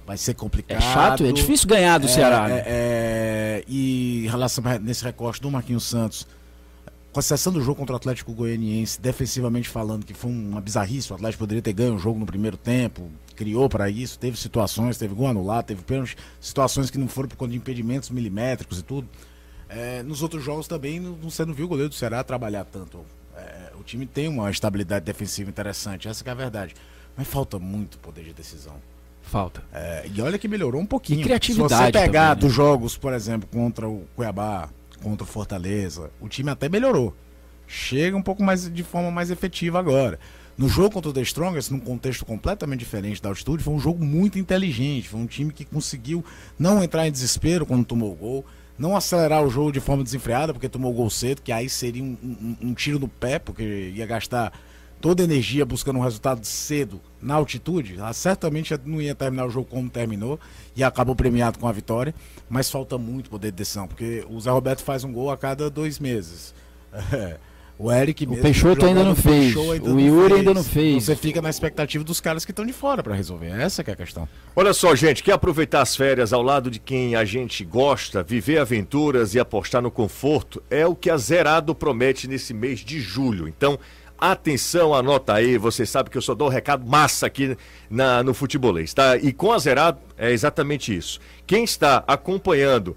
vai 0.05 0.17
ser 0.17 0.31
É 0.31 0.33
complicado. 0.33 0.81
chato, 0.81 1.25
é 1.25 1.31
difícil 1.31 1.67
ganhar 1.67 1.97
do 1.97 2.05
É, 2.05 2.09
Ceará. 2.09 2.49
é, 2.49 2.53
né? 2.53 2.63
é, 2.65 3.63
e 3.67 4.25
em 4.25 4.29
relação 4.29 4.63
a- 4.67 4.79
nesse 4.79 5.03
recorte 5.03 5.41
do 5.41 5.49
Marquinhos 5.49 5.83
Santos, 5.83 6.27
com 7.11 7.19
exceção 7.19 7.51
do 7.53 7.61
jogo 7.61 7.79
contra 7.79 7.93
o 7.93 7.95
Atlético 7.95 8.33
Goianiense, 8.33 8.99
defensivamente 8.99 9.69
falando, 9.69 10.05
que 10.05 10.13
foi 10.13 10.29
uma 10.29 10.59
bizarrice, 10.59 11.11
o 11.11 11.15
Atlético 11.15 11.39
poderia 11.39 11.61
ter 11.61 11.71
ganho 11.73 11.95
o 11.95 11.97
jogo 11.97 12.19
no 12.19 12.25
primeiro 12.25 12.57
tempo, 12.57 13.09
criou 13.35 13.69
para 13.69 13.89
isso, 13.89 14.19
teve 14.19 14.37
situações, 14.37 14.97
teve 14.97 15.15
gol 15.15 15.27
anulado, 15.27 15.65
teve 15.65 15.81
pênalti, 15.81 16.17
situações 16.41 16.89
que 16.91 16.97
não 16.97 17.07
foram 17.07 17.29
por 17.29 17.37
conta 17.37 17.51
de 17.51 17.57
impedimentos 17.57 18.09
milimétricos 18.09 18.79
e 18.79 18.83
tudo. 18.83 19.07
É, 19.69 20.03
nos 20.03 20.21
outros 20.21 20.43
jogos 20.43 20.67
também 20.67 20.99
não, 20.99 21.15
você 21.15 21.43
não 21.45 21.53
viu 21.53 21.65
o 21.65 21.69
goleiro 21.69 21.89
do 21.89 21.95
Ceará 21.95 22.21
trabalhar 22.23 22.65
tanto. 22.65 22.99
É, 23.35 23.71
o 23.79 23.83
time 23.83 24.05
tem 24.05 24.27
uma 24.27 24.49
estabilidade 24.51 25.05
defensiva 25.05 25.49
interessante, 25.49 26.07
essa 26.07 26.23
é 26.25 26.29
a 26.31 26.35
verdade. 26.35 26.75
Mas 27.17 27.27
falta 27.27 27.57
muito 27.57 27.97
poder 27.97 28.25
de 28.25 28.33
decisão. 28.33 28.75
Falta. 29.25 29.63
É, 29.73 30.05
e 30.13 30.21
olha 30.21 30.37
que 30.37 30.47
melhorou 30.47 30.79
um 30.81 30.85
pouquinho. 30.85 31.21
E 31.21 31.23
criatividade 31.23 31.73
Se 31.73 31.77
você 31.77 31.91
pegar 31.91 32.29
também, 32.29 32.35
né? 32.35 32.35
dos 32.35 32.53
jogos, 32.53 32.97
por 32.97 33.11
exemplo, 33.13 33.47
contra 33.51 33.87
o 33.89 34.05
Cuiabá, 34.15 34.69
contra 35.01 35.23
o 35.23 35.27
Fortaleza, 35.27 36.09
o 36.21 36.27
time 36.29 36.49
até 36.51 36.69
melhorou. 36.69 37.13
Chega 37.67 38.15
um 38.15 38.21
pouco 38.21 38.43
mais 38.43 38.71
de 38.71 38.83
forma 38.83 39.09
mais 39.11 39.31
efetiva 39.31 39.79
agora. 39.79 40.19
No 40.57 40.69
jogo 40.69 40.91
contra 40.91 41.09
o 41.09 41.13
The 41.13 41.21
Strongest, 41.23 41.71
num 41.71 41.79
contexto 41.79 42.23
completamente 42.25 42.79
diferente 42.79 43.21
da 43.21 43.27
altitude, 43.29 43.61
foi 43.63 43.73
um 43.73 43.79
jogo 43.79 44.05
muito 44.05 44.39
inteligente. 44.39 45.09
Foi 45.09 45.19
um 45.19 45.25
time 45.25 45.51
que 45.51 45.65
conseguiu 45.65 46.23
não 46.57 46.81
entrar 46.81 47.07
em 47.07 47.11
desespero 47.11 47.65
quando 47.65 47.83
tomou 47.83 48.11
o 48.13 48.15
gol, 48.15 48.45
não 48.77 48.95
acelerar 48.95 49.43
o 49.43 49.49
jogo 49.49 49.71
de 49.71 49.79
forma 49.81 50.03
desenfreada, 50.03 50.53
porque 50.53 50.69
tomou 50.69 50.91
o 50.91 50.95
gol 50.95 51.09
cedo, 51.09 51.41
que 51.41 51.51
aí 51.51 51.67
seria 51.67 52.01
um, 52.03 52.15
um- 52.23 52.55
um 52.69 52.73
tiro 52.73 52.99
no 52.99 53.07
pé, 53.07 53.37
porque 53.39 53.91
ia 53.95 54.05
gastar 54.05 54.53
toda 55.05 55.21
a 55.21 55.25
energia 55.25 55.63
buscando 55.63 55.99
um 55.99 56.01
resultado 56.01 56.43
cedo 56.43 56.99
na 57.21 57.35
altitude. 57.35 57.95
Ela 57.95 58.11
certamente 58.11 58.73
não 58.85 58.99
ia 58.99 59.13
terminar 59.13 59.45
o 59.45 59.51
jogo 59.51 59.67
como 59.69 59.87
terminou 59.87 60.39
e 60.75 60.83
acabou 60.83 61.15
premiado 61.15 61.59
com 61.59 61.67
a 61.67 61.71
vitória, 61.71 62.11
mas 62.49 62.71
falta 62.71 62.97
muito 62.97 63.29
poder 63.29 63.51
de 63.51 63.57
decisão, 63.57 63.87
porque 63.87 64.25
o 64.27 64.41
Zé 64.41 64.49
Roberto 64.49 64.81
faz 64.81 65.03
um 65.03 65.13
gol 65.13 65.29
a 65.29 65.37
cada 65.37 65.69
dois 65.69 65.99
meses. 65.99 66.55
É. 67.13 67.37
O 67.77 67.91
Eric 67.91 68.25
O 68.25 68.29
mesmo 68.29 68.41
Peixoto 68.41 68.85
ainda 68.85 69.03
não 69.03 69.15
fez. 69.17 69.53
Ainda 69.57 69.89
O 69.89 69.89
não 69.89 69.99
Yuri 69.99 70.29
fez. 70.29 70.39
ainda 70.39 70.53
não 70.53 70.63
fez. 70.63 71.03
Você 71.03 71.13
fica 71.13 71.41
na 71.41 71.49
expectativa 71.49 72.05
dos 72.05 72.21
caras 72.21 72.45
que 72.45 72.51
estão 72.53 72.65
de 72.65 72.71
fora 72.71 73.03
para 73.03 73.13
resolver. 73.13 73.47
Essa 73.47 73.83
que 73.83 73.89
é 73.89 73.93
a 73.93 73.97
questão. 73.97 74.29
Olha 74.55 74.73
só, 74.73 74.95
gente, 74.95 75.21
quer 75.21 75.33
aproveitar 75.33 75.81
as 75.81 75.93
férias 75.93 76.31
ao 76.31 76.41
lado 76.41 76.71
de 76.71 76.79
quem 76.79 77.15
a 77.17 77.25
gente 77.25 77.65
gosta, 77.65 78.23
viver 78.23 78.59
aventuras 78.59 79.35
e 79.35 79.41
apostar 79.41 79.81
no 79.81 79.91
conforto? 79.91 80.63
É 80.69 80.87
o 80.87 80.95
que 80.95 81.09
a 81.09 81.17
Zerado 81.17 81.75
promete 81.75 82.29
nesse 82.29 82.53
mês 82.53 82.79
de 82.79 83.01
julho. 83.01 83.45
Então, 83.45 83.77
atenção, 84.19 84.93
anota 84.93 85.33
aí, 85.33 85.57
você 85.57 85.85
sabe 85.85 86.09
que 86.09 86.17
eu 86.17 86.21
só 86.21 86.33
dou 86.33 86.47
um 86.47 86.51
recado 86.51 86.85
massa 86.85 87.25
aqui 87.25 87.57
na, 87.89 88.23
no 88.23 88.33
futebolês, 88.33 88.93
tá? 88.93 89.17
E 89.17 89.33
com 89.33 89.51
a 89.51 89.59
Zerado 89.59 89.99
é 90.17 90.31
exatamente 90.31 90.95
isso. 90.95 91.19
Quem 91.45 91.63
está 91.63 92.03
acompanhando 92.07 92.95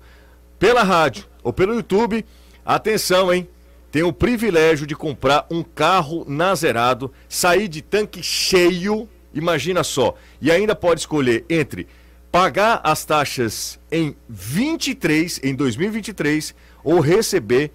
pela 0.59 0.83
rádio 0.83 1.25
ou 1.43 1.53
pelo 1.53 1.75
YouTube, 1.75 2.25
atenção, 2.65 3.33
hein? 3.33 3.49
Tem 3.91 4.03
o 4.03 4.13
privilégio 4.13 4.87
de 4.87 4.95
comprar 4.95 5.47
um 5.51 5.63
carro 5.63 6.25
na 6.29 6.55
Zerado, 6.55 7.13
sair 7.29 7.69
de 7.69 7.81
tanque 7.81 8.23
cheio, 8.23 9.09
imagina 9.33 9.83
só, 9.83 10.15
e 10.41 10.51
ainda 10.51 10.75
pode 10.75 11.01
escolher 11.01 11.45
entre 11.49 11.87
pagar 12.31 12.81
as 12.85 13.05
taxas 13.05 13.81
em 13.91 14.15
23, 14.29 15.41
em 15.43 15.55
2023, 15.55 16.55
ou 16.85 17.01
receber 17.01 17.73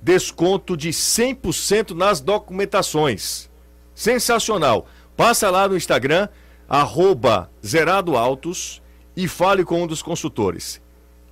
desconto 0.00 0.76
de 0.76 0.90
100% 0.90 1.90
nas 1.94 2.20
documentações. 2.20 3.50
Sensacional. 3.94 4.86
Passa 5.16 5.50
lá 5.50 5.68
no 5.68 5.76
Instagram, 5.76 6.28
arroba 6.68 7.50
e 9.16 9.26
fale 9.26 9.64
com 9.64 9.82
um 9.82 9.86
dos 9.86 10.02
consultores. 10.02 10.80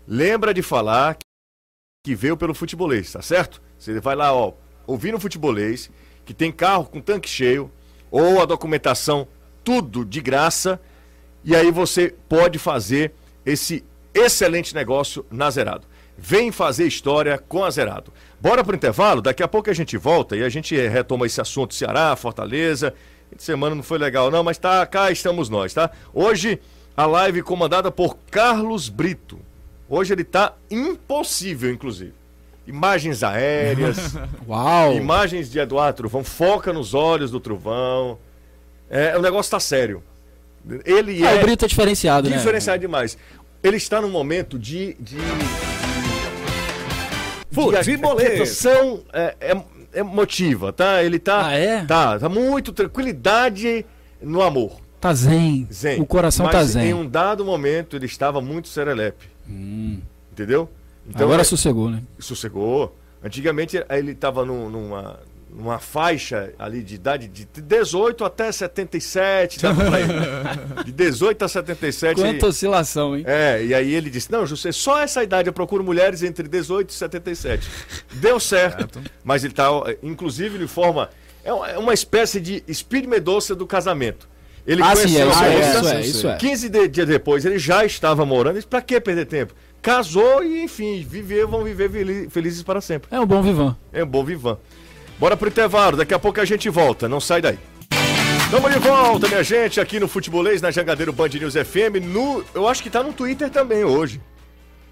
Lembra 0.08 0.52
de 0.52 0.62
falar 0.62 1.16
que 2.04 2.14
veio 2.14 2.36
pelo 2.36 2.54
futebolês, 2.54 3.12
tá 3.12 3.22
certo? 3.22 3.62
Você 3.78 4.00
vai 4.00 4.16
lá, 4.16 4.32
ó, 4.32 4.52
ouvir 4.86 5.12
no 5.12 5.20
futebolês, 5.20 5.90
que 6.24 6.34
tem 6.34 6.50
carro 6.50 6.86
com 6.86 7.00
tanque 7.00 7.28
cheio, 7.28 7.70
ou 8.10 8.40
a 8.40 8.44
documentação, 8.44 9.28
tudo 9.62 10.04
de 10.04 10.20
graça, 10.20 10.80
e 11.44 11.54
aí 11.54 11.70
você 11.70 12.14
pode 12.28 12.58
fazer 12.58 13.12
esse 13.44 13.84
excelente 14.14 14.74
negócio 14.74 15.24
na 15.30 15.50
Zerado. 15.50 15.86
Vem 16.18 16.50
fazer 16.50 16.86
história 16.86 17.38
com 17.38 17.64
a 17.64 17.70
Zerado. 17.70 18.12
Bora 18.40 18.64
pro 18.64 18.74
intervalo? 18.76 19.20
Daqui 19.20 19.42
a 19.42 19.48
pouco 19.48 19.68
a 19.70 19.74
gente 19.74 19.96
volta 19.96 20.36
e 20.36 20.42
a 20.42 20.48
gente 20.48 20.74
retoma 20.88 21.26
esse 21.26 21.40
assunto 21.40 21.74
Ceará, 21.74 22.14
Fortaleza. 22.16 22.94
Fim 23.30 23.36
de 23.36 23.42
semana 23.42 23.74
não 23.74 23.82
foi 23.82 23.98
legal 23.98 24.30
não, 24.30 24.42
mas 24.42 24.56
tá, 24.58 24.84
cá 24.86 25.10
estamos 25.10 25.48
nós, 25.48 25.74
tá? 25.74 25.90
Hoje 26.14 26.60
a 26.96 27.04
live 27.06 27.42
comandada 27.42 27.90
por 27.90 28.16
Carlos 28.30 28.88
Brito. 28.88 29.38
Hoje 29.88 30.14
ele 30.14 30.24
tá 30.24 30.54
impossível, 30.70 31.70
inclusive. 31.72 32.14
Imagens 32.66 33.22
aéreas, 33.22 34.14
Uau! 34.48 34.94
imagens 34.94 35.50
de 35.50 35.58
Eduardo 35.58 35.98
Truvão, 35.98 36.24
foca 36.24 36.72
nos 36.72 36.94
olhos 36.94 37.30
do 37.30 37.38
Truvão. 37.38 38.18
É, 38.90 39.16
o 39.16 39.22
negócio 39.22 39.50
tá 39.50 39.60
sério. 39.60 40.02
Ele 40.84 41.24
Ah, 41.24 41.32
é 41.32 41.38
o 41.40 41.42
Brito 41.42 41.64
é 41.64 41.68
diferenciado, 41.68 42.28
né? 42.28 42.36
diferenciado 42.36 42.80
demais. 42.80 43.16
Ele 43.62 43.76
está 43.76 44.00
num 44.00 44.10
momento 44.10 44.58
de. 44.58 44.94
de... 44.98 45.16
Futebolês. 47.64 48.28
De 48.28 48.34
atenção 48.34 49.02
é, 49.12 49.36
é, 49.40 50.00
emotiva, 50.00 50.72
tá? 50.72 51.02
Ele 51.02 51.18
tá. 51.18 51.46
Ah, 51.46 51.52
é? 51.54 51.84
Tá, 51.84 52.18
tá 52.18 52.28
muito 52.28 52.72
tranquilidade 52.72 53.84
no 54.20 54.42
amor. 54.42 54.80
Tá 55.00 55.12
zen. 55.14 55.66
Zen. 55.72 56.00
O 56.00 56.06
coração 56.06 56.46
Mas 56.46 56.54
tá 56.54 56.64
zen. 56.64 56.88
Em 56.90 56.94
um 56.94 57.08
dado 57.08 57.44
momento 57.44 57.96
ele 57.96 58.06
estava 58.06 58.40
muito 58.40 58.68
serelepe. 58.68 59.28
Entendeu? 60.32 60.68
Então, 61.08 61.26
Agora 61.26 61.42
é- 61.42 61.44
sossegou, 61.44 61.90
né? 61.90 62.02
sossegou. 62.18 62.96
Antigamente 63.22 63.82
ele 63.88 64.12
estava 64.12 64.44
numa, 64.44 65.18
numa 65.48 65.78
faixa 65.78 66.52
ali 66.58 66.82
de 66.82 66.94
idade 66.96 67.28
de 67.28 67.46
18 67.62 68.24
até 68.24 68.50
77, 68.52 69.60
dava 69.62 69.84
pra 69.84 70.00
ele. 70.00 70.12
De 70.84 70.92
18 70.92 71.44
a 71.44 71.48
77. 71.48 72.20
ele- 72.20 72.32
Quanta 72.32 72.46
oscilação, 72.48 73.16
hein? 73.16 73.24
é, 73.26 73.64
e 73.64 73.74
aí 73.74 73.94
ele 73.94 74.10
disse: 74.10 74.30
Não, 74.30 74.46
José, 74.46 74.72
só 74.72 75.00
essa 75.00 75.22
idade 75.22 75.48
eu 75.48 75.52
procuro 75.52 75.82
mulheres 75.84 76.22
entre 76.22 76.46
18 76.48 76.90
e 76.90 76.92
77. 76.94 77.68
Deu 78.14 78.38
certo, 78.40 79.00
mas 79.24 79.44
ele 79.44 79.54
tá, 79.54 79.68
inclusive, 80.02 80.56
ele 80.56 80.66
forma. 80.66 81.08
É 81.44 81.52
uma- 81.52 81.70
é 81.70 81.78
uma 81.78 81.94
espécie 81.94 82.40
de 82.40 82.62
Speed 82.72 83.06
Medoça 83.06 83.54
do 83.54 83.66
casamento. 83.66 84.28
Ele 84.66 84.82
Ah, 84.82 84.96
sim, 84.96 85.16
é, 85.16 85.24
conheceu 85.24 85.30
isso 85.30 85.38
a 85.38 85.46
é, 85.46 85.56
moça, 85.56 85.78
isso 85.78 85.88
é, 85.88 86.00
isso 86.00 86.28
é. 86.28 86.36
15 86.38 86.68
de- 86.68 86.88
dias 86.88 87.06
depois 87.06 87.44
ele 87.44 87.56
já 87.56 87.84
estava 87.84 88.26
morando. 88.26 88.60
Pra 88.66 88.82
que 88.82 89.00
perder 89.00 89.24
tempo? 89.26 89.54
Casou 89.80 90.42
e, 90.42 90.64
enfim, 90.64 91.06
viver, 91.08 91.46
vão 91.46 91.62
viver 91.62 91.88
fel- 91.88 92.28
felizes 92.30 92.64
para 92.64 92.80
sempre. 92.80 93.08
É 93.12 93.20
um 93.20 93.24
bom 93.26 93.40
vivan. 93.40 93.76
É 93.92 94.02
um 94.02 94.06
bom 94.08 94.24
vivan. 94.24 94.58
Bora 95.18 95.36
pro 95.36 95.48
intervalo, 95.48 95.96
daqui 95.96 96.12
a 96.12 96.18
pouco 96.18 96.40
a 96.40 96.44
gente 96.44 96.68
volta, 96.68 97.08
não 97.08 97.20
sai 97.20 97.40
daí. 97.40 97.58
Tamo 98.50 98.70
de 98.70 98.78
volta, 98.78 99.26
minha 99.26 99.42
gente, 99.42 99.80
aqui 99.80 99.98
no 99.98 100.06
Futebolês, 100.06 100.60
na 100.60 100.70
Jangadeiro 100.70 101.12
Band 101.12 101.28
News 101.30 101.54
FM. 101.54 102.04
No, 102.04 102.44
eu 102.54 102.68
acho 102.68 102.82
que 102.82 102.90
tá 102.90 103.02
no 103.02 103.12
Twitter 103.12 103.50
também 103.50 103.82
hoje. 103.82 104.20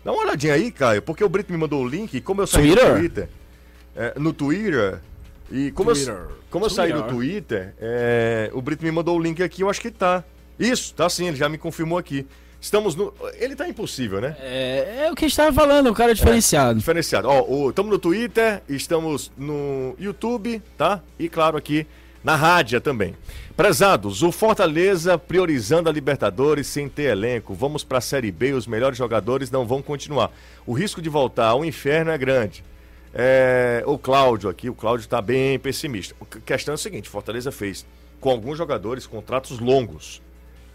Dá 0.04 0.12
uma 0.12 0.22
olhadinha 0.22 0.54
aí, 0.54 0.70
Caio, 0.70 1.02
porque 1.02 1.22
o 1.22 1.28
Brito 1.28 1.52
me 1.52 1.58
mandou 1.58 1.82
o 1.82 1.88
link, 1.88 2.14
e 2.14 2.20
como 2.20 2.40
eu 2.40 2.46
saí 2.46 2.66
Twitter? 2.66 2.88
no 2.88 2.98
Twitter. 2.98 3.28
é, 3.94 4.12
no 4.18 4.32
Twitter. 4.32 5.00
E 5.52 5.70
como 5.70 5.90
eu, 5.90 5.94
Twitter. 5.94 6.16
como 6.50 6.64
eu 6.64 6.70
saí 6.70 6.92
no 6.92 7.02
Twitter. 7.02 7.72
Twitter, 7.72 7.74
é, 7.78 8.50
o 8.54 8.62
Brito 8.62 8.82
me 8.82 8.90
mandou 8.90 9.16
o 9.16 9.22
link 9.22 9.42
aqui, 9.42 9.62
eu 9.62 9.68
acho 9.70 9.80
que 9.80 9.90
tá. 9.90 10.24
Isso, 10.58 10.94
tá 10.94 11.08
sim, 11.08 11.28
ele 11.28 11.36
já 11.36 11.48
me 11.48 11.58
confirmou 11.58 11.98
aqui. 11.98 12.26
Estamos 12.64 12.96
no. 12.96 13.12
Ele 13.34 13.54
tá 13.54 13.68
impossível, 13.68 14.22
né? 14.22 14.34
É, 14.40 15.02
é 15.04 15.12
o 15.12 15.14
que 15.14 15.26
a 15.26 15.28
gente 15.28 15.36
tava 15.36 15.52
falando, 15.52 15.90
o 15.90 15.94
cara 15.94 16.12
é 16.12 16.14
diferenciado. 16.14 16.78
Diferenciado. 16.78 17.28
Ó, 17.28 17.68
estamos 17.68 17.92
no 17.92 17.98
Twitter, 17.98 18.62
estamos 18.66 19.30
no 19.36 19.94
YouTube, 19.98 20.62
tá? 20.74 21.02
E 21.18 21.28
claro 21.28 21.58
aqui 21.58 21.86
na 22.24 22.34
rádio 22.36 22.80
também. 22.80 23.14
Prezados, 23.54 24.22
o 24.22 24.32
Fortaleza 24.32 25.18
priorizando 25.18 25.90
a 25.90 25.92
Libertadores 25.92 26.66
sem 26.66 26.88
ter 26.88 27.10
elenco. 27.10 27.52
Vamos 27.52 27.84
para 27.84 27.98
a 27.98 28.00
Série 28.00 28.32
B, 28.32 28.54
os 28.54 28.66
melhores 28.66 28.96
jogadores 28.96 29.50
não 29.50 29.66
vão 29.66 29.82
continuar. 29.82 30.32
O 30.66 30.72
risco 30.72 31.02
de 31.02 31.10
voltar 31.10 31.48
ao 31.48 31.66
inferno 31.66 32.12
é 32.12 32.16
grande. 32.16 32.64
É, 33.12 33.82
o 33.84 33.98
Cláudio 33.98 34.48
aqui, 34.48 34.70
o 34.70 34.74
Cláudio 34.74 35.04
está 35.04 35.20
bem 35.20 35.58
pessimista. 35.58 36.16
A 36.18 36.40
questão 36.40 36.72
é 36.72 36.76
a 36.76 36.78
seguinte: 36.78 37.10
Fortaleza 37.10 37.52
fez 37.52 37.84
com 38.22 38.30
alguns 38.30 38.56
jogadores 38.56 39.06
contratos 39.06 39.58
longos. 39.60 40.22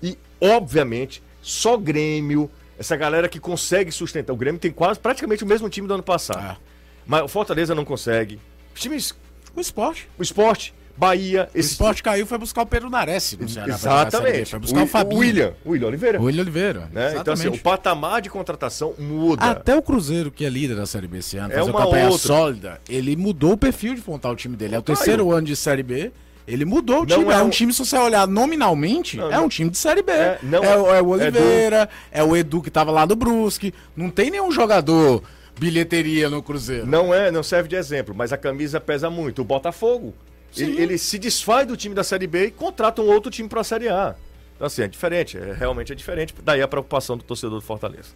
E, 0.03 0.15
obviamente, 0.39 1.23
só 1.41 1.77
Grêmio, 1.77 2.49
essa 2.77 2.95
galera 2.95 3.27
que 3.29 3.39
consegue 3.39 3.91
sustentar. 3.91 4.33
O 4.33 4.37
Grêmio 4.37 4.59
tem 4.59 4.71
quase 4.71 4.99
praticamente 4.99 5.43
o 5.43 5.47
mesmo 5.47 5.69
time 5.69 5.87
do 5.87 5.93
ano 5.93 6.03
passado. 6.03 6.53
É. 6.53 6.57
Mas 7.05 7.23
o 7.23 7.27
Fortaleza 7.27 7.73
não 7.73 7.83
consegue. 7.85 8.39
Os 8.75 8.81
times. 8.81 9.15
O 9.55 9.59
esporte. 9.59 10.07
O 10.17 10.21
esporte, 10.21 10.73
Bahia, 10.95 11.49
O 11.55 11.57
esse 11.57 11.71
esporte 11.71 12.03
caiu 12.03 12.25
foi 12.27 12.37
buscar 12.37 12.61
o 12.61 12.65
Pedro 12.65 12.89
Nares 12.89 13.35
Exatamente. 13.39 14.51
Foi 14.51 14.59
buscar 14.59 14.81
o, 14.81 14.83
o, 14.83 14.87
Fabinho. 14.87 15.19
William. 15.19 15.53
William 15.65 15.87
Oliveira. 15.87 16.19
O 16.19 16.25
William 16.25 16.41
Oliveira. 16.41 16.89
né? 16.91 17.15
Então, 17.17 17.33
assim, 17.33 17.43
Exatamente. 17.43 17.59
o 17.59 17.63
patamar 17.63 18.21
de 18.21 18.29
contratação 18.29 18.93
muda. 18.99 19.43
Até 19.45 19.75
o 19.75 19.81
Cruzeiro, 19.81 20.29
que 20.29 20.45
é 20.45 20.49
líder 20.49 20.75
da 20.75 20.85
Série 20.85 21.07
B 21.07 21.19
esse 21.19 21.37
ano, 21.37 21.53
É 21.53 21.63
uma 21.63 21.71
uma 21.71 21.85
campanha 21.85 22.09
outra. 22.09 22.27
sólida, 22.27 22.81
ele 22.87 23.15
mudou 23.15 23.53
o 23.53 23.57
perfil 23.57 23.95
de 23.95 24.03
montar 24.05 24.29
o 24.29 24.35
time 24.35 24.55
dele. 24.55 24.75
É 24.75 24.79
o 24.79 24.83
Caio. 24.83 24.97
terceiro 24.97 25.31
ano 25.31 25.47
de 25.47 25.55
Série 25.55 25.83
B, 25.83 26.11
ele 26.53 26.65
mudou 26.65 27.01
o 27.03 27.05
time. 27.05 27.25
é 27.25 27.33
É, 27.33 27.37
um- 27.37 27.45
um 27.45 27.49
time, 27.49 27.71
se 27.73 27.79
você 27.85 27.97
olhar 27.97 28.27
nominalmente, 28.27 29.17
Não, 29.17 29.27
é 29.31 29.35
não. 29.37 29.45
um 29.45 29.49
time 29.49 29.69
de 29.69 29.77
Série 29.77 30.01
B. 30.01 30.11
É, 30.11 30.15
É, 30.15 30.39
não 30.43 30.61
o- 30.61 30.65
é 30.65 30.77
o 30.77 30.95
é 30.95 31.01
Oliveira, 31.01 31.89
é, 32.11 32.23
o 32.23 32.35
Edu 32.35 32.61
que 32.61 32.69
tava 32.71 32.91
lá 32.91 33.05
no 33.05 33.15
Brusque. 33.15 33.73
Não 33.95 34.09
tem 34.09 34.29
nenhum 34.31 34.51
jogador... 34.51 35.23
bilheteria 35.59 36.29
no 36.29 36.41
Cruzeiro. 36.41 36.87
Não 36.87 37.13
é, 37.13 37.29
não 37.31 37.43
serve 37.43 37.67
de 37.67 37.75
exemplo, 37.75 38.15
mas 38.15 38.31
a 38.31 38.37
camisa 38.37 38.79
pesa 38.79 39.09
muito. 39.09 39.41
O 39.41 39.45
Botafogo, 39.45 40.13
ele, 40.55 40.81
ele 40.81 40.97
se 40.97 41.19
desfaz 41.19 41.67
do 41.67 41.75
time 41.75 41.93
da 41.93 42.01
Série 42.03 42.27
B 42.27 42.45
e 42.45 42.51
contrata 42.51 43.01
um 43.01 43.07
outro 43.07 43.29
time 43.29 43.49
para 43.49 43.59
a 43.59 43.63
Série 43.65 43.89
A. 43.89 44.15
Então, 44.55 44.67
assim, 44.67 44.83
é 44.83 44.87
diferente, 44.87 45.37
é, 45.37 45.51
realmente 45.53 45.91
é 45.91 45.95
diferente. 45.95 46.33
Daí 46.43 46.61
a 46.61 46.67
preocupação 46.67 47.17
do 47.17 47.23
torcedor 47.25 47.59
do 47.59 47.65
Fortaleza. 47.65 48.09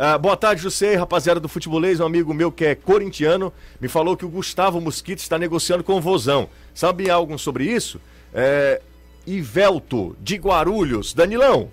Ah, 0.00 0.16
boa 0.16 0.36
tarde, 0.36 0.62
José, 0.62 0.94
rapaziada 0.94 1.40
do 1.40 1.48
futebolês. 1.48 1.98
Um 1.98 2.06
amigo 2.06 2.32
meu 2.32 2.52
que 2.52 2.64
é 2.64 2.76
corintiano 2.76 3.52
me 3.80 3.88
falou 3.88 4.16
que 4.16 4.24
o 4.24 4.28
Gustavo 4.28 4.80
Mosquito 4.80 5.18
está 5.18 5.36
negociando 5.36 5.82
com 5.82 5.94
o 5.94 6.00
Vozão. 6.00 6.48
Sabe 6.72 7.10
algo 7.10 7.36
sobre 7.36 7.64
isso? 7.64 8.00
É, 8.32 8.80
Ivelto, 9.26 10.16
de 10.20 10.36
Guarulhos. 10.36 11.12
Danilão, 11.12 11.68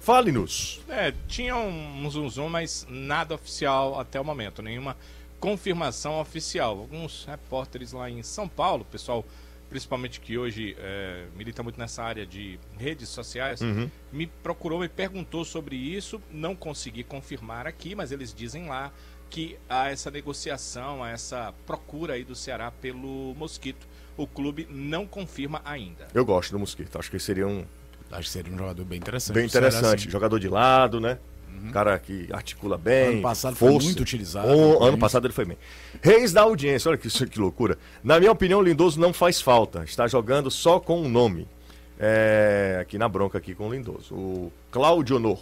fale-nos. 0.00 0.80
É, 0.88 1.14
tinha 1.28 1.54
um 1.54 2.10
zum 2.10 2.28
zum, 2.28 2.48
mas 2.48 2.84
nada 2.90 3.36
oficial 3.36 4.00
até 4.00 4.20
o 4.20 4.24
momento, 4.24 4.60
nenhuma 4.62 4.96
confirmação 5.38 6.20
oficial. 6.20 6.76
Alguns 6.76 7.24
repórteres 7.24 7.92
lá 7.92 8.10
em 8.10 8.20
São 8.24 8.48
Paulo, 8.48 8.84
pessoal 8.84 9.24
principalmente 9.70 10.20
que 10.20 10.36
hoje 10.36 10.76
é, 10.78 11.26
milita 11.36 11.62
muito 11.62 11.78
nessa 11.78 12.02
área 12.02 12.26
de 12.26 12.58
redes 12.76 13.08
sociais, 13.08 13.60
Uhum. 13.62 13.88
me 14.12 14.26
procurou, 14.26 14.80
me 14.80 14.88
perguntou 14.88 15.44
sobre 15.44 15.76
isso. 15.76 16.20
Não 16.30 16.54
consegui 16.54 17.02
confirmar 17.04 17.66
aqui, 17.66 17.94
mas 17.94 18.12
eles 18.12 18.34
dizem 18.34 18.66
lá 18.68 18.92
que 19.30 19.56
há 19.68 19.88
essa 19.90 20.10
negociação, 20.10 21.02
há 21.04 21.10
essa 21.10 21.54
procura 21.64 22.14
aí 22.14 22.24
do 22.24 22.34
Ceará 22.34 22.70
pelo 22.70 23.32
Mosquito. 23.36 23.86
O 24.16 24.26
clube 24.26 24.66
não 24.68 25.06
confirma 25.06 25.62
ainda. 25.64 26.08
Eu 26.12 26.24
gosto 26.24 26.50
do 26.50 26.58
Mosquito, 26.58 26.98
acho 26.98 27.10
que 27.10 27.18
seria 27.18 27.46
um 27.46 27.64
Acho 28.12 28.22
que 28.22 28.30
seria 28.30 28.52
um 28.52 28.58
jogador 28.58 28.84
bem 28.84 28.98
interessante. 28.98 29.36
bem 29.36 29.48
Ceará, 29.48 29.68
interessante. 29.68 30.00
assim, 30.00 30.10
Jogador 30.10 30.40
de 30.40 30.48
lado, 30.48 31.00
né? 31.00 31.16
Cara 31.72 31.98
que 31.98 32.28
articula 32.32 32.76
bem. 32.78 33.08
Ano 33.14 33.22
passado 33.22 33.54
foi 33.56 33.70
força. 33.70 33.86
muito 33.86 34.00
utilizado 34.00 34.48
O- 34.48 34.80
no 34.80 34.82
ano 34.84 34.98
passado 34.98 35.26
ele 35.26 35.34
foi 35.34 35.44
bem. 35.44 35.58
Reis 36.02 36.32
da 36.32 36.42
audiência, 36.42 36.88
olha 36.88 36.98
que, 36.98 37.06
isso- 37.06 37.26
que 37.26 37.38
loucura. 37.38 37.76
Na 38.02 38.18
minha 38.18 38.32
opinião, 38.32 38.60
o 38.60 38.62
Lindoso 38.62 38.98
não 39.00 39.12
faz 39.12 39.40
falta. 39.40 39.84
Está 39.84 40.06
jogando 40.08 40.50
só 40.50 40.80
com 40.80 41.00
o 41.02 41.08
nome. 41.08 41.46
É, 41.98 42.78
aqui 42.80 42.96
na 42.96 43.08
bronca 43.08 43.36
aqui 43.38 43.54
com 43.54 43.68
o 43.68 43.72
Lindoso. 43.72 44.14
O 44.14 44.52
Cláudio 44.70 45.16
Honor. 45.16 45.38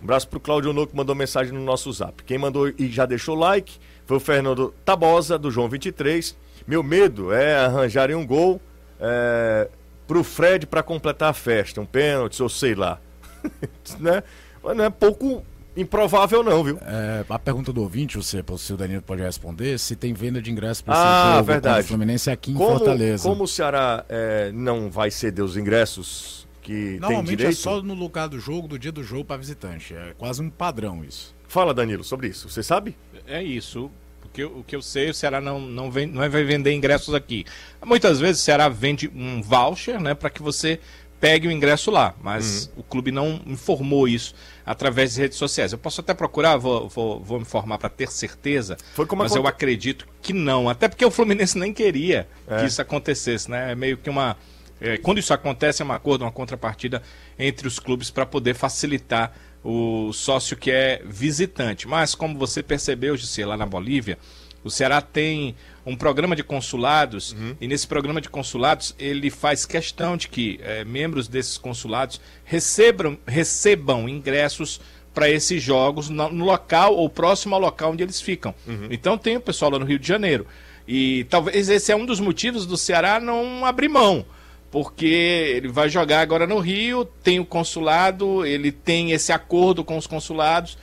Um 0.00 0.04
abraço 0.04 0.26
pro 0.28 0.40
Cláudio 0.40 0.70
Honor 0.70 0.88
que 0.88 0.96
mandou 0.96 1.14
mensagem 1.14 1.52
no 1.52 1.62
nosso 1.62 1.92
zap. 1.92 2.24
Quem 2.24 2.36
mandou 2.36 2.68
e 2.76 2.88
já 2.88 3.06
deixou 3.06 3.36
like 3.36 3.72
foi 4.04 4.16
o 4.16 4.20
Fernando 4.20 4.74
Tabosa, 4.84 5.38
do 5.38 5.50
João 5.50 5.68
23. 5.68 6.36
Meu 6.66 6.82
medo 6.82 7.32
é 7.32 7.54
arranjarem 7.56 8.16
um 8.16 8.26
gol 8.26 8.60
é, 8.98 9.68
pro 10.08 10.24
Fred 10.24 10.66
para 10.66 10.82
completar 10.82 11.30
a 11.30 11.32
festa, 11.32 11.80
um 11.80 11.86
pênalti 11.86 12.42
ou 12.42 12.48
sei 12.48 12.74
lá. 12.74 12.98
né? 14.00 14.22
Mas 14.62 14.76
não 14.76 14.84
é 14.84 14.90
pouco 14.90 15.44
improvável 15.76 16.42
não, 16.42 16.62
viu? 16.62 16.78
É, 16.82 17.24
a 17.28 17.38
pergunta 17.38 17.72
do 17.72 17.80
ouvinte, 17.82 18.16
você, 18.16 18.44
se 18.58 18.72
o 18.72 18.76
Danilo 18.76 19.02
pode 19.02 19.22
responder, 19.22 19.78
se 19.78 19.96
tem 19.96 20.12
venda 20.12 20.40
de 20.40 20.50
ingresso 20.50 20.84
para 20.84 20.94
Ah, 20.94 21.40
esse 21.40 21.52
jogo 21.52 21.78
o 21.80 21.84
Fluminense 21.84 22.30
aqui 22.30 22.50
em 22.52 22.54
Como, 22.54 22.78
Fortaleza. 22.78 23.28
como 23.28 23.44
o 23.44 23.48
Ceará 23.48 24.04
é, 24.08 24.52
não 24.52 24.90
vai 24.90 25.10
ceder 25.10 25.44
os 25.44 25.56
ingressos 25.56 26.46
que 26.60 26.72
tem 26.72 27.00
Normalmente 27.00 27.36
direito... 27.38 27.56
é 27.56 27.60
só 27.60 27.82
no 27.82 27.94
lugar 27.94 28.28
do 28.28 28.38
jogo, 28.38 28.68
do 28.68 28.78
dia 28.78 28.92
do 28.92 29.02
jogo 29.02 29.24
para 29.24 29.36
visitante. 29.38 29.94
É 29.94 30.14
quase 30.16 30.40
um 30.42 30.48
padrão 30.50 31.02
isso. 31.04 31.34
Fala, 31.48 31.74
Danilo, 31.74 32.04
sobre 32.04 32.28
isso. 32.28 32.48
Você 32.48 32.62
sabe? 32.62 32.94
É 33.26 33.42
isso. 33.42 33.90
O 34.24 34.28
que, 34.32 34.42
eu- 34.42 34.58
o 34.58 34.64
que 34.64 34.76
eu 34.76 34.80
sei, 34.80 35.10
o 35.10 35.14
Ceará 35.14 35.40
não, 35.40 35.58
não, 35.60 35.90
vem, 35.90 36.06
não 36.06 36.20
vai 36.30 36.44
vender 36.44 36.72
ingressos 36.72 37.14
aqui. 37.14 37.44
Muitas 37.84 38.20
vezes 38.20 38.40
o 38.40 38.44
Ceará 38.44 38.68
vende 38.68 39.10
um 39.14 39.42
voucher 39.42 40.00
né, 40.00 40.14
para 40.14 40.30
que 40.30 40.40
você 40.40 40.78
pegue 41.22 41.46
o 41.46 41.52
ingresso 41.52 41.88
lá, 41.88 42.16
mas 42.20 42.66
Uhum. 42.74 42.80
o 42.80 42.82
clube 42.82 43.12
não 43.12 43.40
informou 43.46 44.08
isso 44.08 44.34
através 44.66 45.14
de 45.14 45.20
redes 45.20 45.38
sociais. 45.38 45.70
Eu 45.70 45.78
posso 45.78 46.00
até 46.00 46.12
procurar, 46.12 46.56
vou, 46.56 46.88
vou, 46.88 47.20
vou 47.22 47.38
me 47.38 47.42
informar 47.42 47.78
para 47.78 47.88
ter 47.88 48.10
certeza, 48.10 48.76
Foi 48.92 49.06
como 49.06 49.22
mas 49.22 49.30
aconte- 49.30 49.44
eu 49.44 49.48
acredito 49.48 50.08
que 50.20 50.32
não. 50.32 50.68
Até 50.68 50.88
porque 50.88 51.04
o 51.04 51.12
Fluminense 51.12 51.56
nem 51.56 51.72
queria 51.72 52.26
É. 52.48 52.58
que 52.58 52.66
isso 52.66 52.82
acontecesse. 52.82 53.48
Né? 53.48 53.70
É 53.70 53.74
meio 53.76 53.96
que 53.96 54.10
uma. 54.10 54.36
é, 54.80 54.96
quando 54.98 55.18
isso 55.18 55.32
acontece, 55.32 55.80
é 55.80 55.84
um 55.84 55.92
acordo, 55.92 56.22
uma 56.24 56.32
contrapartida 56.32 57.00
entre 57.38 57.68
os 57.68 57.78
clubes 57.78 58.10
para 58.10 58.26
poder 58.26 58.54
facilitar 58.54 59.32
o 59.64 60.12
sócio 60.12 60.56
que 60.56 60.72
é 60.72 61.00
visitante. 61.04 61.86
Mas, 61.86 62.16
como 62.16 62.36
você 62.36 62.64
percebeu, 62.64 63.16
Gisele, 63.16 63.46
lá 63.50 63.56
na 63.56 63.64
Bolívia, 63.64 64.18
o 64.64 64.70
Ceará 64.70 65.00
tem 65.00 65.54
um 65.84 65.96
programa 65.96 66.36
de 66.36 66.44
consulados 66.44 67.34
e 67.60 67.66
nesse 67.66 67.86
programa 67.86 68.20
de 68.20 68.28
consulados 68.28 68.94
ele 68.98 69.30
faz 69.30 69.66
questão 69.66 70.16
de 70.16 70.28
que 70.28 70.60
eh, 70.62 70.84
membros 70.84 71.26
desses 71.26 71.58
consulados 71.58 72.20
recebam, 72.44 73.18
recebam 73.26 74.08
ingressos 74.08 74.80
para 75.12 75.28
esses 75.28 75.62
jogos 75.62 76.08
no, 76.08 76.44
local 76.44 76.94
ou 76.94 77.08
próximo 77.08 77.54
ao 77.54 77.60
local 77.60 77.92
onde 77.92 78.02
eles 78.02 78.20
ficam. 78.20 78.54
Então 78.90 79.18
tem 79.18 79.36
o 79.36 79.40
pessoal 79.40 79.70
lá 79.70 79.78
no 79.78 79.84
Rio 79.84 79.98
de 79.98 80.06
Janeiro. 80.06 80.46
E 80.86 81.24
talvez 81.24 81.68
esse 81.68 81.92
é 81.92 81.96
um 81.96 82.06
dos 82.06 82.18
motivos 82.18 82.66
do 82.66 82.76
Ceará 82.76 83.20
não 83.20 83.64
abrir 83.64 83.88
mão 83.88 84.24
porque 84.72 85.04
ele 85.04 85.68
vai 85.68 85.90
jogar 85.90 86.22
agora 86.22 86.46
no 86.46 86.58
Rio, 86.58 87.04
tem 87.04 87.38
o 87.38 87.44
consulado, 87.44 88.44
ele 88.46 88.72
tem 88.72 89.12
esse 89.12 89.30
acordo 89.30 89.84
com 89.84 89.98
os 89.98 90.06
consulados, 90.06 90.78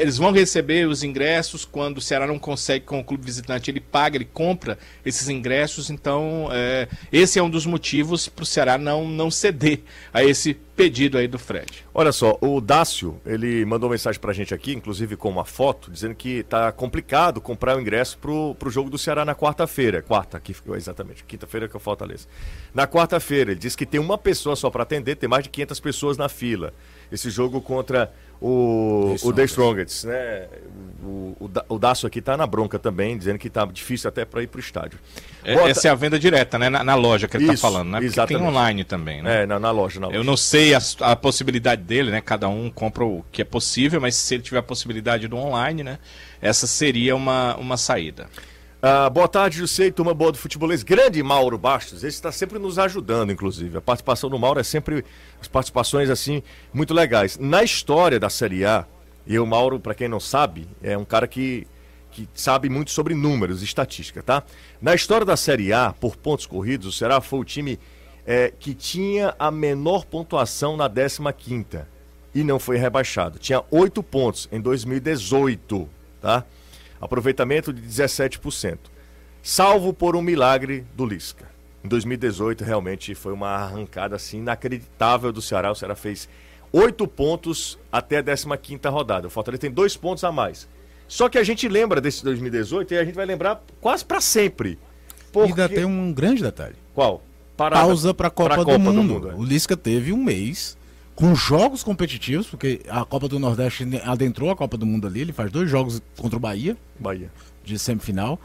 eles 0.00 0.16
vão 0.16 0.32
receber 0.32 0.86
os 0.86 1.02
ingressos 1.02 1.64
quando 1.64 1.98
o 1.98 2.00
Ceará 2.00 2.26
não 2.26 2.38
consegue 2.38 2.84
com 2.84 3.00
o 3.00 3.04
clube 3.04 3.24
visitante, 3.24 3.70
ele 3.70 3.80
paga, 3.80 4.16
ele 4.16 4.24
compra 4.24 4.78
esses 5.04 5.28
ingressos, 5.28 5.90
então 5.90 6.48
eh, 6.52 6.88
esse 7.12 7.38
é 7.38 7.42
um 7.42 7.50
dos 7.50 7.66
motivos 7.66 8.28
para 8.28 8.42
o 8.42 8.46
Ceará 8.46 8.78
não, 8.78 9.08
não 9.08 9.30
ceder 9.30 9.80
a 10.12 10.22
esse 10.22 10.54
pedido 10.74 11.18
aí 11.18 11.28
do 11.28 11.38
Fred. 11.38 11.84
Olha 11.92 12.12
só, 12.12 12.38
o 12.40 12.60
Dácio, 12.60 13.20
ele 13.26 13.64
mandou 13.64 13.90
mensagem 13.90 14.20
pra 14.20 14.32
gente 14.32 14.54
aqui, 14.54 14.72
inclusive 14.72 15.16
com 15.16 15.28
uma 15.28 15.44
foto, 15.44 15.90
dizendo 15.90 16.14
que 16.14 16.42
tá 16.44 16.72
complicado 16.72 17.40
comprar 17.40 17.76
o 17.76 17.80
ingresso 17.80 18.18
pro, 18.18 18.54
pro 18.54 18.70
jogo 18.70 18.88
do 18.88 18.96
Ceará 18.96 19.24
na 19.24 19.34
quarta-feira. 19.34 20.02
Quarta, 20.02 20.38
aqui 20.38 20.54
ficou 20.54 20.74
exatamente, 20.74 21.24
quinta-feira 21.24 21.68
que 21.68 21.76
eu 21.76 21.80
Fortaleza. 21.80 22.26
Na 22.72 22.86
quarta-feira, 22.86 23.50
ele 23.50 23.60
disse 23.60 23.76
que 23.76 23.84
tem 23.84 24.00
uma 24.00 24.16
pessoa 24.16 24.56
só 24.56 24.70
para 24.70 24.82
atender, 24.82 25.16
tem 25.16 25.28
mais 25.28 25.44
de 25.44 25.50
500 25.50 25.80
pessoas 25.80 26.16
na 26.16 26.28
fila. 26.28 26.72
Esse 27.10 27.28
jogo 27.28 27.60
contra 27.60 28.12
o, 28.42 29.14
The 29.16 29.28
o 29.28 29.32
The 29.32 29.44
Strongest, 29.44 30.04
né? 30.04 30.48
O, 31.04 31.36
o, 31.40 31.50
o 31.68 31.78
Dácio 31.78 32.06
aqui 32.06 32.20
tá 32.20 32.36
na 32.36 32.46
bronca 32.46 32.78
também, 32.78 33.16
dizendo 33.16 33.38
que 33.38 33.48
tá 33.48 33.64
difícil 33.64 34.08
até 34.08 34.24
para 34.24 34.42
ir 34.42 34.48
pro 34.48 34.58
estádio. 34.58 34.98
É, 35.44 35.54
Boa 35.54 35.68
essa 35.68 35.86
é 35.86 35.90
a 35.90 35.94
venda 35.94 36.18
direta, 36.18 36.58
né? 36.58 36.68
Na, 36.68 36.82
na 36.82 36.94
loja 36.96 37.28
que 37.28 37.36
ele 37.36 37.44
está 37.44 37.54
Isso, 37.54 37.62
falando, 37.62 37.90
né? 37.90 38.00
Porque 38.00 38.14
tem 38.14 38.24
exatamente. 38.24 38.48
online 38.48 38.84
também, 38.84 39.22
né? 39.22 39.42
É, 39.42 39.46
na, 39.46 39.60
na 39.60 39.70
loja, 39.70 40.00
na 40.00 40.08
loja. 40.08 40.18
Eu 40.18 40.24
não 40.24 40.36
sei 40.36 40.74
a, 40.74 40.80
a 41.00 41.14
possibilidade 41.14 41.82
dele, 41.82 42.10
né? 42.10 42.20
Cada 42.20 42.48
um 42.48 42.68
compra 42.68 43.04
o 43.04 43.24
que 43.30 43.42
é 43.42 43.44
possível, 43.44 44.00
mas 44.00 44.16
se 44.16 44.34
ele 44.34 44.42
tiver 44.42 44.58
a 44.58 44.62
possibilidade 44.62 45.28
do 45.28 45.36
online, 45.36 45.84
né? 45.84 45.98
Essa 46.40 46.66
seria 46.66 47.14
uma, 47.14 47.56
uma 47.56 47.76
saída. 47.76 48.28
Ah, 48.84 49.08
boa 49.08 49.28
tarde, 49.28 49.62
e 49.62 49.92
turma 49.92 50.12
boa 50.12 50.32
do 50.32 50.38
futebolês. 50.38 50.82
Grande 50.82 51.22
Mauro 51.22 51.56
Bastos, 51.56 52.02
esse 52.02 52.16
está 52.16 52.32
sempre 52.32 52.58
nos 52.58 52.80
ajudando, 52.80 53.30
inclusive. 53.30 53.78
A 53.78 53.80
participação 53.80 54.28
do 54.28 54.36
Mauro 54.36 54.58
é 54.58 54.64
sempre 54.64 55.04
as 55.40 55.46
participações 55.46 56.10
assim 56.10 56.42
muito 56.74 56.92
legais. 56.92 57.38
Na 57.38 57.62
história 57.62 58.18
da 58.18 58.28
Série 58.28 58.64
A, 58.64 58.84
e 59.24 59.38
o 59.38 59.46
Mauro, 59.46 59.78
para 59.78 59.94
quem 59.94 60.08
não 60.08 60.18
sabe, 60.18 60.66
é 60.82 60.98
um 60.98 61.04
cara 61.04 61.28
que, 61.28 61.64
que 62.10 62.28
sabe 62.34 62.68
muito 62.68 62.90
sobre 62.90 63.14
números 63.14 63.62
e 63.62 63.64
estatística, 63.64 64.20
tá? 64.20 64.42
Na 64.80 64.96
história 64.96 65.24
da 65.24 65.36
Série 65.36 65.72
A, 65.72 65.92
por 65.92 66.16
pontos 66.16 66.44
corridos, 66.44 66.88
o 66.88 66.92
Ceará 66.92 67.20
foi 67.20 67.38
o 67.38 67.44
time 67.44 67.78
é, 68.26 68.52
que 68.58 68.74
tinha 68.74 69.32
a 69.38 69.48
menor 69.52 70.06
pontuação 70.06 70.76
na 70.76 70.90
15ª 70.90 71.86
e 72.34 72.42
não 72.42 72.58
foi 72.58 72.78
rebaixado. 72.78 73.38
Tinha 73.38 73.62
8 73.70 74.02
pontos 74.02 74.48
em 74.50 74.60
2018, 74.60 75.88
tá? 76.20 76.44
Aproveitamento 77.02 77.72
de 77.72 77.82
17%. 77.82 78.78
Salvo 79.42 79.92
por 79.92 80.14
um 80.14 80.22
milagre 80.22 80.86
do 80.94 81.04
Lisca. 81.04 81.50
Em 81.84 81.88
2018, 81.88 82.62
realmente 82.62 83.12
foi 83.12 83.32
uma 83.32 83.48
arrancada 83.48 84.14
assim 84.14 84.38
inacreditável 84.38 85.32
do 85.32 85.42
Ceará. 85.42 85.72
O 85.72 85.74
Ceará 85.74 85.96
fez 85.96 86.28
8 86.72 87.08
pontos 87.08 87.76
até 87.90 88.18
a 88.18 88.22
15ª 88.22 88.88
rodada. 88.88 89.26
O 89.26 89.30
Fortaleza 89.30 89.62
tem 89.62 89.70
dois 89.70 89.96
pontos 89.96 90.22
a 90.22 90.30
mais. 90.30 90.68
Só 91.08 91.28
que 91.28 91.38
a 91.38 91.42
gente 91.42 91.68
lembra 91.68 92.00
desse 92.00 92.22
2018 92.22 92.94
e 92.94 92.98
a 92.98 93.04
gente 93.04 93.16
vai 93.16 93.26
lembrar 93.26 93.60
quase 93.80 94.04
para 94.04 94.20
sempre. 94.20 94.78
Porque... 95.32 95.50
ainda 95.50 95.68
tem 95.68 95.84
um 95.84 96.12
grande 96.12 96.40
detalhe. 96.40 96.76
Qual? 96.94 97.20
Parada 97.56 97.84
Pausa 97.84 98.14
para 98.14 98.28
a 98.28 98.30
Copa, 98.30 98.54
pra 98.54 98.62
do, 98.62 98.64
Copa 98.64 98.78
Mundo. 98.78 99.30
é. 99.30 99.34
O 99.34 99.42
Lisca 99.42 99.76
teve 99.76 100.12
um 100.12 100.22
mês 100.22 100.78
com 101.14 101.34
jogos 101.34 101.82
competitivos, 101.82 102.46
porque 102.46 102.80
a 102.88 103.04
Copa 103.04 103.28
do 103.28 103.38
Nordeste 103.38 103.86
adentrou 104.04 104.50
a 104.50 104.56
Copa 104.56 104.76
do 104.76 104.86
Mundo 104.86 105.06
ali. 105.06 105.20
Ele 105.20 105.32
faz 105.32 105.50
dois 105.50 105.68
jogos 105.70 106.00
contra 106.16 106.36
o 106.36 106.40
Bahia, 106.40 106.76
Bahia. 106.98 107.30
de 107.64 107.78
semifinal, 107.78 108.40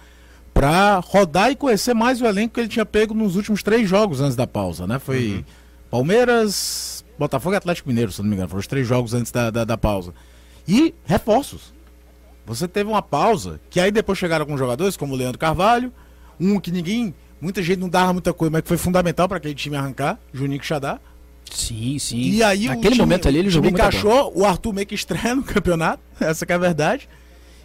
para 0.53 0.99
rodar 0.99 1.51
e 1.51 1.55
conhecer 1.55 1.93
mais 1.93 2.21
o 2.21 2.25
elenco 2.25 2.55
que 2.55 2.59
ele 2.59 2.67
tinha 2.67 2.85
pego 2.85 3.13
nos 3.13 3.35
últimos 3.35 3.63
três 3.63 3.87
jogos 3.87 4.21
antes 4.21 4.35
da 4.35 4.47
pausa, 4.47 4.85
né? 4.85 4.99
Foi 4.99 5.45
Palmeiras, 5.89 7.05
Botafogo 7.17 7.55
e 7.55 7.57
Atlético 7.57 7.89
Mineiro, 7.89 8.11
se 8.11 8.21
não 8.21 8.27
me 8.27 8.35
engano. 8.35 8.49
Foram 8.49 8.59
os 8.59 8.67
três 8.67 8.87
jogos 8.87 9.13
antes 9.13 9.31
da, 9.31 9.49
da, 9.49 9.63
da 9.63 9.77
pausa. 9.77 10.13
E 10.67 10.93
reforços. 11.05 11.73
Você 12.45 12.67
teve 12.67 12.89
uma 12.89 13.01
pausa, 13.01 13.59
que 13.69 13.79
aí 13.79 13.91
depois 13.91 14.17
chegaram 14.17 14.43
alguns 14.43 14.59
jogadores, 14.59 14.95
como 14.95 15.13
o 15.13 15.17
Leandro 15.17 15.37
Carvalho, 15.37 15.91
um 16.39 16.59
que 16.59 16.71
ninguém, 16.71 17.13
muita 17.41 17.61
gente 17.61 17.79
não 17.79 17.89
dava 17.89 18.13
muita 18.13 18.33
coisa, 18.33 18.51
mas 18.51 18.61
que 18.61 18.67
foi 18.67 18.77
fundamental 18.77 19.27
para 19.27 19.37
aquele 19.37 19.53
time 19.55 19.75
arrancar, 19.75 20.17
Juninho 20.33 20.63
Xadá. 20.63 20.99
Sim, 21.51 21.97
sim. 21.99 22.17
E 22.19 22.43
aí 22.43 22.67
Naquele 22.67 22.87
o 22.87 22.91
time, 22.91 23.01
momento 23.01 23.27
ali 23.27 23.37
ele 23.39 23.47
o 23.47 23.51
jogou 23.51 23.69
muito 23.71 23.81
bem. 23.81 23.87
encaixou, 23.87 24.31
o 24.35 24.45
Arthur 24.45 24.73
meio 24.73 24.87
que 24.87 24.95
estreia 24.95 25.35
no 25.35 25.43
campeonato, 25.43 26.01
essa 26.19 26.45
que 26.45 26.51
é 26.51 26.55
a 26.55 26.59
verdade. 26.59 27.07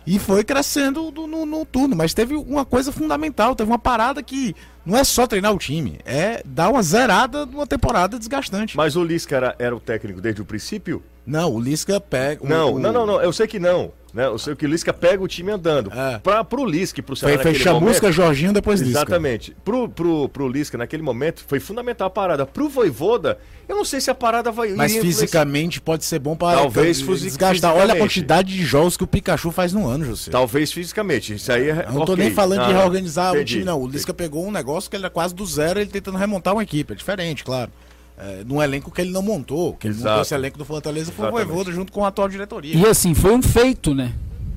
E 0.07 0.19
foi 0.19 0.43
crescendo 0.43 1.13
do- 1.13 1.29
no, 1.29 1.47
no 1.47 1.65
turno. 1.65 1.95
Mas 1.95 2.13
teve 2.13 2.35
uma 2.35 2.65
coisa 2.65 2.91
fundamental, 2.91 3.55
teve 3.55 3.71
uma 3.71 3.79
parada 3.79 4.21
que 4.23 4.55
não 4.85 4.97
é 4.99 5.05
só 5.05 5.29
treinar 5.29 5.53
o 5.55 5.59
time, 5.59 6.01
é 6.05 6.43
dar 6.45 6.71
uma 6.71 6.83
zerada 6.83 7.47
numa 7.47 7.67
temporada 7.69 8.19
desgastante. 8.19 8.77
Mas 8.77 8.97
o 8.97 9.05
Lisca 9.05 9.37
era, 9.37 9.55
era 9.61 9.77
o 9.77 9.79
técnico 9.79 10.21
desde 10.21 10.43
o 10.43 10.45
princípio? 10.45 11.01
Não, 11.25 11.53
o 11.55 11.61
Lisca 11.61 12.01
pega. 12.01 12.45
o- 12.45 12.49
Não, 12.49 12.75
o- 12.75 12.79
não, 12.79 12.93
não, 12.93 13.07
não. 13.07 13.21
Eu 13.23 13.33
sei 13.33 13.47
que 13.47 13.59
não. 13.59 13.93
Né? 14.13 14.27
Eu 14.27 14.37
sei 14.39 14.55
que 14.55 14.67
o 14.67 14.69
Lisca 14.69 14.93
pega 14.93 15.23
o 15.23 15.27
time 15.27 15.51
andando. 15.53 15.91
É. 15.91 16.19
Pra, 16.19 16.45
pro 16.45 16.67
Lisca 16.67 17.01
e 17.01 17.03
pro 17.03 17.17
Foi, 17.17 17.31
Ceará 17.31 17.43
foi 17.43 17.55
chamusca, 17.55 18.03
momento- 18.09 18.13
Jorginho, 18.13 18.53
depois 18.53 18.81
Lisca. 18.81 18.99
Exatamente. 18.99 19.57
Pro, 19.65 19.89
pro, 19.89 20.29
pro 20.29 20.47
Lisca, 20.49 20.77
naquele 20.77 21.03
momento, 21.03 21.43
foi 21.49 21.59
fundamental 21.59 22.09
a 22.09 22.11
parada. 22.11 22.45
Pro 22.45 22.69
Voivoda, 22.69 23.39
eu 23.67 23.75
não 23.75 23.87
sei 23.87 24.03
se 24.03 24.11
a 24.11 24.15
parada 24.15 24.51
vai... 24.53 24.69
Mas 24.75 24.95
fisicamente 24.99 25.81
pode 25.81 26.05
ser 26.05 26.19
bom 26.19 26.37
para 26.37 26.59
Talvez 26.59 26.99
desgastar. 27.01 27.75
Olha 27.75 27.95
a 27.95 27.97
quantidade 27.97 28.53
de 28.53 28.63
jogos 28.67 28.99
que 28.99 29.05
o 29.05 29.07
Pikachu 29.07 29.51
faz 29.51 29.73
no 29.73 29.89
ano, 29.89 30.05
José. 30.05 30.31
Talvez 30.31 30.71
fisicamente. 30.71 31.33
Isso 31.33 31.51
aí 31.51 31.71
é. 31.71 31.87
Eu 31.89 31.93
não 31.95 32.05
tô 32.05 32.13
ok. 32.13 32.23
nem 32.25 32.35
falando 32.35 32.65
de 32.67 32.71
Ah, 32.73 32.77
reorganizar 32.81 33.33
o 33.33 33.37
entendi. 33.37 33.53
time, 33.55 33.65
não. 33.65 33.81
O 33.81 33.89
Lisca 33.89 34.13
pegou 34.13 34.47
um 34.47 34.51
negócio 34.51 34.91
que 34.91 34.97
ele 34.97 35.05
era 35.05 35.11
quase 35.11 35.35
do 35.35 35.47
zero, 35.47 35.81
ele 35.81 35.89
tentando 35.91 36.19
remontar 36.19 36.53
uma 36.53 36.63
equipe. 36.63 36.93
É 36.93 36.97
diferente, 36.97 37.43
claro. 37.45 37.71
É, 38.25 38.45
num 38.47 38.63
elenco 38.63 38.91
que 38.91 39.01
ele 39.01 39.11
não 39.11 39.23
montou. 39.23 39.75
Que 39.75 39.89
ele 39.89 39.95
Exato. 39.95 40.09
montou 40.09 40.23
esse 40.23 40.35
elenco 40.35 40.57
do 40.57 40.65
Fortaleza 40.65 41.11
foi 41.11 41.25
o 41.25 41.29
Exatamente. 41.29 41.49
Voivoda 41.49 41.73
junto 41.73 41.93
com 41.93 42.05
a 42.05 42.09
atual 42.09 42.29
diretoria. 42.29 42.75
E 42.75 42.87
assim, 42.87 43.15
foi 43.15 43.33
um 43.33 43.43
feito, 43.43 43.95
né? 43.95 44.13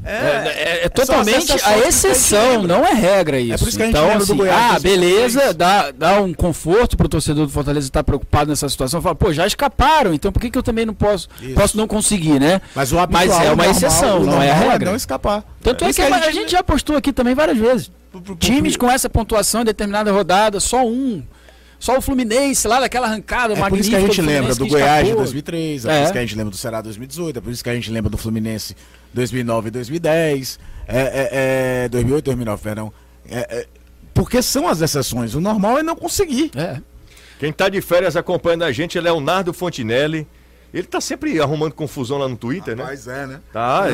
É, 0.07 0.86
é 0.86 0.89
totalmente 0.89 1.47
só 1.47 1.55
as 1.55 1.66
a 1.66 1.78
exceções 1.80 1.82
que 1.82 1.84
a 1.84 1.88
exceção, 1.88 2.39
gente 2.41 2.61
lembra. 2.61 2.78
não 2.78 2.86
é 2.86 2.93
regra 2.93 3.39
isso. 3.39 3.57
por 3.57 3.68
isso 3.68 3.78
que 3.78 3.84
a 3.84 3.86
gente 3.88 3.95
então, 3.95 4.07
lembra 4.07 4.20
do 4.20 4.24
assim, 4.24 4.38
Goiás 4.38 4.76
ah, 4.76 4.80
2016. 4.80 5.34
beleza, 5.34 5.53
dá, 5.55 5.91
dá 5.91 6.22
um 6.22 6.32
conforto 6.32 6.95
pro 6.95 7.09
torcedor 7.09 7.47
do 7.47 7.51
Fortaleza 7.51 7.88
estar 7.88 8.03
preocupado 8.03 8.51
nessa 8.51 8.70
situação. 8.70 9.01
Fala, 9.01 9.16
pô, 9.16 9.34
já 9.34 9.47
escaparam, 9.47 10.13
então 10.13 10.32
por 10.32 10.39
que, 10.39 10.51
que 10.51 10.57
eu 10.59 10.61
também 10.61 10.86
não 10.86 10.93
posso, 10.93 11.28
Isso. 11.41 11.55
pouma 11.55 11.70
não 11.74 11.88
conseguir, 11.88 12.39
né? 12.39 12.61
Mas 12.76 12.91
o 12.91 12.99
habitual, 12.99 13.28
Mas 13.28 13.36
é 13.36 13.51
uma 13.51 13.66
normal, 13.66 13.72
exceção, 13.72 14.24
não 14.24 14.41
é 14.43 14.51
a 14.51 14.53
regra. 14.53 14.89
não 14.91 14.95
escapar. 14.95 15.43
Tanto 15.63 15.84
é 15.86 15.91
que, 15.91 16.01
a, 16.03 16.32
gente... 16.32 16.51
já 16.51 16.61
postou 16.61 16.95
aqui 16.95 17.11
também 17.11 17.34
várias 17.34 17.57
vezes. 17.57 17.91
Times 18.38 18.78
com 18.78 18.89
essa 18.89 19.09
pontuação 19.09 19.61
em 19.61 19.66
determinada 19.66 20.11
rodada, 20.11 20.59
só 20.59 20.86
um. 20.86 21.24
Só 21.80 21.97
o 21.97 22.01
Fluminense 22.01 22.67
lá 22.67 22.80
daquela 22.80 23.07
arrancada 23.07 23.53
É 23.53 23.69
por 23.69 23.78
isso 23.78 23.89
que 23.89 23.95
a 23.95 23.99
gente 23.99 24.21
do 24.21 24.28
lembra 24.28 24.53
Fluminense 24.55 24.59
do 24.59 24.67
Goiás 24.67 24.97
de 24.99 25.03
escapou. 25.03 25.23
2003, 25.23 25.86
é, 25.86 25.89
É. 25.89 25.97
por 25.97 26.03
isso 26.03 26.11
que 26.13 26.17
a 26.17 26.21
gente 26.21 26.36
lembra 26.36 26.51
do 26.51 26.57
Ceará 26.57 26.82
2018, 26.82 27.38
é 27.38 27.41
por 27.41 27.51
isso 27.51 27.63
que 27.63 27.69
a 27.69 27.76
gente 27.76 27.91
lembra 27.91 28.09
do 28.09 28.17
Fluminense 28.17 28.76
2009 29.13 29.67
e 29.67 29.71
2010, 29.71 30.59
é, 30.88 30.97
é, 30.97 31.84
é, 31.86 31.89
2008 31.89 32.26
2009, 32.26 32.63
perdão. 32.63 32.93
É, 33.30 33.39
é, 33.59 33.67
porque 34.13 34.41
são 34.41 34.67
as 34.67 34.82
exceções, 34.82 35.36
o 35.36 35.41
normal 35.41 35.78
é 35.80 35.84
não 35.84 35.95
conseguir. 35.95 36.51
É. 36.55 36.82
Quem 37.39 37.51
tá 37.51 37.67
de 37.67 37.82
férias 37.82 38.15
acompanhando 38.15 38.63
a 38.63 38.71
gente 38.71 38.97
é 38.97 39.01
Leonardo 39.01 39.53
Fontinelli. 39.53 40.26
Ele 40.73 40.88
tá 40.88 40.99
sempre 40.99 41.39
arrumando 41.39 41.73
confusão 41.73 42.17
lá 42.17 42.28
no 42.28 42.36
Twitter, 42.36 42.76
né? 42.76 42.84
é, 43.07 43.28
né? 43.28 43.41
Tá, 43.51 43.86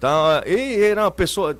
tá. 0.00 0.42
E 0.46 0.52
ele 0.52 0.84
era 0.84 1.02
uma 1.04 1.10
pessoa. 1.10 1.56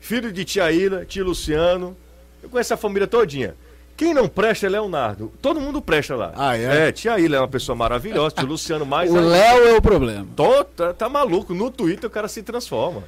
Filho 0.00 0.32
de 0.32 0.44
tia 0.44 0.70
Ilha, 0.70 1.04
tio 1.04 1.24
Luciano. 1.24 1.96
Eu 2.42 2.48
conheço 2.48 2.72
a 2.72 2.76
família 2.76 3.06
todinha. 3.06 3.54
Quem 3.98 4.14
não 4.14 4.28
presta 4.28 4.64
é 4.66 4.68
Leonardo. 4.70 5.30
Todo 5.42 5.60
mundo 5.60 5.82
presta 5.82 6.14
lá. 6.16 6.32
Ah, 6.36 6.56
é? 6.56 6.88
É, 6.88 6.92
tia 6.92 7.18
Ilha 7.18 7.36
é 7.36 7.40
uma 7.40 7.48
pessoa 7.48 7.74
maravilhosa, 7.76 8.36
tio 8.36 8.46
Luciano 8.46 8.86
mais. 8.86 9.10
O 9.12 9.16
ainda. 9.16 9.28
Léo 9.28 9.64
é 9.68 9.76
o 9.76 9.82
problema. 9.82 10.26
Tô, 10.36 10.62
tá, 10.64 10.94
tá 10.94 11.08
maluco. 11.08 11.52
No 11.52 11.70
Twitter 11.70 12.06
o 12.08 12.10
cara 12.10 12.28
se 12.28 12.42
transforma. 12.42 13.02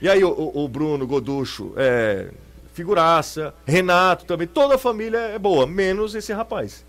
E 0.00 0.08
aí 0.08 0.22
o, 0.24 0.30
o- 0.30 0.64
o 0.64 0.68
Bruno 0.68 1.06
Goducho 1.06 1.72
é 1.76 2.28
figuraça, 2.72 3.52
Renato 3.66 4.24
também, 4.24 4.46
toda 4.46 4.76
a 4.76 4.78
família 4.78 5.18
é 5.18 5.38
boa, 5.38 5.66
menos 5.66 6.14
esse 6.14 6.32
rapaz. 6.32 6.84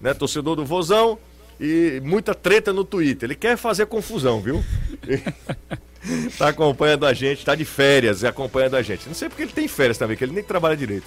Né? 0.00 0.14
Torcedor 0.14 0.54
do 0.54 0.64
Vozão 0.64 1.18
e 1.58 2.00
muita 2.04 2.34
treta 2.34 2.72
no 2.72 2.84
Twitter. 2.84 3.26
Ele 3.26 3.34
quer 3.34 3.56
fazer 3.56 3.86
confusão, 3.86 4.40
viu? 4.40 4.62
tá 6.38 6.48
acompanhando 6.48 7.06
a 7.06 7.12
gente, 7.12 7.44
tá 7.44 7.54
de 7.54 7.64
férias 7.64 8.22
e 8.22 8.26
acompanhando 8.26 8.76
a 8.76 8.82
gente. 8.82 9.06
Não 9.06 9.14
sei 9.14 9.28
porque 9.28 9.42
ele 9.42 9.52
tem 9.52 9.66
férias 9.68 9.98
também, 9.98 10.16
que 10.16 10.24
ele 10.24 10.32
nem 10.32 10.44
trabalha 10.44 10.76
direito. 10.76 11.06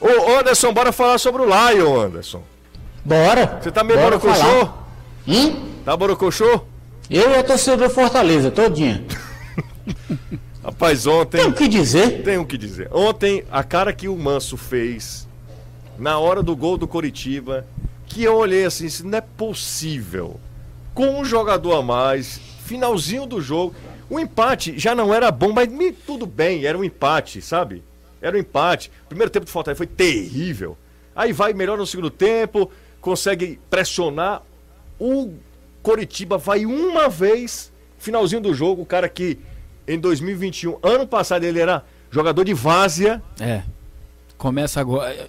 Ô 0.00 0.38
Anderson, 0.38 0.72
bora 0.72 0.92
falar 0.92 1.18
sobre 1.18 1.42
o 1.42 1.46
Lion, 1.46 2.00
Anderson. 2.00 2.42
Bora. 3.04 3.58
Você 3.62 3.70
tá 3.70 3.84
meio 3.84 3.98
Bora 3.98 4.18
borocochô? 4.18 4.68
Hum? 5.26 5.68
Tá 5.84 5.96
borocochô? 5.96 6.62
Eu 7.10 7.30
e 7.30 7.36
a 7.36 7.42
torcida 7.42 7.76
do 7.76 7.90
Fortaleza, 7.90 8.50
todinha. 8.50 9.04
Rapaz, 10.64 11.06
ontem. 11.06 11.38
Tem 11.38 11.46
o 11.46 11.52
que 11.52 11.68
dizer. 11.68 12.22
Tenho 12.22 12.42
o 12.42 12.46
que 12.46 12.56
dizer. 12.56 12.88
Ontem, 12.90 13.44
a 13.50 13.62
cara 13.62 13.92
que 13.92 14.08
o 14.08 14.16
Manso 14.16 14.56
fez 14.56 15.28
na 15.98 16.18
hora 16.18 16.42
do 16.42 16.56
gol 16.56 16.78
do 16.78 16.88
Coritiba, 16.88 17.66
que 18.06 18.24
eu 18.24 18.34
olhei 18.36 18.64
assim, 18.64 18.86
isso 18.86 19.06
não 19.06 19.18
é 19.18 19.20
possível. 19.20 20.40
Com 20.94 21.20
um 21.20 21.24
jogador 21.24 21.74
a 21.74 21.82
mais, 21.82 22.40
finalzinho 22.64 23.26
do 23.26 23.40
jogo, 23.40 23.74
o 24.08 24.18
empate 24.18 24.78
já 24.78 24.94
não 24.94 25.12
era 25.12 25.30
bom, 25.30 25.52
mas 25.52 25.68
tudo 26.06 26.26
bem, 26.26 26.64
era 26.64 26.78
um 26.78 26.84
empate, 26.84 27.42
sabe? 27.42 27.82
Era 28.24 28.36
um 28.36 28.40
empate. 28.40 28.90
O 29.04 29.08
primeiro 29.08 29.30
tempo 29.30 29.46
do 29.46 29.50
Fortaleza 29.50 29.76
foi 29.78 29.86
terrível. 29.86 30.76
Aí 31.14 31.32
vai 31.32 31.52
melhor 31.52 31.78
no 31.78 31.86
segundo 31.86 32.10
tempo, 32.10 32.70
consegue 33.00 33.58
pressionar. 33.70 34.42
O 34.98 35.34
Coritiba 35.82 36.38
vai 36.38 36.64
uma 36.64 37.08
vez, 37.08 37.72
finalzinho 37.98 38.40
do 38.40 38.54
jogo, 38.54 38.82
o 38.82 38.86
cara 38.86 39.08
que 39.08 39.38
em 39.86 39.98
2021, 39.98 40.78
ano 40.82 41.06
passado 41.06 41.44
ele 41.44 41.60
era 41.60 41.84
jogador 42.10 42.44
de 42.44 42.54
várzea, 42.54 43.22
É. 43.40 43.62
Começa 44.36 44.80
agora. 44.80 45.28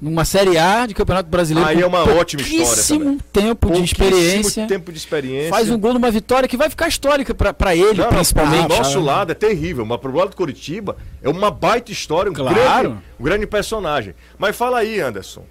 Numa 0.00 0.24
Série 0.24 0.56
A 0.56 0.86
de 0.86 0.94
Campeonato 0.94 1.28
Brasileiro. 1.28 1.68
Aí 1.68 1.76
com 1.76 1.82
é 1.82 1.86
uma 1.86 2.02
ótima 2.04 2.40
história 2.40 2.84
também. 2.84 3.18
tempo 3.32 3.70
de 3.72 3.82
experiência. 3.82 4.66
tempo 4.66 4.92
de 4.92 4.98
experiência. 4.98 5.50
Faz 5.50 5.68
um 5.70 5.78
gol 5.78 5.92
numa 5.92 6.10
vitória 6.10 6.48
que 6.48 6.56
vai 6.56 6.70
ficar 6.70 6.86
histórica 6.86 7.34
pra 7.34 7.74
ele, 7.74 8.00
Não, 8.00 8.08
principalmente. 8.08 8.68
Do 8.68 8.76
nosso 8.76 9.00
lado 9.00 9.32
é 9.32 9.34
terrível, 9.34 9.84
mas 9.84 9.98
pro 10.00 10.14
lado 10.14 10.30
do 10.30 10.36
Curitiba 10.36 10.96
é 11.20 11.28
uma 11.28 11.50
baita 11.50 11.90
história, 11.90 12.30
um, 12.30 12.34
Claro. 12.34 12.54
grande, 12.54 12.96
um 13.18 13.24
grande 13.24 13.46
personagem. 13.46 14.14
Mas 14.38 14.54
fala 14.56 14.78
aí, 14.78 15.00
Anderson. 15.00 15.42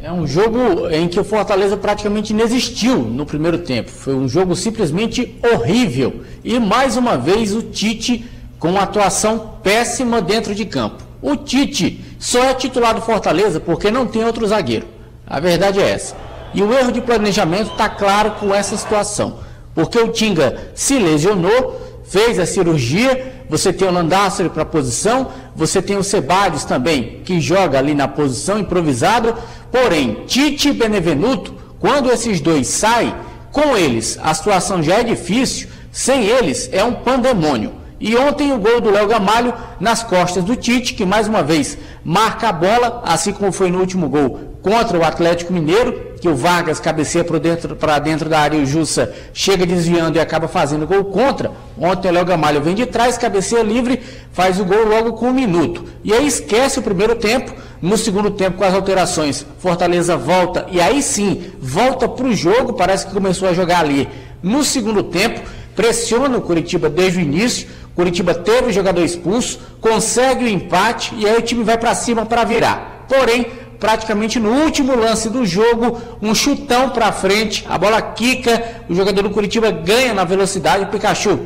É 0.00 0.12
um 0.12 0.26
jogo 0.26 0.88
em 0.90 1.08
que 1.08 1.18
o 1.18 1.24
Fortaleza 1.24 1.76
praticamente 1.76 2.32
inexistiu 2.32 2.98
no 2.98 3.24
primeiro 3.24 3.58
tempo. 3.58 3.90
Foi 3.90 4.14
um 4.14 4.28
jogo 4.28 4.54
simplesmente 4.54 5.36
horrível. 5.42 6.22
E 6.44 6.58
mais 6.60 6.96
uma 6.96 7.16
vez 7.16 7.54
o 7.54 7.62
Tite 7.62 8.24
com 8.58 8.70
uma 8.70 8.82
atuação 8.82 9.54
péssima 9.62 10.20
dentro 10.20 10.54
de 10.54 10.66
campo. 10.66 11.02
O 11.20 11.34
Tite 11.34 12.00
só 12.18 12.42
é 12.44 12.54
titular 12.54 12.94
do 12.94 13.00
Fortaleza 13.00 13.60
porque 13.60 13.90
não 13.90 14.06
tem 14.06 14.24
outro 14.24 14.46
zagueiro. 14.46 14.86
A 15.26 15.38
verdade 15.38 15.80
é 15.80 15.90
essa. 15.90 16.16
E 16.54 16.62
o 16.62 16.72
erro 16.72 16.90
de 16.90 17.00
planejamento 17.00 17.72
está 17.72 17.88
claro 17.88 18.32
com 18.32 18.54
essa 18.54 18.76
situação. 18.76 19.38
Porque 19.74 19.98
o 19.98 20.08
Tinga 20.08 20.70
se 20.74 20.98
lesionou, 20.98 22.02
fez 22.04 22.38
a 22.38 22.46
cirurgia, 22.46 23.44
você 23.48 23.72
tem 23.72 23.86
o 23.86 23.92
Landácer 23.92 24.50
para 24.50 24.62
a 24.62 24.66
posição, 24.66 25.28
você 25.54 25.80
tem 25.80 25.96
o 25.96 26.02
Sebadios 26.02 26.64
também, 26.64 27.20
que 27.24 27.40
joga 27.40 27.78
ali 27.78 27.94
na 27.94 28.08
posição 28.08 28.58
improvisado. 28.58 29.34
Porém, 29.70 30.24
Tite 30.26 30.70
e 30.70 30.72
Benevenuto, 30.72 31.54
quando 31.78 32.10
esses 32.10 32.40
dois 32.40 32.66
saem, 32.66 33.14
com 33.52 33.76
eles 33.76 34.18
a 34.22 34.34
situação 34.34 34.82
já 34.82 34.96
é 34.96 35.04
difícil, 35.04 35.68
sem 35.92 36.24
eles 36.24 36.68
é 36.72 36.82
um 36.82 36.94
pandemônio. 36.94 37.72
E 38.00 38.16
ontem 38.16 38.52
o 38.52 38.58
gol 38.58 38.80
do 38.80 38.90
Léo 38.90 39.08
Gamalho 39.08 39.52
nas 39.80 40.02
costas 40.02 40.44
do 40.44 40.54
Tite, 40.54 40.94
que 40.94 41.04
mais 41.04 41.26
uma 41.26 41.42
vez 41.42 41.76
marca 42.04 42.48
a 42.48 42.52
bola, 42.52 43.02
assim 43.04 43.32
como 43.32 43.50
foi 43.50 43.70
no 43.70 43.80
último 43.80 44.08
gol 44.08 44.48
contra 44.62 44.98
o 44.98 45.04
Atlético 45.04 45.52
Mineiro, 45.52 46.08
que 46.20 46.28
o 46.28 46.34
Vargas 46.34 46.80
cabeceia 46.80 47.24
para 47.24 47.38
dentro, 47.38 47.76
dentro 48.02 48.28
da 48.28 48.40
área 48.40 48.56
e 48.56 48.62
o 48.62 48.66
Jussa 48.66 49.12
chega 49.32 49.64
desviando 49.64 50.16
e 50.16 50.20
acaba 50.20 50.48
fazendo 50.48 50.86
gol 50.86 51.04
contra. 51.06 51.52
Ontem 51.78 52.08
o 52.08 52.12
Léo 52.12 52.24
Gamalho 52.24 52.60
vem 52.60 52.74
de 52.74 52.84
trás, 52.84 53.16
cabeceia 53.16 53.62
livre, 53.62 54.02
faz 54.32 54.58
o 54.58 54.64
gol 54.64 54.84
logo 54.86 55.12
com 55.12 55.28
um 55.28 55.32
minuto. 55.32 55.84
E 56.02 56.12
aí 56.12 56.26
esquece 56.26 56.78
o 56.78 56.82
primeiro 56.82 57.14
tempo, 57.14 57.54
no 57.80 57.96
segundo 57.96 58.30
tempo 58.30 58.58
com 58.58 58.64
as 58.64 58.74
alterações, 58.74 59.46
Fortaleza 59.58 60.16
volta 60.16 60.66
e 60.70 60.80
aí 60.80 61.00
sim, 61.00 61.52
volta 61.60 62.08
para 62.08 62.26
o 62.26 62.34
jogo, 62.34 62.72
parece 62.72 63.06
que 63.06 63.14
começou 63.14 63.48
a 63.48 63.52
jogar 63.52 63.80
ali 63.80 64.08
no 64.42 64.64
segundo 64.64 65.04
tempo, 65.04 65.40
pressiona 65.76 66.36
o 66.36 66.42
Curitiba 66.42 66.90
desde 66.90 67.20
o 67.20 67.22
início, 67.22 67.68
Curitiba 67.98 68.32
teve 68.32 68.68
o 68.68 68.72
jogador 68.72 69.02
expulso, 69.02 69.58
consegue 69.80 70.44
o 70.44 70.48
empate 70.48 71.12
e 71.16 71.26
aí 71.26 71.36
o 71.36 71.42
time 71.42 71.64
vai 71.64 71.76
para 71.76 71.96
cima 71.96 72.24
para 72.24 72.44
virar. 72.44 73.06
Porém, 73.08 73.44
praticamente 73.80 74.38
no 74.38 74.50
último 74.50 74.94
lance 74.94 75.28
do 75.28 75.44
jogo, 75.44 76.00
um 76.22 76.32
chutão 76.32 76.90
para 76.90 77.10
frente, 77.10 77.66
a 77.68 77.76
bola 77.76 78.00
quica, 78.00 78.84
o 78.88 78.94
jogador 78.94 79.22
do 79.22 79.30
Curitiba 79.30 79.72
ganha 79.72 80.14
na 80.14 80.22
velocidade, 80.22 80.84
o 80.84 80.86
Pikachu 80.86 81.40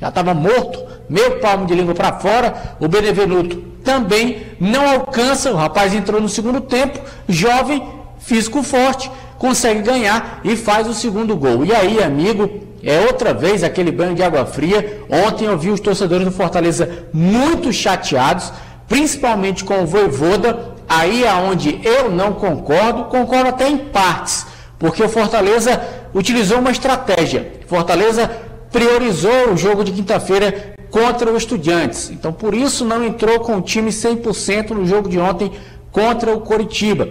já 0.00 0.08
estava 0.08 0.32
morto, 0.32 0.82
meio 1.10 1.40
palmo 1.40 1.66
de 1.66 1.74
língua 1.74 1.94
para 1.94 2.18
fora, 2.18 2.76
o 2.80 2.88
Benevenuto 2.88 3.56
também 3.84 4.46
não 4.58 4.88
alcança, 4.88 5.52
o 5.52 5.56
rapaz 5.56 5.92
entrou 5.92 6.22
no 6.22 6.28
segundo 6.30 6.62
tempo, 6.62 6.98
jovem, 7.28 7.86
físico 8.18 8.62
forte, 8.62 9.10
consegue 9.36 9.82
ganhar 9.82 10.40
e 10.42 10.56
faz 10.56 10.88
o 10.88 10.94
segundo 10.94 11.36
gol. 11.36 11.66
E 11.66 11.74
aí, 11.74 12.02
amigo, 12.02 12.66
é 12.82 13.00
outra 13.00 13.34
vez 13.34 13.62
aquele 13.62 13.90
banho 13.90 14.14
de 14.14 14.22
água 14.22 14.46
fria. 14.46 15.02
Ontem 15.08 15.46
eu 15.46 15.58
vi 15.58 15.70
os 15.70 15.80
torcedores 15.80 16.24
do 16.24 16.32
Fortaleza 16.32 17.06
muito 17.12 17.72
chateados, 17.72 18.52
principalmente 18.86 19.64
com 19.64 19.82
o 19.82 19.86
Voivoda, 19.86 20.74
aí 20.88 21.26
aonde 21.26 21.80
eu 21.84 22.10
não 22.10 22.32
concordo, 22.32 23.04
concordo 23.04 23.48
até 23.48 23.68
em 23.68 23.76
partes, 23.76 24.46
porque 24.78 25.02
o 25.02 25.08
Fortaleza 25.08 25.80
utilizou 26.14 26.58
uma 26.58 26.70
estratégia. 26.70 27.52
Fortaleza 27.66 28.30
priorizou 28.70 29.52
o 29.52 29.56
jogo 29.56 29.84
de 29.84 29.92
quinta-feira 29.92 30.74
contra 30.90 31.30
o 31.30 31.36
Estudiantes. 31.36 32.10
Então, 32.10 32.32
por 32.32 32.54
isso 32.54 32.84
não 32.84 33.04
entrou 33.04 33.40
com 33.40 33.56
o 33.56 33.62
time 33.62 33.90
100% 33.90 34.70
no 34.70 34.86
jogo 34.86 35.08
de 35.08 35.18
ontem 35.18 35.52
contra 35.92 36.34
o 36.34 36.40
Coritiba. 36.40 37.08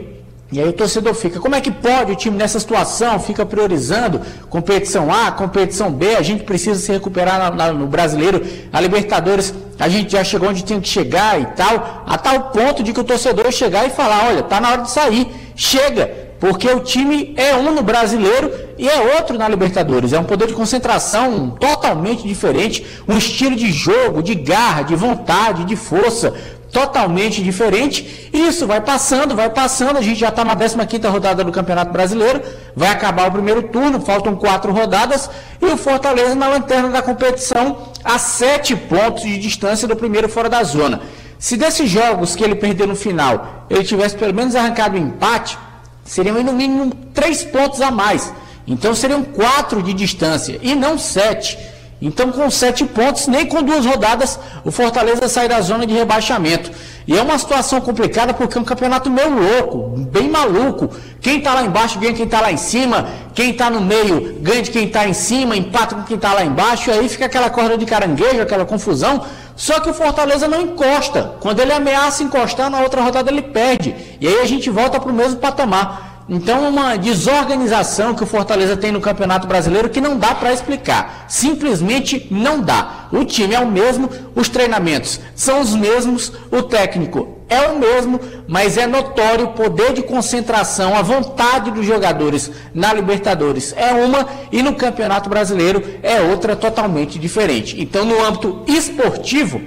E 0.50 0.62
aí 0.62 0.70
o 0.70 0.74
torcedor 0.74 1.14
fica, 1.14 1.42
como 1.42 1.56
é 1.56 1.62
que 1.62 1.70
pode 1.70 2.14
o 2.14 2.16
time 2.16 2.38
nessa 2.38 2.58
situação 2.58 3.20
fica 3.20 3.46
priorizando 3.46 4.22
competição 4.50 5.14
A, 5.14 5.30
competição 5.30 5.92
B, 5.92 6.16
a 6.16 6.22
gente 6.22 6.44
precisa 6.44 6.80
se 6.80 6.90
recuperar 6.90 7.38
na, 7.38 7.52
na, 7.52 7.74
no 7.74 7.86
brasileiro, 7.86 8.42
a 8.72 8.80
Libertadores, 8.80 9.54
a 9.78 9.90
gente 9.90 10.14
já 10.14 10.24
chegou 10.24 10.50
onde 10.50 10.64
tem 10.64 10.80
que 10.80 10.88
chegar 10.88 11.40
e 11.40 11.46
tal, 11.48 12.04
a 12.08 12.18
tal 12.18 12.44
ponto 12.52 12.82
de 12.82 12.94
que 12.94 13.00
o 13.00 13.04
torcedor 13.04 13.52
chegar 13.52 13.86
e 13.86 13.90
falar, 13.90 14.28
olha, 14.30 14.42
tá 14.42 14.62
na 14.62 14.72
hora 14.72 14.82
de 14.84 14.92
sair, 14.92 15.28
chega, 15.54 16.28
porque 16.40 16.70
o 16.70 16.80
time 16.80 17.34
é 17.36 17.54
um 17.56 17.74
no 17.74 17.82
brasileiro 17.82 18.50
e 18.78 18.88
é 18.88 19.18
outro 19.18 19.38
na 19.38 19.50
Libertadores. 19.50 20.14
É 20.14 20.20
um 20.20 20.24
poder 20.24 20.48
de 20.48 20.54
concentração 20.54 21.50
totalmente 21.50 22.28
diferente, 22.28 22.86
um 23.08 23.18
estilo 23.18 23.56
de 23.56 23.72
jogo, 23.72 24.22
de 24.22 24.36
garra, 24.36 24.84
de 24.84 24.96
vontade, 24.96 25.66
de 25.66 25.76
força 25.76 26.34
totalmente 26.78 27.42
diferente. 27.42 28.30
Isso 28.32 28.68
vai 28.68 28.80
passando, 28.80 29.36
vai 29.36 29.50
passando. 29.50 29.98
A 29.98 30.02
gente 30.02 30.20
já 30.20 30.30
está 30.30 30.46
na 30.46 30.56
15 30.56 31.08
rodada 31.08 31.44
do 31.44 31.52
Campeonato 31.52 31.92
Brasileiro. 31.92 32.40
Vai 32.76 32.90
acabar 32.90 33.28
o 33.28 33.32
primeiro 33.32 33.64
turno, 33.64 34.00
faltam 34.00 34.36
quatro 34.36 34.72
rodadas. 34.72 35.28
E 35.60 35.66
o 35.66 35.76
Fortaleza 35.76 36.36
na 36.36 36.48
lanterna 36.48 36.90
da 36.90 37.02
competição, 37.02 37.90
a 38.04 38.20
sete 38.20 38.76
pontos 38.76 39.24
de 39.24 39.40
distância 39.40 39.88
do 39.88 39.96
primeiro 39.96 40.30
fora 40.30 40.50
da 40.50 40.62
zona. 40.64 41.02
Se 41.40 41.58
desses 41.58 41.90
jogos 41.90 42.36
que 42.36 42.44
ele 42.44 42.56
perdeu 42.56 42.86
no 42.86 42.96
final, 42.96 43.66
ele 43.72 43.84
tivesse 43.84 44.16
pelo 44.16 44.34
menos 44.34 44.56
arrancado 44.56 44.96
o 44.96 45.00
um 45.00 45.08
empate, 45.08 45.58
seriam 46.04 46.44
no 46.44 46.54
mínimo 46.54 46.94
três 47.12 47.44
pontos 47.44 47.82
a 47.82 47.90
mais. 47.90 48.32
Então 48.68 48.94
seriam 48.94 49.24
quatro 49.24 49.82
de 49.82 49.94
distância 49.94 50.60
e 50.62 50.76
não 50.76 50.98
sete. 51.00 51.58
Então, 52.00 52.32
com 52.32 52.50
sete 52.50 52.86
pontos, 52.86 53.28
nem 53.28 53.48
com 53.48 53.64
duas 53.64 53.84
rodadas, 53.86 54.40
o 54.64 54.72
Fortaleza 54.72 55.28
sai 55.28 55.48
da 55.48 55.60
zona 55.62 55.86
de 55.86 55.94
rebaixamento. 55.94 56.70
E 57.08 57.18
é 57.18 57.22
uma 57.22 57.40
situação 57.40 57.82
complicada 57.82 58.34
porque 58.34 58.58
é 58.58 58.62
um 58.62 58.66
campeonato 58.66 59.10
meio 59.10 59.30
louco, 59.30 59.98
bem 59.98 60.30
maluco. 60.30 60.90
Quem 61.22 61.40
está 61.40 61.56
lá 61.56 61.64
embaixo 61.64 61.98
ganha 61.98 62.14
quem 62.14 62.26
está 62.26 62.42
lá 62.42 62.52
em 62.52 62.58
cima, 62.58 63.08
quem 63.34 63.52
está 63.52 63.70
no 63.70 63.82
meio 63.82 64.38
ganha 64.42 64.62
de 64.62 64.70
quem 64.70 64.86
está 64.86 65.08
em 65.08 65.14
cima, 65.14 65.56
empata 65.56 65.96
com 65.96 66.04
quem 66.04 66.18
está 66.18 66.34
lá 66.34 66.44
embaixo, 66.44 66.90
e 66.90 66.94
aí 66.94 67.10
fica 67.10 67.26
aquela 67.26 67.50
corda 67.50 67.78
de 67.78 67.86
caranguejo, 67.86 68.42
aquela 68.42 68.66
confusão. 68.66 69.26
Só 69.56 69.80
que 69.80 69.90
o 69.90 69.94
Fortaleza 69.94 70.48
não 70.48 70.62
encosta. 70.62 71.36
Quando 71.40 71.62
ele 71.62 71.72
ameaça 71.72 72.22
encostar, 72.22 72.70
na 72.70 72.82
outra 72.82 73.02
rodada 73.02 73.32
ele 73.32 73.42
perde. 73.42 73.96
E 74.22 74.28
aí 74.28 74.42
a 74.42 74.46
gente 74.46 74.70
volta 74.70 75.00
para 75.00 75.10
o 75.10 75.16
mesmo 75.16 75.38
patamar. 75.38 76.17
Então, 76.30 76.68
uma 76.68 76.98
desorganização 76.98 78.14
que 78.14 78.24
o 78.24 78.28
Fortaleza 78.28 78.76
tem 78.76 78.92
no 78.92 79.00
Campeonato 79.00 79.48
Brasileiro 79.48 79.90
que 79.90 80.02
não 80.02 80.18
dá 80.18 80.36
para 80.36 80.52
explicar. 80.52 81.26
Simplesmente 81.30 82.28
não 82.30 82.60
dá. 82.60 83.08
O 83.14 83.24
time 83.24 83.56
é 83.56 83.60
o 83.60 83.72
mesmo, 83.72 84.10
os 84.36 84.50
treinamentos 84.50 85.22
são 85.34 85.62
os 85.62 85.74
mesmos, 85.74 86.34
o 86.52 86.62
técnico 86.64 87.38
é 87.48 87.62
o 87.68 87.80
mesmo, 87.80 88.20
mas 88.46 88.78
é 88.78 88.86
notório 88.86 89.46
o 89.46 89.54
poder 89.54 89.94
de 89.94 90.02
concentração, 90.02 90.98
a 90.98 91.02
vontade 91.02 91.72
dos 91.72 91.86
jogadores 91.86 92.52
na 92.74 92.94
Libertadores 92.94 93.74
é 93.78 93.94
uma 93.94 94.28
e 94.52 94.62
no 94.62 94.76
Campeonato 94.76 95.30
Brasileiro 95.30 95.82
é 96.04 96.20
outra 96.20 96.58
totalmente 96.58 97.18
diferente. 97.18 97.82
Então, 97.82 98.04
no 98.04 98.22
âmbito 98.22 98.64
esportivo, 98.68 99.62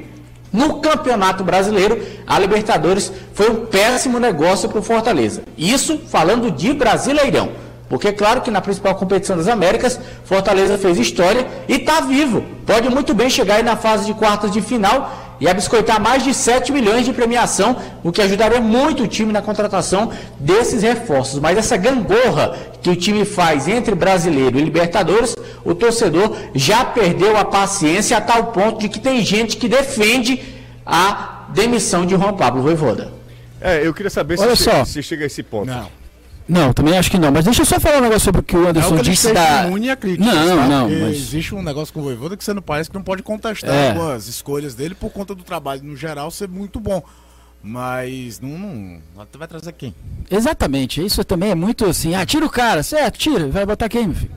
no 0.52 0.80
Campeonato 0.80 1.44
Brasileiro, 1.44 2.00
a 2.26 2.38
Libertadores 2.38 3.12
foi 3.32 3.50
um 3.50 3.66
péssimo 3.66 4.18
negócio 4.18 4.68
para 4.68 4.78
o 4.78 4.82
Fortaleza. 4.82 5.42
Isso 5.56 5.98
falando 6.08 6.50
de 6.50 6.72
Brasileirão. 6.72 7.52
Porque 7.88 8.08
é 8.08 8.12
claro 8.12 8.40
que 8.40 8.52
na 8.52 8.60
principal 8.60 8.94
competição 8.94 9.36
das 9.36 9.48
Américas, 9.48 9.98
Fortaleza 10.24 10.78
fez 10.78 10.96
história 10.96 11.46
e 11.68 11.74
está 11.74 12.00
vivo. 12.00 12.44
Pode 12.64 12.88
muito 12.88 13.12
bem 13.12 13.28
chegar 13.28 13.56
aí 13.56 13.64
na 13.64 13.76
fase 13.76 14.06
de 14.06 14.14
quartas 14.14 14.52
de 14.52 14.62
final 14.62 15.29
e 15.40 15.48
abiscoitar 15.48 16.00
mais 16.00 16.22
de 16.22 16.34
7 16.34 16.70
milhões 16.70 17.06
de 17.06 17.12
premiação, 17.12 17.76
o 18.04 18.12
que 18.12 18.20
ajudaria 18.20 18.60
muito 18.60 19.04
o 19.04 19.08
time 19.08 19.32
na 19.32 19.40
contratação 19.40 20.10
desses 20.38 20.82
reforços. 20.82 21.40
Mas 21.40 21.56
essa 21.56 21.76
gangorra 21.76 22.56
que 22.82 22.90
o 22.90 22.96
time 22.96 23.24
faz 23.24 23.66
entre 23.66 23.94
brasileiro 23.94 24.58
e 24.58 24.62
Libertadores, 24.62 25.34
o 25.64 25.74
torcedor 25.74 26.36
já 26.54 26.84
perdeu 26.84 27.36
a 27.36 27.44
paciência 27.44 28.16
a 28.16 28.20
tal 28.20 28.48
ponto 28.48 28.80
de 28.80 28.88
que 28.88 29.00
tem 29.00 29.24
gente 29.24 29.56
que 29.56 29.68
defende 29.68 30.42
a 30.84 31.46
demissão 31.54 32.04
de 32.04 32.14
Juan 32.14 32.34
Pablo 32.34 32.62
Voivoda. 32.62 33.12
É, 33.60 33.86
eu 33.86 33.92
queria 33.92 34.10
saber 34.10 34.38
Olha 34.38 34.56
se, 34.56 34.64
só. 34.64 34.70
chega, 34.70 34.84
se 34.84 35.02
chega 35.02 35.24
a 35.24 35.26
esse 35.26 35.42
ponto. 35.42 35.66
Não. 35.66 35.99
Não, 36.50 36.72
também 36.72 36.98
acho 36.98 37.10
que 37.10 37.18
não. 37.18 37.30
Mas 37.30 37.44
deixa 37.44 37.62
eu 37.62 37.66
só 37.66 37.78
falar 37.78 37.98
um 37.98 38.02
negócio 38.02 38.20
sobre 38.20 38.40
o 38.40 38.44
que 38.44 38.56
o 38.56 38.60
Não 38.62 38.68
Anderson 38.70 38.94
que 38.94 39.00
ele 39.02 39.10
disse 39.10 39.32
da. 39.32 39.66
imune 39.68 39.88
a 39.90 39.96
críticas, 39.96 40.34
Não, 40.34 40.56
tá? 40.58 40.66
não, 40.66 40.90
mas. 40.90 41.16
Existe 41.16 41.54
um 41.54 41.62
negócio 41.62 41.94
com 41.94 42.00
o 42.00 42.02
Voivoda 42.02 42.36
que 42.36 42.42
você 42.44 42.52
não 42.52 42.60
parece 42.62 42.90
que 42.90 42.96
não 42.96 43.02
pode 43.04 43.22
contestar 43.22 43.70
É. 43.70 43.90
algumas 43.90 44.26
escolhas 44.26 44.74
dele 44.74 44.94
por 44.94 45.10
conta 45.10 45.34
do 45.34 45.42
trabalho 45.44 45.82
no 45.84 45.96
geral 45.96 46.30
ser 46.30 46.48
muito 46.48 46.80
bom. 46.80 47.02
Mas 47.62 48.40
não, 48.40 48.48
não 48.48 49.00
vai 49.38 49.46
trazer 49.46 49.72
quem? 49.72 49.94
Exatamente, 50.30 51.04
isso 51.04 51.22
também 51.24 51.50
é 51.50 51.54
muito 51.54 51.84
assim, 51.84 52.14
ah, 52.14 52.24
tira 52.24 52.46
o 52.46 52.50
cara, 52.50 52.82
certo, 52.82 53.18
tira, 53.18 53.48
vai 53.48 53.66
botar 53.66 53.86
quem, 53.88 54.06
meu 54.06 54.16
filho? 54.16 54.30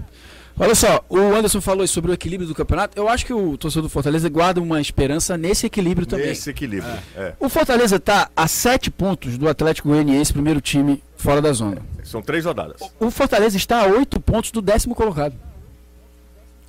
Olha 0.60 0.76
só, 0.76 1.04
o 1.10 1.18
Anderson 1.18 1.62
falou 1.62 1.88
sobre 1.88 2.12
o 2.12 2.14
equilíbrio 2.14 2.48
do 2.48 2.54
campeonato, 2.54 3.00
eu 3.00 3.08
acho 3.10 3.26
que 3.26 3.34
o 3.34 3.58
torcedor 3.58 3.84
do 3.84 3.90
Fortaleza 3.90 4.28
guarda 4.30 4.62
uma 4.62 4.80
esperança 4.80 5.36
nesse 5.38 5.66
equilíbrio 5.66 6.06
também. 6.06 6.28
Nesse 6.28 6.50
equilíbrio. 6.50 6.94
É. 7.16 7.34
O 7.40 7.48
Fortaleza 7.50 7.96
está 7.96 8.30
a 8.36 8.48
sete 8.48 8.92
pontos 8.92 9.38
do 9.38 9.48
Atlético 9.48 9.88
Goianiense, 9.88 10.32
primeiro 10.34 10.60
time 10.62 11.02
fora 11.24 11.42
da 11.42 11.54
zona. 11.54 11.82
São 12.04 12.22
três 12.22 12.46
rodadas. 12.46 12.82
O 13.00 13.10
Fortaleza 13.10 13.56
está 13.56 13.82
a 13.82 13.88
oito 13.88 14.20
pontos 14.20 14.52
do 14.52 14.62
décimo 14.62 14.94
colocado. 14.94 15.36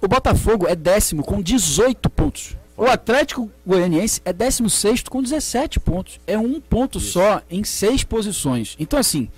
O 0.01 0.07
Botafogo 0.07 0.67
é 0.67 0.77
décimo 0.77 1.25
com 1.25 1.43
18 1.43 2.09
pontos. 2.09 2.57
O 2.77 2.85
Atlético 2.85 3.51
Goianiense 3.67 4.21
é 4.25 4.33
16 4.33 5.03
com 5.05 5.23
17 5.23 5.81
pontos. 5.81 6.21
É 6.27 6.39
um 6.39 6.61
ponto 6.61 7.01
só 7.01 7.43
em 7.51 7.65
seis 7.65 8.05
posições. 8.05 8.77
Então, 8.79 8.99
assim, 8.99 9.29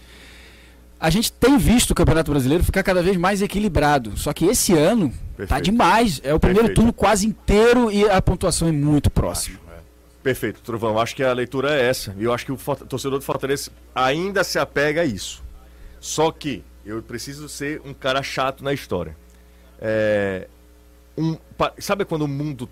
a 0.98 1.10
gente 1.10 1.32
tem 1.32 1.56
visto 1.56 1.90
o 1.90 1.94
Campeonato 1.94 2.30
Brasileiro 2.30 2.64
ficar 2.64 2.82
cada 2.82 3.02
vez 3.02 3.16
mais 3.16 3.42
equilibrado. 3.42 4.16
Só 4.16 4.32
que 4.32 4.44
esse 4.44 4.72
ano 4.72 5.10
tá 5.10 5.16
Perfeito. 5.36 5.62
demais. 5.64 6.20
É 6.24 6.34
o 6.34 6.40
primeiro 6.40 6.68
Perfeito. 6.68 6.76
turno 6.76 6.92
quase 6.92 7.26
inteiro 7.26 7.90
e 7.90 8.08
a 8.08 8.20
pontuação 8.20 8.68
é 8.68 8.72
muito 8.72 9.10
próxima. 9.10 9.58
Perfeito, 10.26 10.60
Trovão. 10.60 10.98
Acho 10.98 11.14
que 11.14 11.22
a 11.22 11.32
leitura 11.32 11.72
é 11.72 11.84
essa. 11.88 12.12
E 12.18 12.24
eu 12.24 12.32
acho 12.32 12.44
que 12.44 12.50
o 12.50 12.56
torcedor 12.88 13.20
do 13.20 13.24
Fortaleza 13.24 13.70
ainda 13.94 14.42
se 14.42 14.58
apega 14.58 15.02
a 15.02 15.04
isso. 15.04 15.40
Só 16.00 16.32
que 16.32 16.64
eu 16.84 17.00
preciso 17.00 17.48
ser 17.48 17.80
um 17.84 17.94
cara 17.94 18.20
chato 18.24 18.64
na 18.64 18.72
história. 18.72 19.16
É, 19.80 20.48
um- 21.16 21.38
sabe 21.78 22.04
quando 22.04 22.22
o 22.22 22.26
mundo 22.28 22.68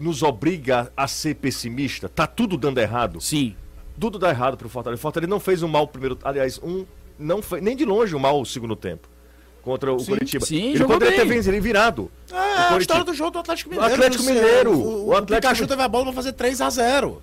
nos 0.00 0.20
obriga 0.24 0.92
a 0.96 1.06
ser 1.06 1.36
pessimista? 1.36 2.08
Tá 2.08 2.26
tudo 2.26 2.56
dando 2.56 2.78
errado. 2.78 3.20
Sim. 3.20 3.54
Tudo 3.96 4.18
dá 4.18 4.30
errado 4.30 4.56
pro 4.56 4.68
Fortaleza. 4.68 4.98
O 4.98 5.02
Fortaleza 5.02 5.30
não 5.30 5.38
fez 5.38 5.62
um 5.62 5.68
mal 5.68 5.86
primeiro. 5.86 6.18
Aliás, 6.24 6.58
um 6.60 6.84
não 7.16 7.40
foi 7.40 7.60
nem 7.60 7.76
de 7.76 7.84
longe 7.84 8.16
um 8.16 8.18
mal 8.18 8.40
o 8.40 8.44
segundo 8.44 8.74
tempo 8.74 9.08
contra 9.62 9.92
o 9.92 10.04
Curitiba. 10.04 10.44
sim, 10.46 10.68
Ele 10.70 10.76
jogou 10.78 10.96
poderia 10.96 11.16
ter 11.16 11.24
bem. 11.28 11.36
vencido 11.38 11.60
virado. 11.62 12.10
É, 12.30 12.72
O 12.72 12.76
a 12.76 12.78
história 12.78 13.04
do 13.04 13.12
jogo 13.14 13.30
do 13.32 13.38
Atlético 13.40 13.70
Mineiro. 13.70 13.92
Atlético 13.94 14.22
Luciano. 14.22 14.40
Mineiro. 14.46 14.72
O, 14.72 14.74
O 14.76 15.06
o 15.08 15.12
Atlético- 15.16 15.48
Pikachu 15.52 15.66
teve 15.66 15.82
a 15.82 15.88
bola 15.88 16.04
pra 16.06 16.12
fazer 16.14 16.32
3x0. 16.32 17.18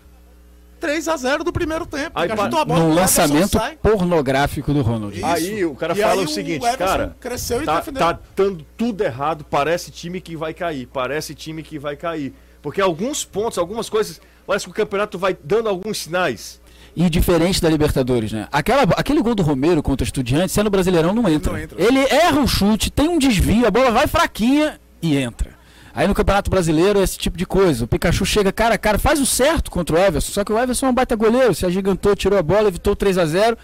3x0 0.80 1.44
do 1.44 1.52
primeiro 1.52 1.86
tempo. 1.88 2.12
Aí, 2.14 2.30
Pikachu 2.30 2.50
pa- 2.52 2.62
a 2.62 2.66
bola, 2.66 2.80
No 2.82 2.92
o 2.92 2.94
lançamento 2.94 3.58
pornográfico 3.82 4.72
do 4.74 4.82
Ronald. 4.82 5.16
Isso. 5.18 5.26
Aí 5.26 5.66
o 5.66 5.74
cara 5.76 5.94
E 5.94 6.02
fala 6.02 6.22
aí 6.22 6.26
o 6.26 6.30
seguinte, 6.30 6.64
Everson 6.64 6.78
cara, 6.78 7.16
cresceu 7.20 7.62
e 7.64 7.66
tá, 7.66 7.78
defendeu. 7.80 8.00
tá 8.00 8.20
dando 8.36 8.66
tudo 8.78 9.02
errado, 9.04 9.44
parece 9.50 9.90
time 9.90 10.22
que 10.22 10.36
vai 10.38 10.54
cair, 10.54 10.86
parece 10.88 11.34
time 11.34 11.64
que 11.64 11.80
vai 11.80 11.96
cair. 11.96 12.32
Porque 12.62 12.80
alguns 12.80 13.26
pontos, 13.26 13.58
algumas 13.58 13.90
coisas, 13.90 14.22
parece 14.46 14.66
que 14.66 14.72
o 14.72 14.74
campeonato 14.74 15.18
vai 15.18 15.36
dando 15.44 15.68
alguns 15.68 15.98
sinais. 16.04 16.62
E 17.00 17.12
diferente 17.12 17.62
da 17.62 17.70
Libertadores, 17.70 18.32
né? 18.32 18.48
Aquela, 18.52 18.82
aquele 18.82 19.22
gol 19.22 19.36
do 19.36 19.44
Romero 19.44 19.84
contra 19.84 20.04
o 20.04 20.08
Estudiantes, 20.08 20.52
sendo 20.52 20.68
brasileirão, 20.68 21.14
não 21.14 21.30
entra. 21.30 21.54
Não 21.54 21.60
entra. 21.60 21.80
Ele 21.80 22.00
erra 22.00 22.42
o 22.42 22.48
chute, 22.48 22.90
tem 22.90 23.08
um 23.08 23.20
desvio, 23.20 23.68
a 23.68 23.70
bola 23.70 23.92
vai 23.92 24.08
fraquinha 24.08 24.80
e 25.00 25.16
entra. 25.16 25.52
Aí 25.94 26.08
no 26.08 26.16
Campeonato 26.16 26.50
Brasileiro 26.50 27.00
é 27.00 27.04
esse 27.04 27.16
tipo 27.16 27.38
de 27.38 27.46
coisa. 27.46 27.86
O 27.86 27.88
Pikachu 27.88 28.26
chega 28.26 28.52
cara 28.52 28.74
a 28.74 28.78
cara, 28.80 28.98
faz 28.98 29.22
o 29.22 29.28
certo 29.28 29.70
contra 29.70 29.96
o 29.96 30.00
Everson, 30.00 30.32
só 30.32 30.44
que 30.44 30.52
o 30.52 30.58
Everson 30.58 30.88
é 30.88 30.90
um 30.90 30.94
baita 30.94 31.16
goleiro, 31.16 31.54
se 31.54 31.68
agigantou, 31.68 32.16
tirou 32.16 32.40
a 32.40 32.42
bola, 32.42 32.68
evitou 32.68 32.96
3 32.96 33.20
a 33.20 33.26
0 33.28 33.56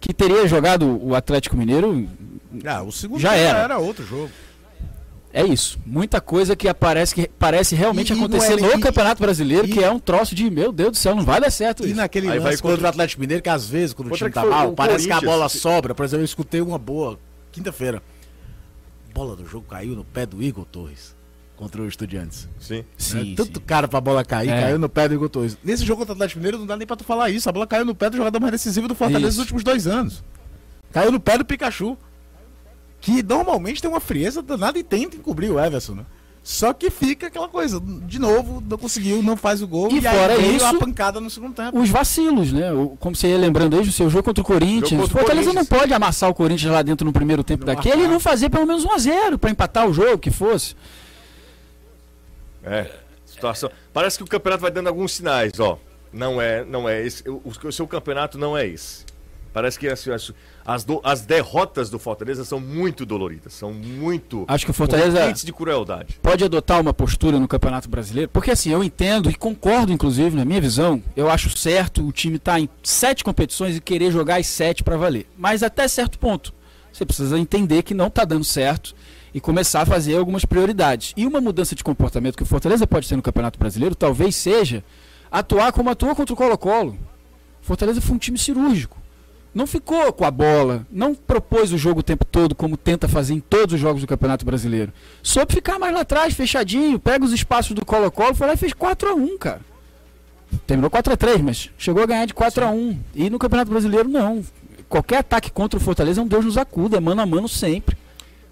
que 0.00 0.14
teria 0.14 0.48
jogado 0.48 0.98
o 1.06 1.14
Atlético 1.14 1.58
Mineiro. 1.58 2.08
Ah, 2.64 2.82
o 2.82 2.90
segundo 2.90 3.20
Já 3.20 3.32
tempo 3.32 3.42
era. 3.44 3.78
outro 3.78 4.06
jogo. 4.06 4.30
É 5.32 5.44
isso. 5.44 5.78
Muita 5.86 6.20
coisa 6.20 6.56
que 6.56 6.66
aparece 6.68 7.14
que 7.14 7.28
parece 7.38 7.76
realmente 7.76 8.12
E- 8.12 8.16
e 8.16 8.18
acontecer 8.18 8.54
é- 8.54 8.56
no 8.56 8.72
e- 8.78 8.80
Campeonato 8.80 9.22
Brasileiro, 9.22 9.66
e- 9.68 9.72
que 9.72 9.82
é 9.84 9.88
um 9.90 9.98
troço 10.00 10.34
de, 10.34 10.50
meu 10.50 10.72
Deus 10.72 10.90
do 10.92 10.96
céu, 10.96 11.14
não 11.14 11.22
vai 11.24 11.40
dar 11.40 11.50
certo 11.50 11.84
E 11.84 11.88
isso. 11.88 11.96
naquele 11.96 12.26
Aí 12.26 12.32
lance 12.38 12.42
vai 12.42 12.52
contra 12.56 12.70
contra- 12.70 12.86
o 12.86 12.90
Atlético 12.90 13.20
Mineiro, 13.20 13.42
que 13.42 13.48
às 13.48 13.68
vezes, 13.68 13.92
quando 13.94 14.08
o 14.08 14.10
Contra 14.10 14.28
time 14.28 14.30
que 14.30 14.34
tá 14.34 14.40
foi 14.42 14.50
mal, 14.50 14.70
o 14.70 14.74
parece 14.74 15.06
que 15.06 15.12
a 15.12 15.20
bola 15.20 15.48
sobra. 15.48 15.94
Por 15.94 16.04
exemplo, 16.04 16.22
eu 16.22 16.24
escutei 16.24 16.60
uma 16.60 16.78
boa 16.78 17.16
quinta-feira. 17.52 18.02
Bola 19.14 19.36
do 19.36 19.46
jogo 19.46 19.66
caiu 19.68 19.94
no 19.94 20.04
pé 20.04 20.26
do 20.26 20.42
Igor 20.42 20.64
Torres 20.64 21.14
contra 21.56 21.80
o 21.82 21.86
Estudiantes. 21.86 22.48
Sim. 22.58 22.84
Sim, 22.96 23.30
Né? 23.30 23.34
Tanto 23.36 23.58
sim. 23.60 23.64
cara 23.66 23.86
pra 23.86 24.00
bola 24.00 24.24
cair, 24.24 24.48
É. 24.50 24.62
caiu 24.62 24.78
no 24.78 24.88
pé 24.88 25.06
do 25.08 25.14
Igor 25.14 25.28
Torres. 25.28 25.56
Nesse 25.62 25.84
jogo 25.84 25.98
contra 26.00 26.12
o 26.12 26.16
Atlético 26.16 26.38
Mineiro 26.38 26.58
não 26.58 26.66
dá 26.66 26.76
nem 26.76 26.86
pra 26.86 26.96
tu 26.96 27.04
falar 27.04 27.30
isso. 27.30 27.48
A 27.48 27.52
bola 27.52 27.66
caiu 27.68 27.84
no 27.84 27.94
pé 27.94 28.08
do 28.10 28.16
jogador 28.16 28.40
mais 28.40 28.50
decisivo 28.52 28.88
do 28.88 28.94
Fortaleza 28.94 29.28
Isso. 29.28 29.38
nos 29.38 29.44
últimos 29.46 29.62
dois 29.64 29.86
anos. 29.86 30.24
Caiu 30.92 31.12
no 31.12 31.20
pé 31.20 31.38
do 31.38 31.44
Pikachu. 31.44 31.96
Que 33.00 33.22
normalmente 33.22 33.80
tem 33.80 33.90
uma 33.90 34.00
frieza 34.00 34.42
danada 34.42 34.78
e 34.78 34.82
tenta 34.82 35.16
encobrir 35.16 35.50
o 35.50 35.58
Everson, 35.58 35.94
né? 35.94 36.04
Só 36.42 36.72
que 36.72 36.88
fica 36.90 37.26
aquela 37.26 37.48
coisa, 37.48 37.78
de 37.80 38.18
novo, 38.18 38.62
não 38.66 38.78
conseguiu, 38.78 39.22
não 39.22 39.36
faz 39.36 39.60
o 39.60 39.68
gol. 39.68 39.90
E 39.92 40.06
aí 40.06 40.16
fora 40.16 40.36
veio 40.36 40.56
isso, 40.56 40.64
a 40.64 40.74
pancada 40.74 41.20
no 41.20 41.28
segundo 41.28 41.54
tempo. 41.54 41.78
Os 41.78 41.90
vacilos, 41.90 42.50
né? 42.50 42.70
Como 42.98 43.14
você 43.14 43.28
ia 43.28 43.38
lembrando 43.38 43.76
aí, 43.76 43.82
o 43.86 43.92
seu 43.92 44.08
jogo 44.08 44.24
contra 44.24 44.40
o 44.40 44.44
Corinthians. 44.44 45.02
Contra 45.02 45.16
o 45.16 45.20
Fortaleza 45.20 45.52
não 45.52 45.66
pode 45.66 45.92
amassar 45.92 46.30
o 46.30 46.34
Corinthians 46.34 46.72
lá 46.72 46.80
dentro 46.80 47.04
no 47.04 47.12
primeiro 47.12 47.44
tempo 47.44 47.66
Não 47.66 47.74
daquele 47.74 48.04
e 48.04 48.08
não 48.08 48.18
fazer 48.18 48.48
pelo 48.48 48.66
menos 48.66 48.84
1 48.84 48.92
a 48.92 48.98
0 48.98 49.38
para 49.38 49.50
empatar 49.50 49.86
o 49.86 49.92
jogo, 49.92 50.18
que 50.18 50.30
fosse. 50.30 50.74
É, 52.64 52.90
situação. 53.26 53.70
Parece 53.92 54.16
que 54.16 54.24
o 54.24 54.26
campeonato 54.26 54.62
vai 54.62 54.70
dando 54.70 54.88
alguns 54.88 55.12
sinais, 55.12 55.60
ó. 55.60 55.78
Não 56.10 56.40
é, 56.40 56.64
não 56.64 56.88
é 56.88 57.04
esse. 57.04 57.28
O, 57.28 57.42
o 57.64 57.72
seu 57.72 57.86
campeonato 57.86 58.38
não 58.38 58.56
é 58.56 58.66
esse. 58.66 59.04
Parece 59.52 59.78
que 59.78 59.88
assim, 59.88 60.10
as, 60.10 60.32
as, 60.64 60.84
do- 60.84 61.00
as 61.02 61.22
derrotas 61.22 61.90
do 61.90 61.98
Fortaleza 61.98 62.44
são 62.44 62.60
muito 62.60 63.04
doloridas, 63.04 63.52
são 63.52 63.72
muito. 63.72 64.44
Acho 64.46 64.64
que 64.64 64.70
o 64.70 64.74
Fortaleza- 64.74 65.32
de 65.32 65.52
crueldade. 65.52 66.18
pode 66.22 66.44
adotar 66.44 66.80
uma 66.80 66.94
postura 66.94 67.38
no 67.40 67.48
Campeonato 67.48 67.88
Brasileiro, 67.88 68.30
porque 68.32 68.50
assim, 68.52 68.70
eu 68.70 68.84
entendo 68.84 69.28
e 69.28 69.34
concordo, 69.34 69.92
inclusive, 69.92 70.36
na 70.36 70.44
minha 70.44 70.60
visão, 70.60 71.02
eu 71.16 71.28
acho 71.28 71.56
certo 71.58 72.06
o 72.06 72.12
time 72.12 72.36
estar 72.36 72.60
em 72.60 72.68
sete 72.82 73.24
competições 73.24 73.76
e 73.76 73.80
querer 73.80 74.12
jogar 74.12 74.36
as 74.38 74.46
sete 74.46 74.84
para 74.84 74.96
valer. 74.96 75.26
Mas 75.36 75.62
até 75.64 75.88
certo 75.88 76.18
ponto. 76.18 76.54
Você 76.92 77.04
precisa 77.04 77.38
entender 77.38 77.82
que 77.82 77.94
não 77.94 78.06
está 78.08 78.24
dando 78.24 78.44
certo 78.44 78.94
e 79.34 79.40
começar 79.40 79.82
a 79.82 79.86
fazer 79.86 80.16
algumas 80.16 80.44
prioridades. 80.44 81.12
E 81.16 81.26
uma 81.26 81.40
mudança 81.40 81.74
de 81.74 81.82
comportamento 81.84 82.36
que 82.36 82.42
o 82.42 82.46
Fortaleza 82.46 82.86
pode 82.86 83.08
ter 83.08 83.14
no 83.16 83.22
Campeonato 83.22 83.58
Brasileiro 83.58 83.94
talvez 83.94 84.34
seja 84.36 84.82
atuar 85.30 85.72
como 85.72 85.90
atuou 85.90 86.14
contra 86.16 86.32
o 86.34 86.36
Colo-Colo. 86.36 86.96
Fortaleza 87.62 88.00
foi 88.00 88.16
um 88.16 88.18
time 88.18 88.38
cirúrgico. 88.38 88.99
Não 89.52 89.66
ficou 89.66 90.12
com 90.12 90.24
a 90.24 90.30
bola, 90.30 90.86
não 90.90 91.14
propôs 91.14 91.72
o 91.72 91.78
jogo 91.78 92.00
o 92.00 92.02
tempo 92.04 92.24
todo, 92.24 92.54
como 92.54 92.76
tenta 92.76 93.08
fazer 93.08 93.34
em 93.34 93.40
todos 93.40 93.74
os 93.74 93.80
jogos 93.80 94.00
do 94.00 94.06
Campeonato 94.06 94.44
Brasileiro. 94.44 94.92
Soube 95.22 95.54
ficar 95.54 95.78
mais 95.78 95.92
lá 95.92 96.02
atrás, 96.02 96.34
fechadinho, 96.34 97.00
pega 97.00 97.24
os 97.24 97.32
espaços 97.32 97.72
do 97.72 97.84
Colo-Colo, 97.84 98.34
foi 98.34 98.46
lá 98.46 98.54
e 98.54 98.56
fez 98.56 98.72
4x1, 98.72 99.38
cara. 99.38 99.60
Terminou 100.66 100.90
4x3, 100.90 101.42
mas 101.42 101.70
chegou 101.76 102.02
a 102.02 102.06
ganhar 102.06 102.26
de 102.26 102.34
4x1. 102.34 102.96
E 103.14 103.28
no 103.28 103.38
Campeonato 103.38 103.70
Brasileiro, 103.70 104.08
não. 104.08 104.44
Qualquer 104.88 105.18
ataque 105.18 105.50
contra 105.50 105.78
o 105.78 105.82
Fortaleza 105.82 106.20
é 106.20 106.24
um 106.24 106.28
Deus 106.28 106.44
nos 106.44 106.56
acuda, 106.56 106.96
é 106.96 107.00
mano 107.00 107.20
a 107.20 107.26
mano 107.26 107.48
sempre. 107.48 107.96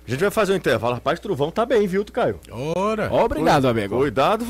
A 0.07 0.11
gente 0.11 0.21
vai 0.21 0.31
fazer 0.31 0.53
um 0.53 0.57
intervalo. 0.57 0.95
Rapaz, 0.95 1.21
Truvão 1.21 1.51
tá 1.51 1.67
bem, 1.67 1.87
viu, 1.87 2.05
tu 2.05 2.13
Caio? 2.13 2.41
Ora. 2.51 3.13
Obrigado, 3.13 3.69
amigo. 3.69 3.99
Cuidado, 3.99 4.47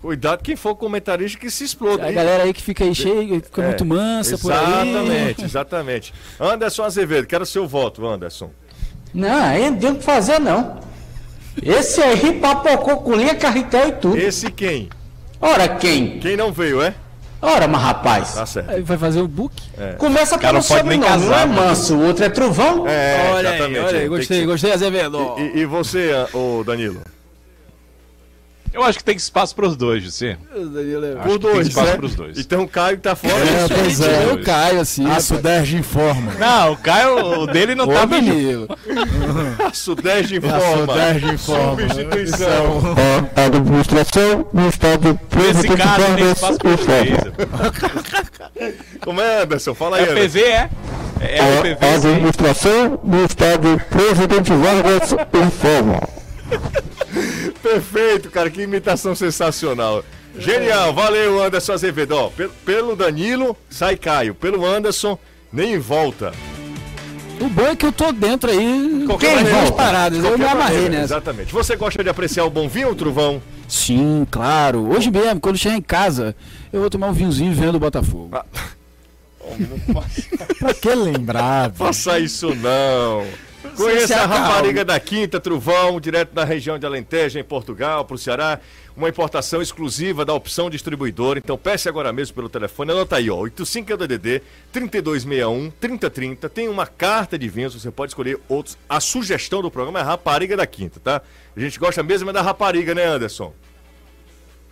cuidado 0.00 0.42
quem 0.42 0.56
for 0.56 0.74
comentarista 0.74 1.38
que 1.38 1.50
se 1.50 1.64
exploda. 1.64 2.04
A 2.04 2.08
hein? 2.08 2.14
galera 2.14 2.42
aí 2.44 2.52
que 2.52 2.62
fica 2.62 2.84
aí 2.84 2.94
cheia, 2.94 3.40
fica 3.40 3.62
É, 3.62 3.66
muito 3.66 3.84
mansa 3.84 4.38
por 4.38 4.52
aí. 4.52 4.88
Exatamente, 4.88 5.44
exatamente. 5.44 6.14
Anderson 6.40 6.84
Azevedo, 6.84 7.26
quero 7.26 7.44
seu 7.46 7.66
voto, 7.66 8.06
Anderson. 8.06 8.50
Não, 9.12 9.44
aí 9.44 9.70
não 9.70 9.78
tem 9.78 9.90
o 9.90 9.96
que 9.96 10.04
fazer, 10.04 10.38
não. 10.38 10.78
Esse 11.62 12.02
aí 12.02 12.38
papocou 12.38 12.98
com 12.98 13.14
linha, 13.14 13.34
carretel 13.34 13.88
e 13.88 13.92
tudo. 13.92 14.18
Esse 14.18 14.50
quem? 14.50 14.90
Ora, 15.40 15.68
quem? 15.68 16.18
Quem 16.18 16.36
não 16.36 16.52
veio, 16.52 16.82
é? 16.82 16.94
Ora, 17.40 17.68
mas 17.68 17.82
rapaz. 17.82 18.34
Tá 18.34 18.46
certo. 18.46 18.70
Aí 18.70 18.82
vai 18.82 18.96
fazer 18.96 19.20
o 19.20 19.28
book. 19.28 19.54
Começa 19.98 20.38
cara 20.38 20.54
pelo 20.54 20.62
sobrenome, 20.62 21.26
um 21.26 21.32
é 21.32 21.46
manso, 21.46 21.94
o 21.94 22.06
outro 22.06 22.24
é 22.24 22.28
trovão. 22.28 22.86
É, 22.88 23.30
olha 23.32 23.50
aí, 23.50 23.56
exatamente. 23.56 23.78
olha 23.78 23.86
aí, 23.86 23.92
Tem 23.92 24.00
que 24.02 24.08
gostei, 24.08 24.46
gostei, 24.46 24.72
Azevedo. 24.72 25.34
E, 25.38 25.60
e 25.60 25.66
você, 25.66 26.10
ô 26.32 26.64
Danilo? 26.64 27.00
Eu 28.72 28.82
acho 28.82 28.98
que 28.98 29.04
tem 29.04 29.16
espaço 29.16 29.54
para 29.54 29.66
os 29.66 29.76
dois, 29.76 30.02
José. 30.02 30.36
Acho 31.20 31.38
que 31.38 31.46
tem 31.48 31.60
espaço 31.60 31.86
né? 31.86 31.96
pros 31.96 32.14
dois. 32.14 32.38
Então 32.38 32.62
o 32.62 32.68
Caio 32.68 32.98
tá 32.98 33.16
fora. 33.16 33.34
É, 33.34 33.68
pois 33.68 34.00
é. 34.00 34.24
Eu 34.26 34.42
caio 34.42 34.80
assim. 34.80 35.06
A 35.10 35.20
Suderge 35.20 35.76
informa. 35.76 36.32
Não, 36.38 36.72
o 36.72 36.76
Caio, 36.76 37.40
o 37.42 37.46
dele 37.46 37.74
não 37.74 37.86
tá 37.86 38.04
bem. 38.06 38.24
Danilo. 38.24 38.68
A 39.64 39.72
Sudeste 39.72 40.34
A 40.34 40.38
informa. 40.38 40.86
Suderge 40.86 41.26
informa. 41.26 41.80
Substituição. 41.80 42.96
A 43.34 43.44
administração 43.44 44.46
no 44.52 44.68
estado 44.68 45.18
Nesse 45.36 45.68
caso 45.68 46.14
tem 46.16 46.32
espaço 46.32 46.58
para 46.58 46.70
os 46.70 46.86
dois. 46.86 47.10
Como 49.00 49.20
é, 49.20 49.42
Anderson? 49.42 49.74
Fala 49.74 49.98
aí, 49.98 50.04
É. 50.04 50.14
PV, 50.14 50.40
é? 50.40 50.70
É 51.20 51.42
o 51.42 51.62
PV, 51.62 51.76
sim. 51.80 52.08
administração 52.08 53.00
no 53.02 53.24
estado 53.24 53.80
Presidente 53.90 54.52
Vargas 54.52 55.12
informa. 55.34 56.25
Perfeito, 57.62 58.30
cara. 58.30 58.50
Que 58.50 58.62
imitação 58.62 59.14
sensacional. 59.14 60.04
Genial. 60.38 60.92
Valeu, 60.92 61.42
Anderson 61.42 61.72
Azevedo. 61.72 62.12
Ó, 62.12 62.30
pelo, 62.64 62.94
Danilo, 62.94 63.56
sai 63.70 63.96
Caio. 63.96 64.34
Pelo 64.34 64.64
Anderson, 64.66 65.18
nem 65.52 65.78
volta. 65.78 66.32
O 67.40 67.48
bom 67.48 67.66
é 67.66 67.76
que 67.76 67.84
eu 67.84 67.92
tô 67.92 68.12
dentro 68.12 68.50
aí. 68.50 69.04
Qualquer 69.06 69.36
maneira. 69.36 69.62
as 69.62 69.70
paradas? 69.70 70.24
Eu 70.24 70.38
me 70.38 70.44
amarrei 70.44 70.76
maneira, 70.76 71.00
nessa. 71.00 71.14
Exatamente. 71.14 71.52
Você 71.52 71.76
gosta 71.76 72.02
de 72.02 72.08
apreciar 72.08 72.44
o 72.44 72.50
bom 72.50 72.68
vinho, 72.68 72.94
Truvão? 72.94 73.42
Sim, 73.68 74.26
claro. 74.30 74.88
Hoje 74.90 75.10
mesmo, 75.10 75.40
quando 75.40 75.58
chegar 75.58 75.76
em 75.76 75.82
casa, 75.82 76.34
eu 76.72 76.80
vou 76.80 76.88
tomar 76.88 77.08
um 77.08 77.12
vinhozinho 77.12 77.52
vendo 77.52 77.74
o 77.74 77.80
Botafogo. 77.80 78.30
Ah. 78.32 78.44
Pra 80.58 80.74
que 80.74 80.94
lembrar? 80.94 81.70
Faça 81.72 82.18
isso 82.18 82.54
não. 82.54 83.24
Conheça 83.74 84.16
a 84.16 84.26
rapariga 84.26 84.84
da 84.84 85.00
Quinta 85.00 85.40
Truvão, 85.40 86.00
direto 86.00 86.32
da 86.32 86.44
região 86.44 86.78
de 86.78 86.86
Alentejo, 86.86 87.38
em 87.38 87.44
Portugal, 87.44 88.04
para 88.04 88.14
o 88.14 88.18
Ceará. 88.18 88.60
Uma 88.96 89.08
importação 89.08 89.60
exclusiva 89.60 90.24
da 90.24 90.32
opção 90.32 90.70
distribuidora. 90.70 91.38
Então 91.38 91.58
peça 91.58 91.88
agora 91.88 92.12
mesmo 92.12 92.34
pelo 92.34 92.48
telefone. 92.48 92.92
Anota 92.92 93.16
aí, 93.16 93.28
ó. 93.30 93.36
85 93.36 93.90
é 93.90 93.94
o 93.94 93.98
DDD 93.98 94.42
3261 94.72 95.70
3030. 95.70 96.48
Tem 96.48 96.68
uma 96.68 96.86
carta 96.86 97.38
de 97.38 97.48
vinhos, 97.48 97.74
você 97.74 97.90
pode 97.90 98.10
escolher 98.10 98.38
outros. 98.48 98.78
A 98.88 99.00
sugestão 99.00 99.60
do 99.60 99.70
programa 99.70 100.00
é 100.00 100.02
rapariga 100.02 100.56
da 100.56 100.66
Quinta, 100.66 100.98
tá? 100.98 101.20
A 101.56 101.60
gente 101.60 101.78
gosta 101.78 102.02
mesmo 102.02 102.30
é 102.30 102.32
da 102.32 102.42
rapariga, 102.42 102.94
né, 102.94 103.04
Anderson? 103.04 103.52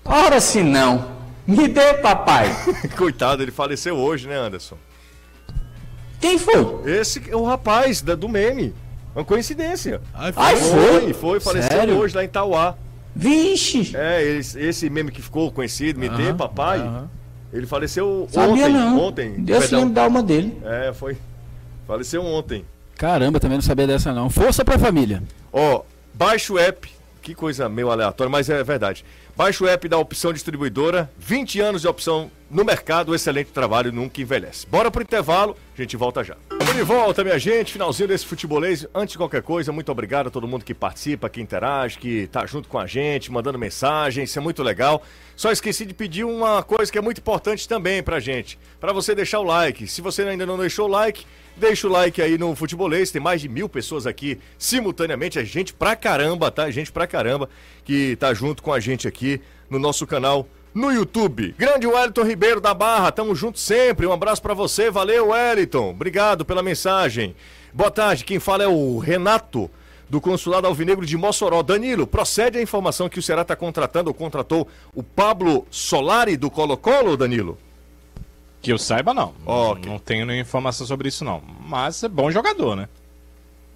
Ora, 0.04 0.40
se 0.40 0.62
não. 0.62 1.22
Me 1.46 1.68
dê, 1.68 1.94
papai. 1.94 2.48
Coitado, 2.96 3.42
ele 3.42 3.50
faleceu 3.50 3.96
hoje, 3.96 4.26
né, 4.26 4.36
Anderson? 4.36 4.78
Quem 6.20 6.38
foi? 6.38 6.90
Esse 6.90 7.22
é 7.28 7.36
o 7.36 7.44
rapaz 7.44 8.00
da, 8.00 8.14
do 8.14 8.28
meme. 8.28 8.74
Uma 9.14 9.24
coincidência. 9.24 10.00
Ai, 10.12 10.32
Ai, 10.36 10.56
foi. 10.56 11.00
Foi, 11.00 11.12
foi, 11.14 11.40
faleceu 11.40 11.70
Sério? 11.70 11.96
hoje 11.98 12.14
lá 12.16 12.24
em 12.24 12.28
Tauá. 12.28 12.74
Vixe. 13.14 13.92
É, 13.96 14.22
esse, 14.22 14.58
esse 14.58 14.90
meme 14.90 15.10
que 15.12 15.22
ficou 15.22 15.50
conhecido, 15.52 16.00
Me 16.00 16.08
dê, 16.08 16.32
papai, 16.34 16.82
ele 17.52 17.66
faleceu 17.66 18.26
Sabia 18.30 18.64
ontem. 18.66 18.72
não. 18.72 19.00
Ontem. 19.00 19.32
Deus 19.38 19.66
se 19.66 19.74
lembra 19.74 19.94
da 19.94 20.02
alma 20.02 20.22
dele. 20.22 20.58
É, 20.64 20.92
foi. 20.92 21.16
Faleceu 21.86 22.24
ontem. 22.24 22.64
Caramba, 22.96 23.38
também 23.38 23.58
não 23.58 23.62
sabia 23.62 23.86
dessa 23.86 24.12
não. 24.12 24.28
Força 24.28 24.64
pra 24.64 24.78
família. 24.78 25.22
Ó, 25.52 25.82
baixa 26.12 26.52
o 26.52 26.58
app. 26.58 26.90
Que 27.22 27.34
coisa 27.34 27.68
meio 27.68 27.90
aleatória, 27.90 28.30
mas 28.30 28.50
é 28.50 28.62
verdade. 28.62 29.04
Baixa 29.36 29.64
o 29.64 29.66
app 29.66 29.88
da 29.88 29.98
opção 29.98 30.32
distribuidora. 30.32 31.10
20 31.18 31.60
anos 31.60 31.82
de 31.82 31.88
opção 31.88 32.30
no 32.48 32.64
mercado. 32.64 33.12
Excelente 33.12 33.50
trabalho, 33.50 33.90
nunca 33.90 34.20
envelhece. 34.20 34.64
Bora 34.64 34.92
pro 34.92 35.02
intervalo, 35.02 35.56
a 35.76 35.82
gente 35.82 35.96
volta 35.96 36.22
já. 36.22 36.36
De 36.74 36.82
volta, 36.82 37.22
minha 37.22 37.38
gente. 37.38 37.72
Finalzinho 37.72 38.08
desse 38.08 38.26
futebolês. 38.26 38.86
Antes 38.92 39.12
de 39.12 39.18
qualquer 39.18 39.42
coisa, 39.42 39.70
muito 39.70 39.92
obrigado 39.92 40.26
a 40.26 40.30
todo 40.30 40.46
mundo 40.46 40.64
que 40.64 40.74
participa, 40.74 41.28
que 41.28 41.40
interage, 41.40 41.98
que 41.98 42.26
tá 42.28 42.46
junto 42.46 42.68
com 42.68 42.78
a 42.78 42.86
gente, 42.86 43.30
mandando 43.30 43.58
mensagem. 43.58 44.24
Isso 44.24 44.38
é 44.38 44.42
muito 44.42 44.62
legal. 44.62 45.02
Só 45.36 45.52
esqueci 45.52 45.84
de 45.84 45.94
pedir 45.94 46.24
uma 46.24 46.62
coisa 46.62 46.90
que 46.90 46.98
é 46.98 47.00
muito 47.00 47.18
importante 47.18 47.68
também 47.68 48.02
pra 48.02 48.18
gente. 48.18 48.58
Pra 48.80 48.92
você 48.92 49.14
deixar 49.14 49.38
o 49.38 49.44
like. 49.44 49.86
Se 49.86 50.00
você 50.00 50.22
ainda 50.22 50.46
não 50.46 50.58
deixou 50.58 50.88
o 50.88 50.90
like, 50.90 51.24
Deixa 51.56 51.86
o 51.86 51.90
like 51.90 52.20
aí 52.20 52.36
no 52.36 52.54
Futebolês, 52.56 53.12
tem 53.12 53.22
mais 53.22 53.40
de 53.40 53.48
mil 53.48 53.68
pessoas 53.68 54.08
aqui 54.08 54.40
simultaneamente, 54.58 55.38
é 55.38 55.44
gente 55.44 55.72
pra 55.72 55.94
caramba, 55.94 56.50
tá? 56.50 56.68
Gente 56.70 56.90
pra 56.90 57.06
caramba 57.06 57.48
que 57.84 58.16
tá 58.16 58.34
junto 58.34 58.60
com 58.60 58.72
a 58.72 58.80
gente 58.80 59.06
aqui 59.06 59.40
no 59.70 59.78
nosso 59.78 60.04
canal 60.04 60.48
no 60.74 60.90
YouTube. 60.90 61.54
Grande 61.56 61.86
Wellington 61.86 62.24
Ribeiro 62.24 62.60
da 62.60 62.74
Barra, 62.74 63.12
tamo 63.12 63.36
junto 63.36 63.60
sempre. 63.60 64.04
Um 64.04 64.12
abraço 64.12 64.42
pra 64.42 64.52
você, 64.52 64.90
valeu 64.90 65.28
Wellington. 65.28 65.90
Obrigado 65.90 66.44
pela 66.44 66.62
mensagem. 66.62 67.36
Boa 67.72 67.90
tarde, 67.90 68.24
quem 68.24 68.40
fala 68.40 68.64
é 68.64 68.68
o 68.68 68.98
Renato 68.98 69.70
do 70.10 70.20
Consulado 70.20 70.66
Alvinegro 70.66 71.06
de 71.06 71.16
Mossoró. 71.16 71.62
Danilo, 71.62 72.06
procede 72.06 72.58
a 72.58 72.62
informação 72.62 73.08
que 73.08 73.20
o 73.20 73.22
Ceará 73.22 73.42
está 73.42 73.54
contratando 73.54 74.10
ou 74.10 74.14
contratou 74.14 74.66
o 74.92 75.04
Pablo 75.04 75.66
Solari 75.70 76.36
do 76.36 76.50
Colo-Colo, 76.50 77.16
Danilo? 77.16 77.56
Que 78.64 78.72
eu 78.72 78.78
saiba, 78.78 79.12
não. 79.14 79.34
Ok. 79.46 79.90
Não 79.90 79.98
tenho 79.98 80.24
nenhuma 80.26 80.40
informação 80.42 80.86
sobre 80.86 81.08
isso, 81.08 81.24
não. 81.24 81.42
Mas 81.66 82.02
é 82.02 82.08
bom 82.08 82.30
jogador, 82.30 82.74
né? 82.76 82.88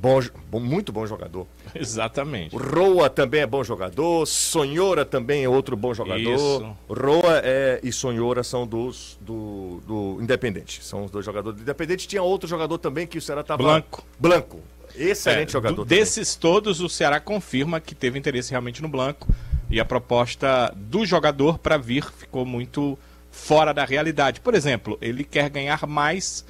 Bom, 0.01 0.20
bom- 0.49 0.61
muito 0.61 0.93
bom 0.93 1.05
jogador. 1.07 1.45
Exatamente. 1.74 2.55
O 2.55 2.59
Roa 2.59 3.11
também 3.11 3.41
é 3.41 3.47
bom 3.47 3.64
jogador, 3.64 4.24
Sonhora 4.26 5.05
também 5.05 5.43
é 5.45 5.49
outro 5.49 5.76
bom 5.76 5.93
jogador. 5.93 6.18
Isso. 6.20 6.76
Roa 6.89 7.41
é, 7.43 7.80
e 7.82 7.91
Sonhora 7.93 8.45
são 8.45 8.64
dos 8.66 9.18
do, 9.20 9.80
do 9.86 10.18
Independente. 10.22 10.82
São 10.84 11.05
os 11.05 11.11
dois 11.11 11.24
jogadores 11.26 11.59
do 11.59 11.62
Independente. 11.62 12.07
Tinha 12.07 12.22
outro 12.22 12.49
jogador 12.49 12.78
também 12.78 13.07
que 13.09 13.18
o 13.18 13.20
Ceará 13.20 13.43
tava. 13.43 13.62
Blanco. 13.62 14.05
Blanco. 14.18 14.61
Excelente 14.97 15.49
É, 15.51 15.53
jogador. 15.53 15.76
do- 15.76 15.84
desses 15.84 16.34
todos, 16.36 16.80
o 16.80 16.89
Ceará 16.89 17.18
confirma 17.20 17.80
que 17.80 17.95
teve 17.95 18.18
interesse 18.18 18.51
realmente 18.53 18.80
no 18.80 18.89
Blanco. 18.89 19.26
E 19.70 19.78
a 19.80 19.84
proposta 19.84 20.72
do 20.76 21.05
jogador 21.05 21.59
para 21.59 21.76
vir 21.76 22.05
ficou 22.16 22.47
muito 22.47 22.97
fora 23.39 23.72
da 23.72 23.84
realidade. 23.84 24.41
Por 24.41 24.55
exemplo, 24.55 24.99
ele 25.01 25.24
quer 25.24 25.49
ganhar 25.49 25.86
mais 25.86 26.45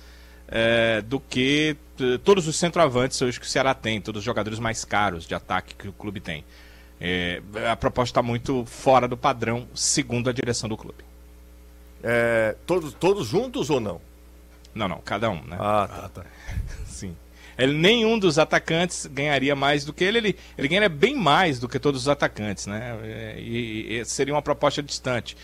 eh, 0.49 1.03
do 1.03 1.20
que 1.20 1.76
todos 2.24 2.47
os 2.47 2.57
centroavantes 2.57 3.20
hoje 3.20 3.39
que 3.39 3.47
o 3.47 3.49
Ceará 3.49 3.74
tem, 3.74 4.01
todos 4.01 4.20
os 4.20 4.24
jogadores 4.24 4.59
mais 4.59 4.84
caros 4.84 5.26
de 5.26 5.34
ataque 5.34 5.74
que 5.74 5.89
o 5.89 5.93
clube 5.93 6.20
tem. 6.20 6.45
É, 7.01 7.41
a 7.70 7.76
proposta 7.76 8.12
está 8.12 8.22
muito 8.22 8.64
fora 8.66 9.07
do 9.07 9.16
padrão, 9.16 9.68
segundo 9.74 10.28
a 10.28 10.32
direção 10.32 10.68
do 10.68 10.76
clube. 10.76 11.05
É, 12.03 12.57
todos, 12.66 12.93
todos 12.95 13.26
juntos 13.26 13.70
ou 13.70 13.80
não? 13.80 14.01
Não, 14.74 14.89
não, 14.89 14.99
cada 14.99 15.30
um, 15.30 15.43
né? 15.45 15.57
Ah, 15.59 16.09
tá. 16.12 16.24
Sim. 16.86 17.16
Ele, 17.57 17.72
nenhum 17.72 18.18
dos 18.18 18.39
atacantes 18.39 19.07
ganharia 19.07 19.55
mais 19.57 19.84
do 19.84 19.93
que 19.93 20.05
ele. 20.05 20.18
Ele, 20.18 20.36
ele 20.57 20.68
ganharia 20.68 20.89
bem 20.89 21.16
mais 21.16 21.59
do 21.59 21.68
que 21.68 21.78
todos 21.78 22.03
os 22.03 22.09
atacantes, 22.09 22.66
né? 22.66 22.97
É, 23.03 23.41
E, 23.41 23.99
e 23.99 24.05
seria 24.05 24.34
uma 24.34 24.43
proposta 24.43 24.82
distante. 24.82 25.36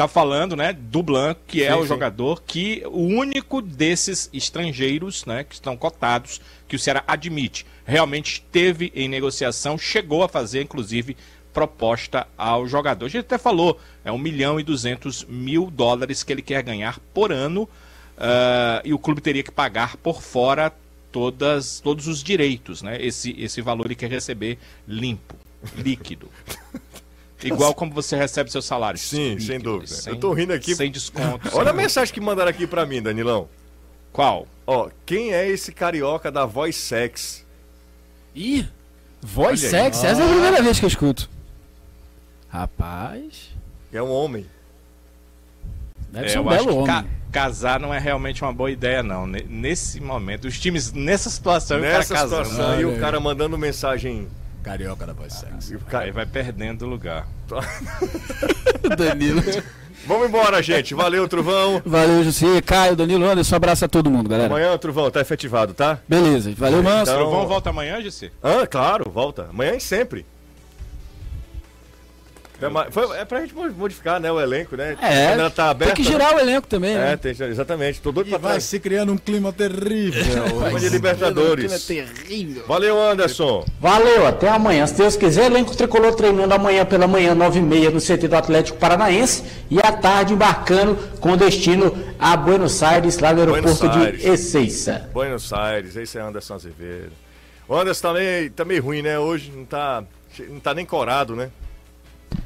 Tá 0.00 0.08
falando, 0.08 0.56
né, 0.56 0.72
do 0.72 1.02
Blanco, 1.02 1.42
que 1.46 1.62
é 1.62 1.74
Sim, 1.74 1.78
o 1.78 1.82
sim. 1.82 1.88
jogador 1.88 2.42
que 2.46 2.82
o 2.86 3.02
único 3.02 3.60
desses 3.60 4.30
estrangeiros, 4.32 5.26
né, 5.26 5.44
que 5.44 5.52
estão 5.52 5.76
cotados, 5.76 6.40
que 6.66 6.74
o 6.74 6.78
Ceará 6.78 7.04
admite, 7.06 7.66
realmente 7.84 8.32
esteve 8.32 8.90
em 8.94 9.10
negociação, 9.10 9.76
chegou 9.76 10.22
a 10.22 10.28
fazer, 10.28 10.62
inclusive, 10.62 11.18
proposta 11.52 12.26
ao 12.38 12.66
jogador. 12.66 13.04
A 13.04 13.08
gente 13.10 13.26
até 13.26 13.36
falou, 13.36 13.78
é 14.02 14.10
1 14.10 14.16
milhão 14.16 14.58
e 14.58 14.62
200 14.62 15.24
mil 15.24 15.70
dólares 15.70 16.22
que 16.22 16.32
ele 16.32 16.40
quer 16.40 16.62
ganhar 16.62 16.98
por 17.12 17.30
ano 17.30 17.68
ah, 18.16 18.80
e 18.82 18.94
o 18.94 18.98
clube 18.98 19.20
teria 19.20 19.42
que 19.42 19.52
pagar 19.52 19.98
por 19.98 20.22
fora 20.22 20.72
todas, 21.12 21.78
todos 21.78 22.08
os 22.08 22.22
direitos, 22.22 22.80
né? 22.80 22.96
Esse, 23.04 23.36
esse 23.38 23.60
valor 23.60 23.84
ele 23.84 23.94
quer 23.94 24.08
receber 24.08 24.56
limpo, 24.88 25.34
líquido. 25.76 26.30
Igual 27.42 27.74
como 27.74 27.92
você 27.92 28.16
recebe 28.16 28.50
seu 28.50 28.60
salário. 28.62 28.98
Sim, 28.98 29.38
sem 29.38 29.58
dúvida. 29.58 29.86
sem- 29.94 30.12
Eu 30.12 30.18
tô 30.20 30.32
rindo 30.32 30.52
aqui. 30.52 30.74
Sem 30.74 30.90
desconto. 30.90 31.48
sem 31.48 31.52
Olha 31.58 31.70
a 31.70 31.72
nada. 31.72 31.76
mensagem 31.76 32.12
que 32.12 32.20
mandaram 32.20 32.50
aqui 32.50 32.66
pra 32.66 32.84
mim, 32.84 33.00
Danilão. 33.02 33.48
Qual? 34.12 34.46
Ó, 34.66 34.90
quem 35.06 35.32
é 35.32 35.48
esse 35.48 35.72
carioca 35.72 36.30
da 36.30 36.44
voz 36.44 36.76
sex? 36.76 37.44
Ih, 38.34 38.66
voz 39.22 39.60
Olha 39.64 39.68
aí. 39.68 39.84
sexy, 39.84 40.06
essa 40.06 40.20
é 40.20 40.24
a 40.24 40.28
primeira 40.28 40.62
vez 40.62 40.78
que 40.78 40.84
eu 40.84 40.88
escuto. 40.88 41.28
Rapaz, 42.48 43.50
É 43.92 44.00
um 44.02 44.10
homem. 44.10 44.46
deve 46.12 46.26
É, 46.26 46.28
ser 46.28 46.38
um 46.38 46.42
eu 46.44 46.48
acho 46.50 46.64
belo 46.64 46.84
que 46.84 46.90
homem. 46.90 47.02
ca- 47.02 47.04
casar 47.32 47.80
não 47.80 47.92
é 47.94 47.98
realmente 47.98 48.42
uma 48.42 48.52
boa 48.52 48.70
ideia, 48.70 49.02
não. 49.02 49.26
Ne- 49.26 49.44
Nesse 49.48 50.00
momento, 50.00 50.46
os 50.46 50.58
times 50.58 50.92
nessa 50.92 51.28
situação, 51.30 51.78
e 51.78 51.80
o 51.80 51.82
Nessa 51.84 52.14
cara 52.14 52.28
casando. 52.28 52.48
situação, 52.48 52.80
e 52.80 52.84
Olha 52.84 52.96
o 52.96 53.00
cara 53.00 53.18
mandando 53.20 53.56
mensagem. 53.58 54.28
Carioca 54.62 55.06
da 55.06 55.12
voz 55.12 55.32
sexy. 55.32 55.72
e 55.72 55.76
o 55.76 55.78
Aí 55.78 55.84
cara- 55.90 56.12
vai 56.12 56.26
perdendo 56.26 56.86
lugar. 56.86 57.26
Danilo. 58.96 59.42
Vamos 60.06 60.28
embora, 60.28 60.62
gente. 60.62 60.94
Valeu, 60.94 61.28
Truvão. 61.28 61.82
Valeu, 61.84 62.24
José, 62.24 62.60
Caio, 62.62 62.96
Danilo, 62.96 63.24
Anderson, 63.26 63.56
abraço 63.56 63.84
a 63.84 63.88
todo 63.88 64.10
mundo, 64.10 64.28
galera. 64.30 64.48
Amanhã, 64.48 64.76
Truvão, 64.78 65.10
tá 65.10 65.20
efetivado, 65.20 65.74
tá? 65.74 65.98
Beleza, 66.08 66.52
valeu, 66.56 66.82
Manso. 66.82 67.12
Então- 67.12 67.16
Trovão 67.16 67.46
volta 67.46 67.70
amanhã, 67.70 68.00
Gissi? 68.00 68.32
Ah, 68.42 68.66
claro, 68.66 69.10
volta. 69.10 69.46
Amanhã 69.50 69.74
e 69.76 69.80
sempre. 69.80 70.24
É, 72.60 72.68
ma- 72.68 72.86
foi- 72.90 73.16
é 73.16 73.24
pra 73.24 73.40
gente 73.40 73.54
modificar, 73.54 74.20
né, 74.20 74.30
o 74.30 74.40
elenco, 74.40 74.76
né? 74.76 74.96
É, 75.00 75.28
Quando 75.28 75.40
ela 75.40 75.50
tá 75.50 75.70
aberta, 75.70 75.94
tem 75.94 76.04
que 76.04 76.10
girar 76.10 76.34
o 76.34 76.38
elenco 76.38 76.66
também, 76.66 76.94
né? 76.94 77.00
né? 77.00 77.12
É, 77.12 77.16
tem, 77.16 77.30
exatamente. 77.48 78.00
Tô 78.00 78.12
doido 78.12 78.26
E 78.26 78.30
pra 78.30 78.38
vai 78.38 78.50
trás. 78.52 78.64
se 78.64 78.78
criando 78.78 79.12
um 79.12 79.16
clima 79.16 79.52
terrível. 79.52 80.22
Clima 80.60 80.80
de 80.80 80.88
Libertadores. 80.88 81.86
terrível. 81.86 82.64
Valeu, 82.66 83.00
Anderson. 83.00 83.64
Valeu, 83.80 84.26
até 84.26 84.48
amanhã. 84.48 84.86
Se 84.86 84.94
Deus 84.94 85.16
quiser, 85.16 85.46
elenco 85.46 85.74
tricolor 85.76 86.14
treinando 86.14 86.52
amanhã 86.54 86.84
pela 86.84 87.06
manhã, 87.06 87.34
9h30, 87.34 87.90
no 87.90 88.00
CT 88.00 88.28
do 88.28 88.36
Atlético 88.36 88.78
Paranaense. 88.78 89.42
E 89.70 89.78
à 89.78 89.92
tarde 89.92 90.34
embarcando 90.34 90.96
com 91.20 91.36
destino 91.36 91.96
a 92.18 92.36
Buenos 92.36 92.82
Aires, 92.82 93.18
lá 93.18 93.32
no 93.32 93.40
aeroporto 93.40 93.88
de 93.88 94.26
Ezeiza. 94.28 95.08
Buenos 95.12 95.52
Aires, 95.52 95.96
esse 95.96 96.18
é 96.18 96.20
Anderson 96.20 96.54
Azevedo. 96.54 97.12
O 97.68 97.74
Anderson 97.76 98.08
tá 98.08 98.14
meio, 98.14 98.50
tá 98.50 98.64
meio 98.64 98.82
ruim, 98.82 99.00
né? 99.00 99.18
Hoje 99.18 99.52
não 99.54 99.64
tá, 99.64 100.02
não 100.48 100.58
tá 100.60 100.74
nem 100.74 100.84
corado, 100.84 101.36
né? 101.36 101.50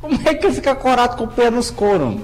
Como 0.00 0.20
é 0.28 0.34
que 0.34 0.50
fica 0.52 0.74
corado 0.74 1.16
com 1.16 1.24
o 1.24 1.28
pé 1.28 1.50
nos 1.50 1.70
coros? 1.70 2.20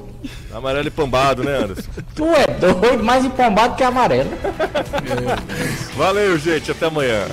Amarelo 0.52 0.88
e 0.88 0.90
pambado, 0.90 1.42
né, 1.42 1.56
Anderson? 1.56 1.90
Tu 2.14 2.26
é 2.26 2.46
doido, 2.46 3.02
mais 3.02 3.24
empombado 3.24 3.76
que 3.76 3.82
amarelo. 3.82 4.30
Valeu, 5.96 6.38
gente. 6.38 6.70
Até 6.70 6.86
amanhã. 6.86 7.26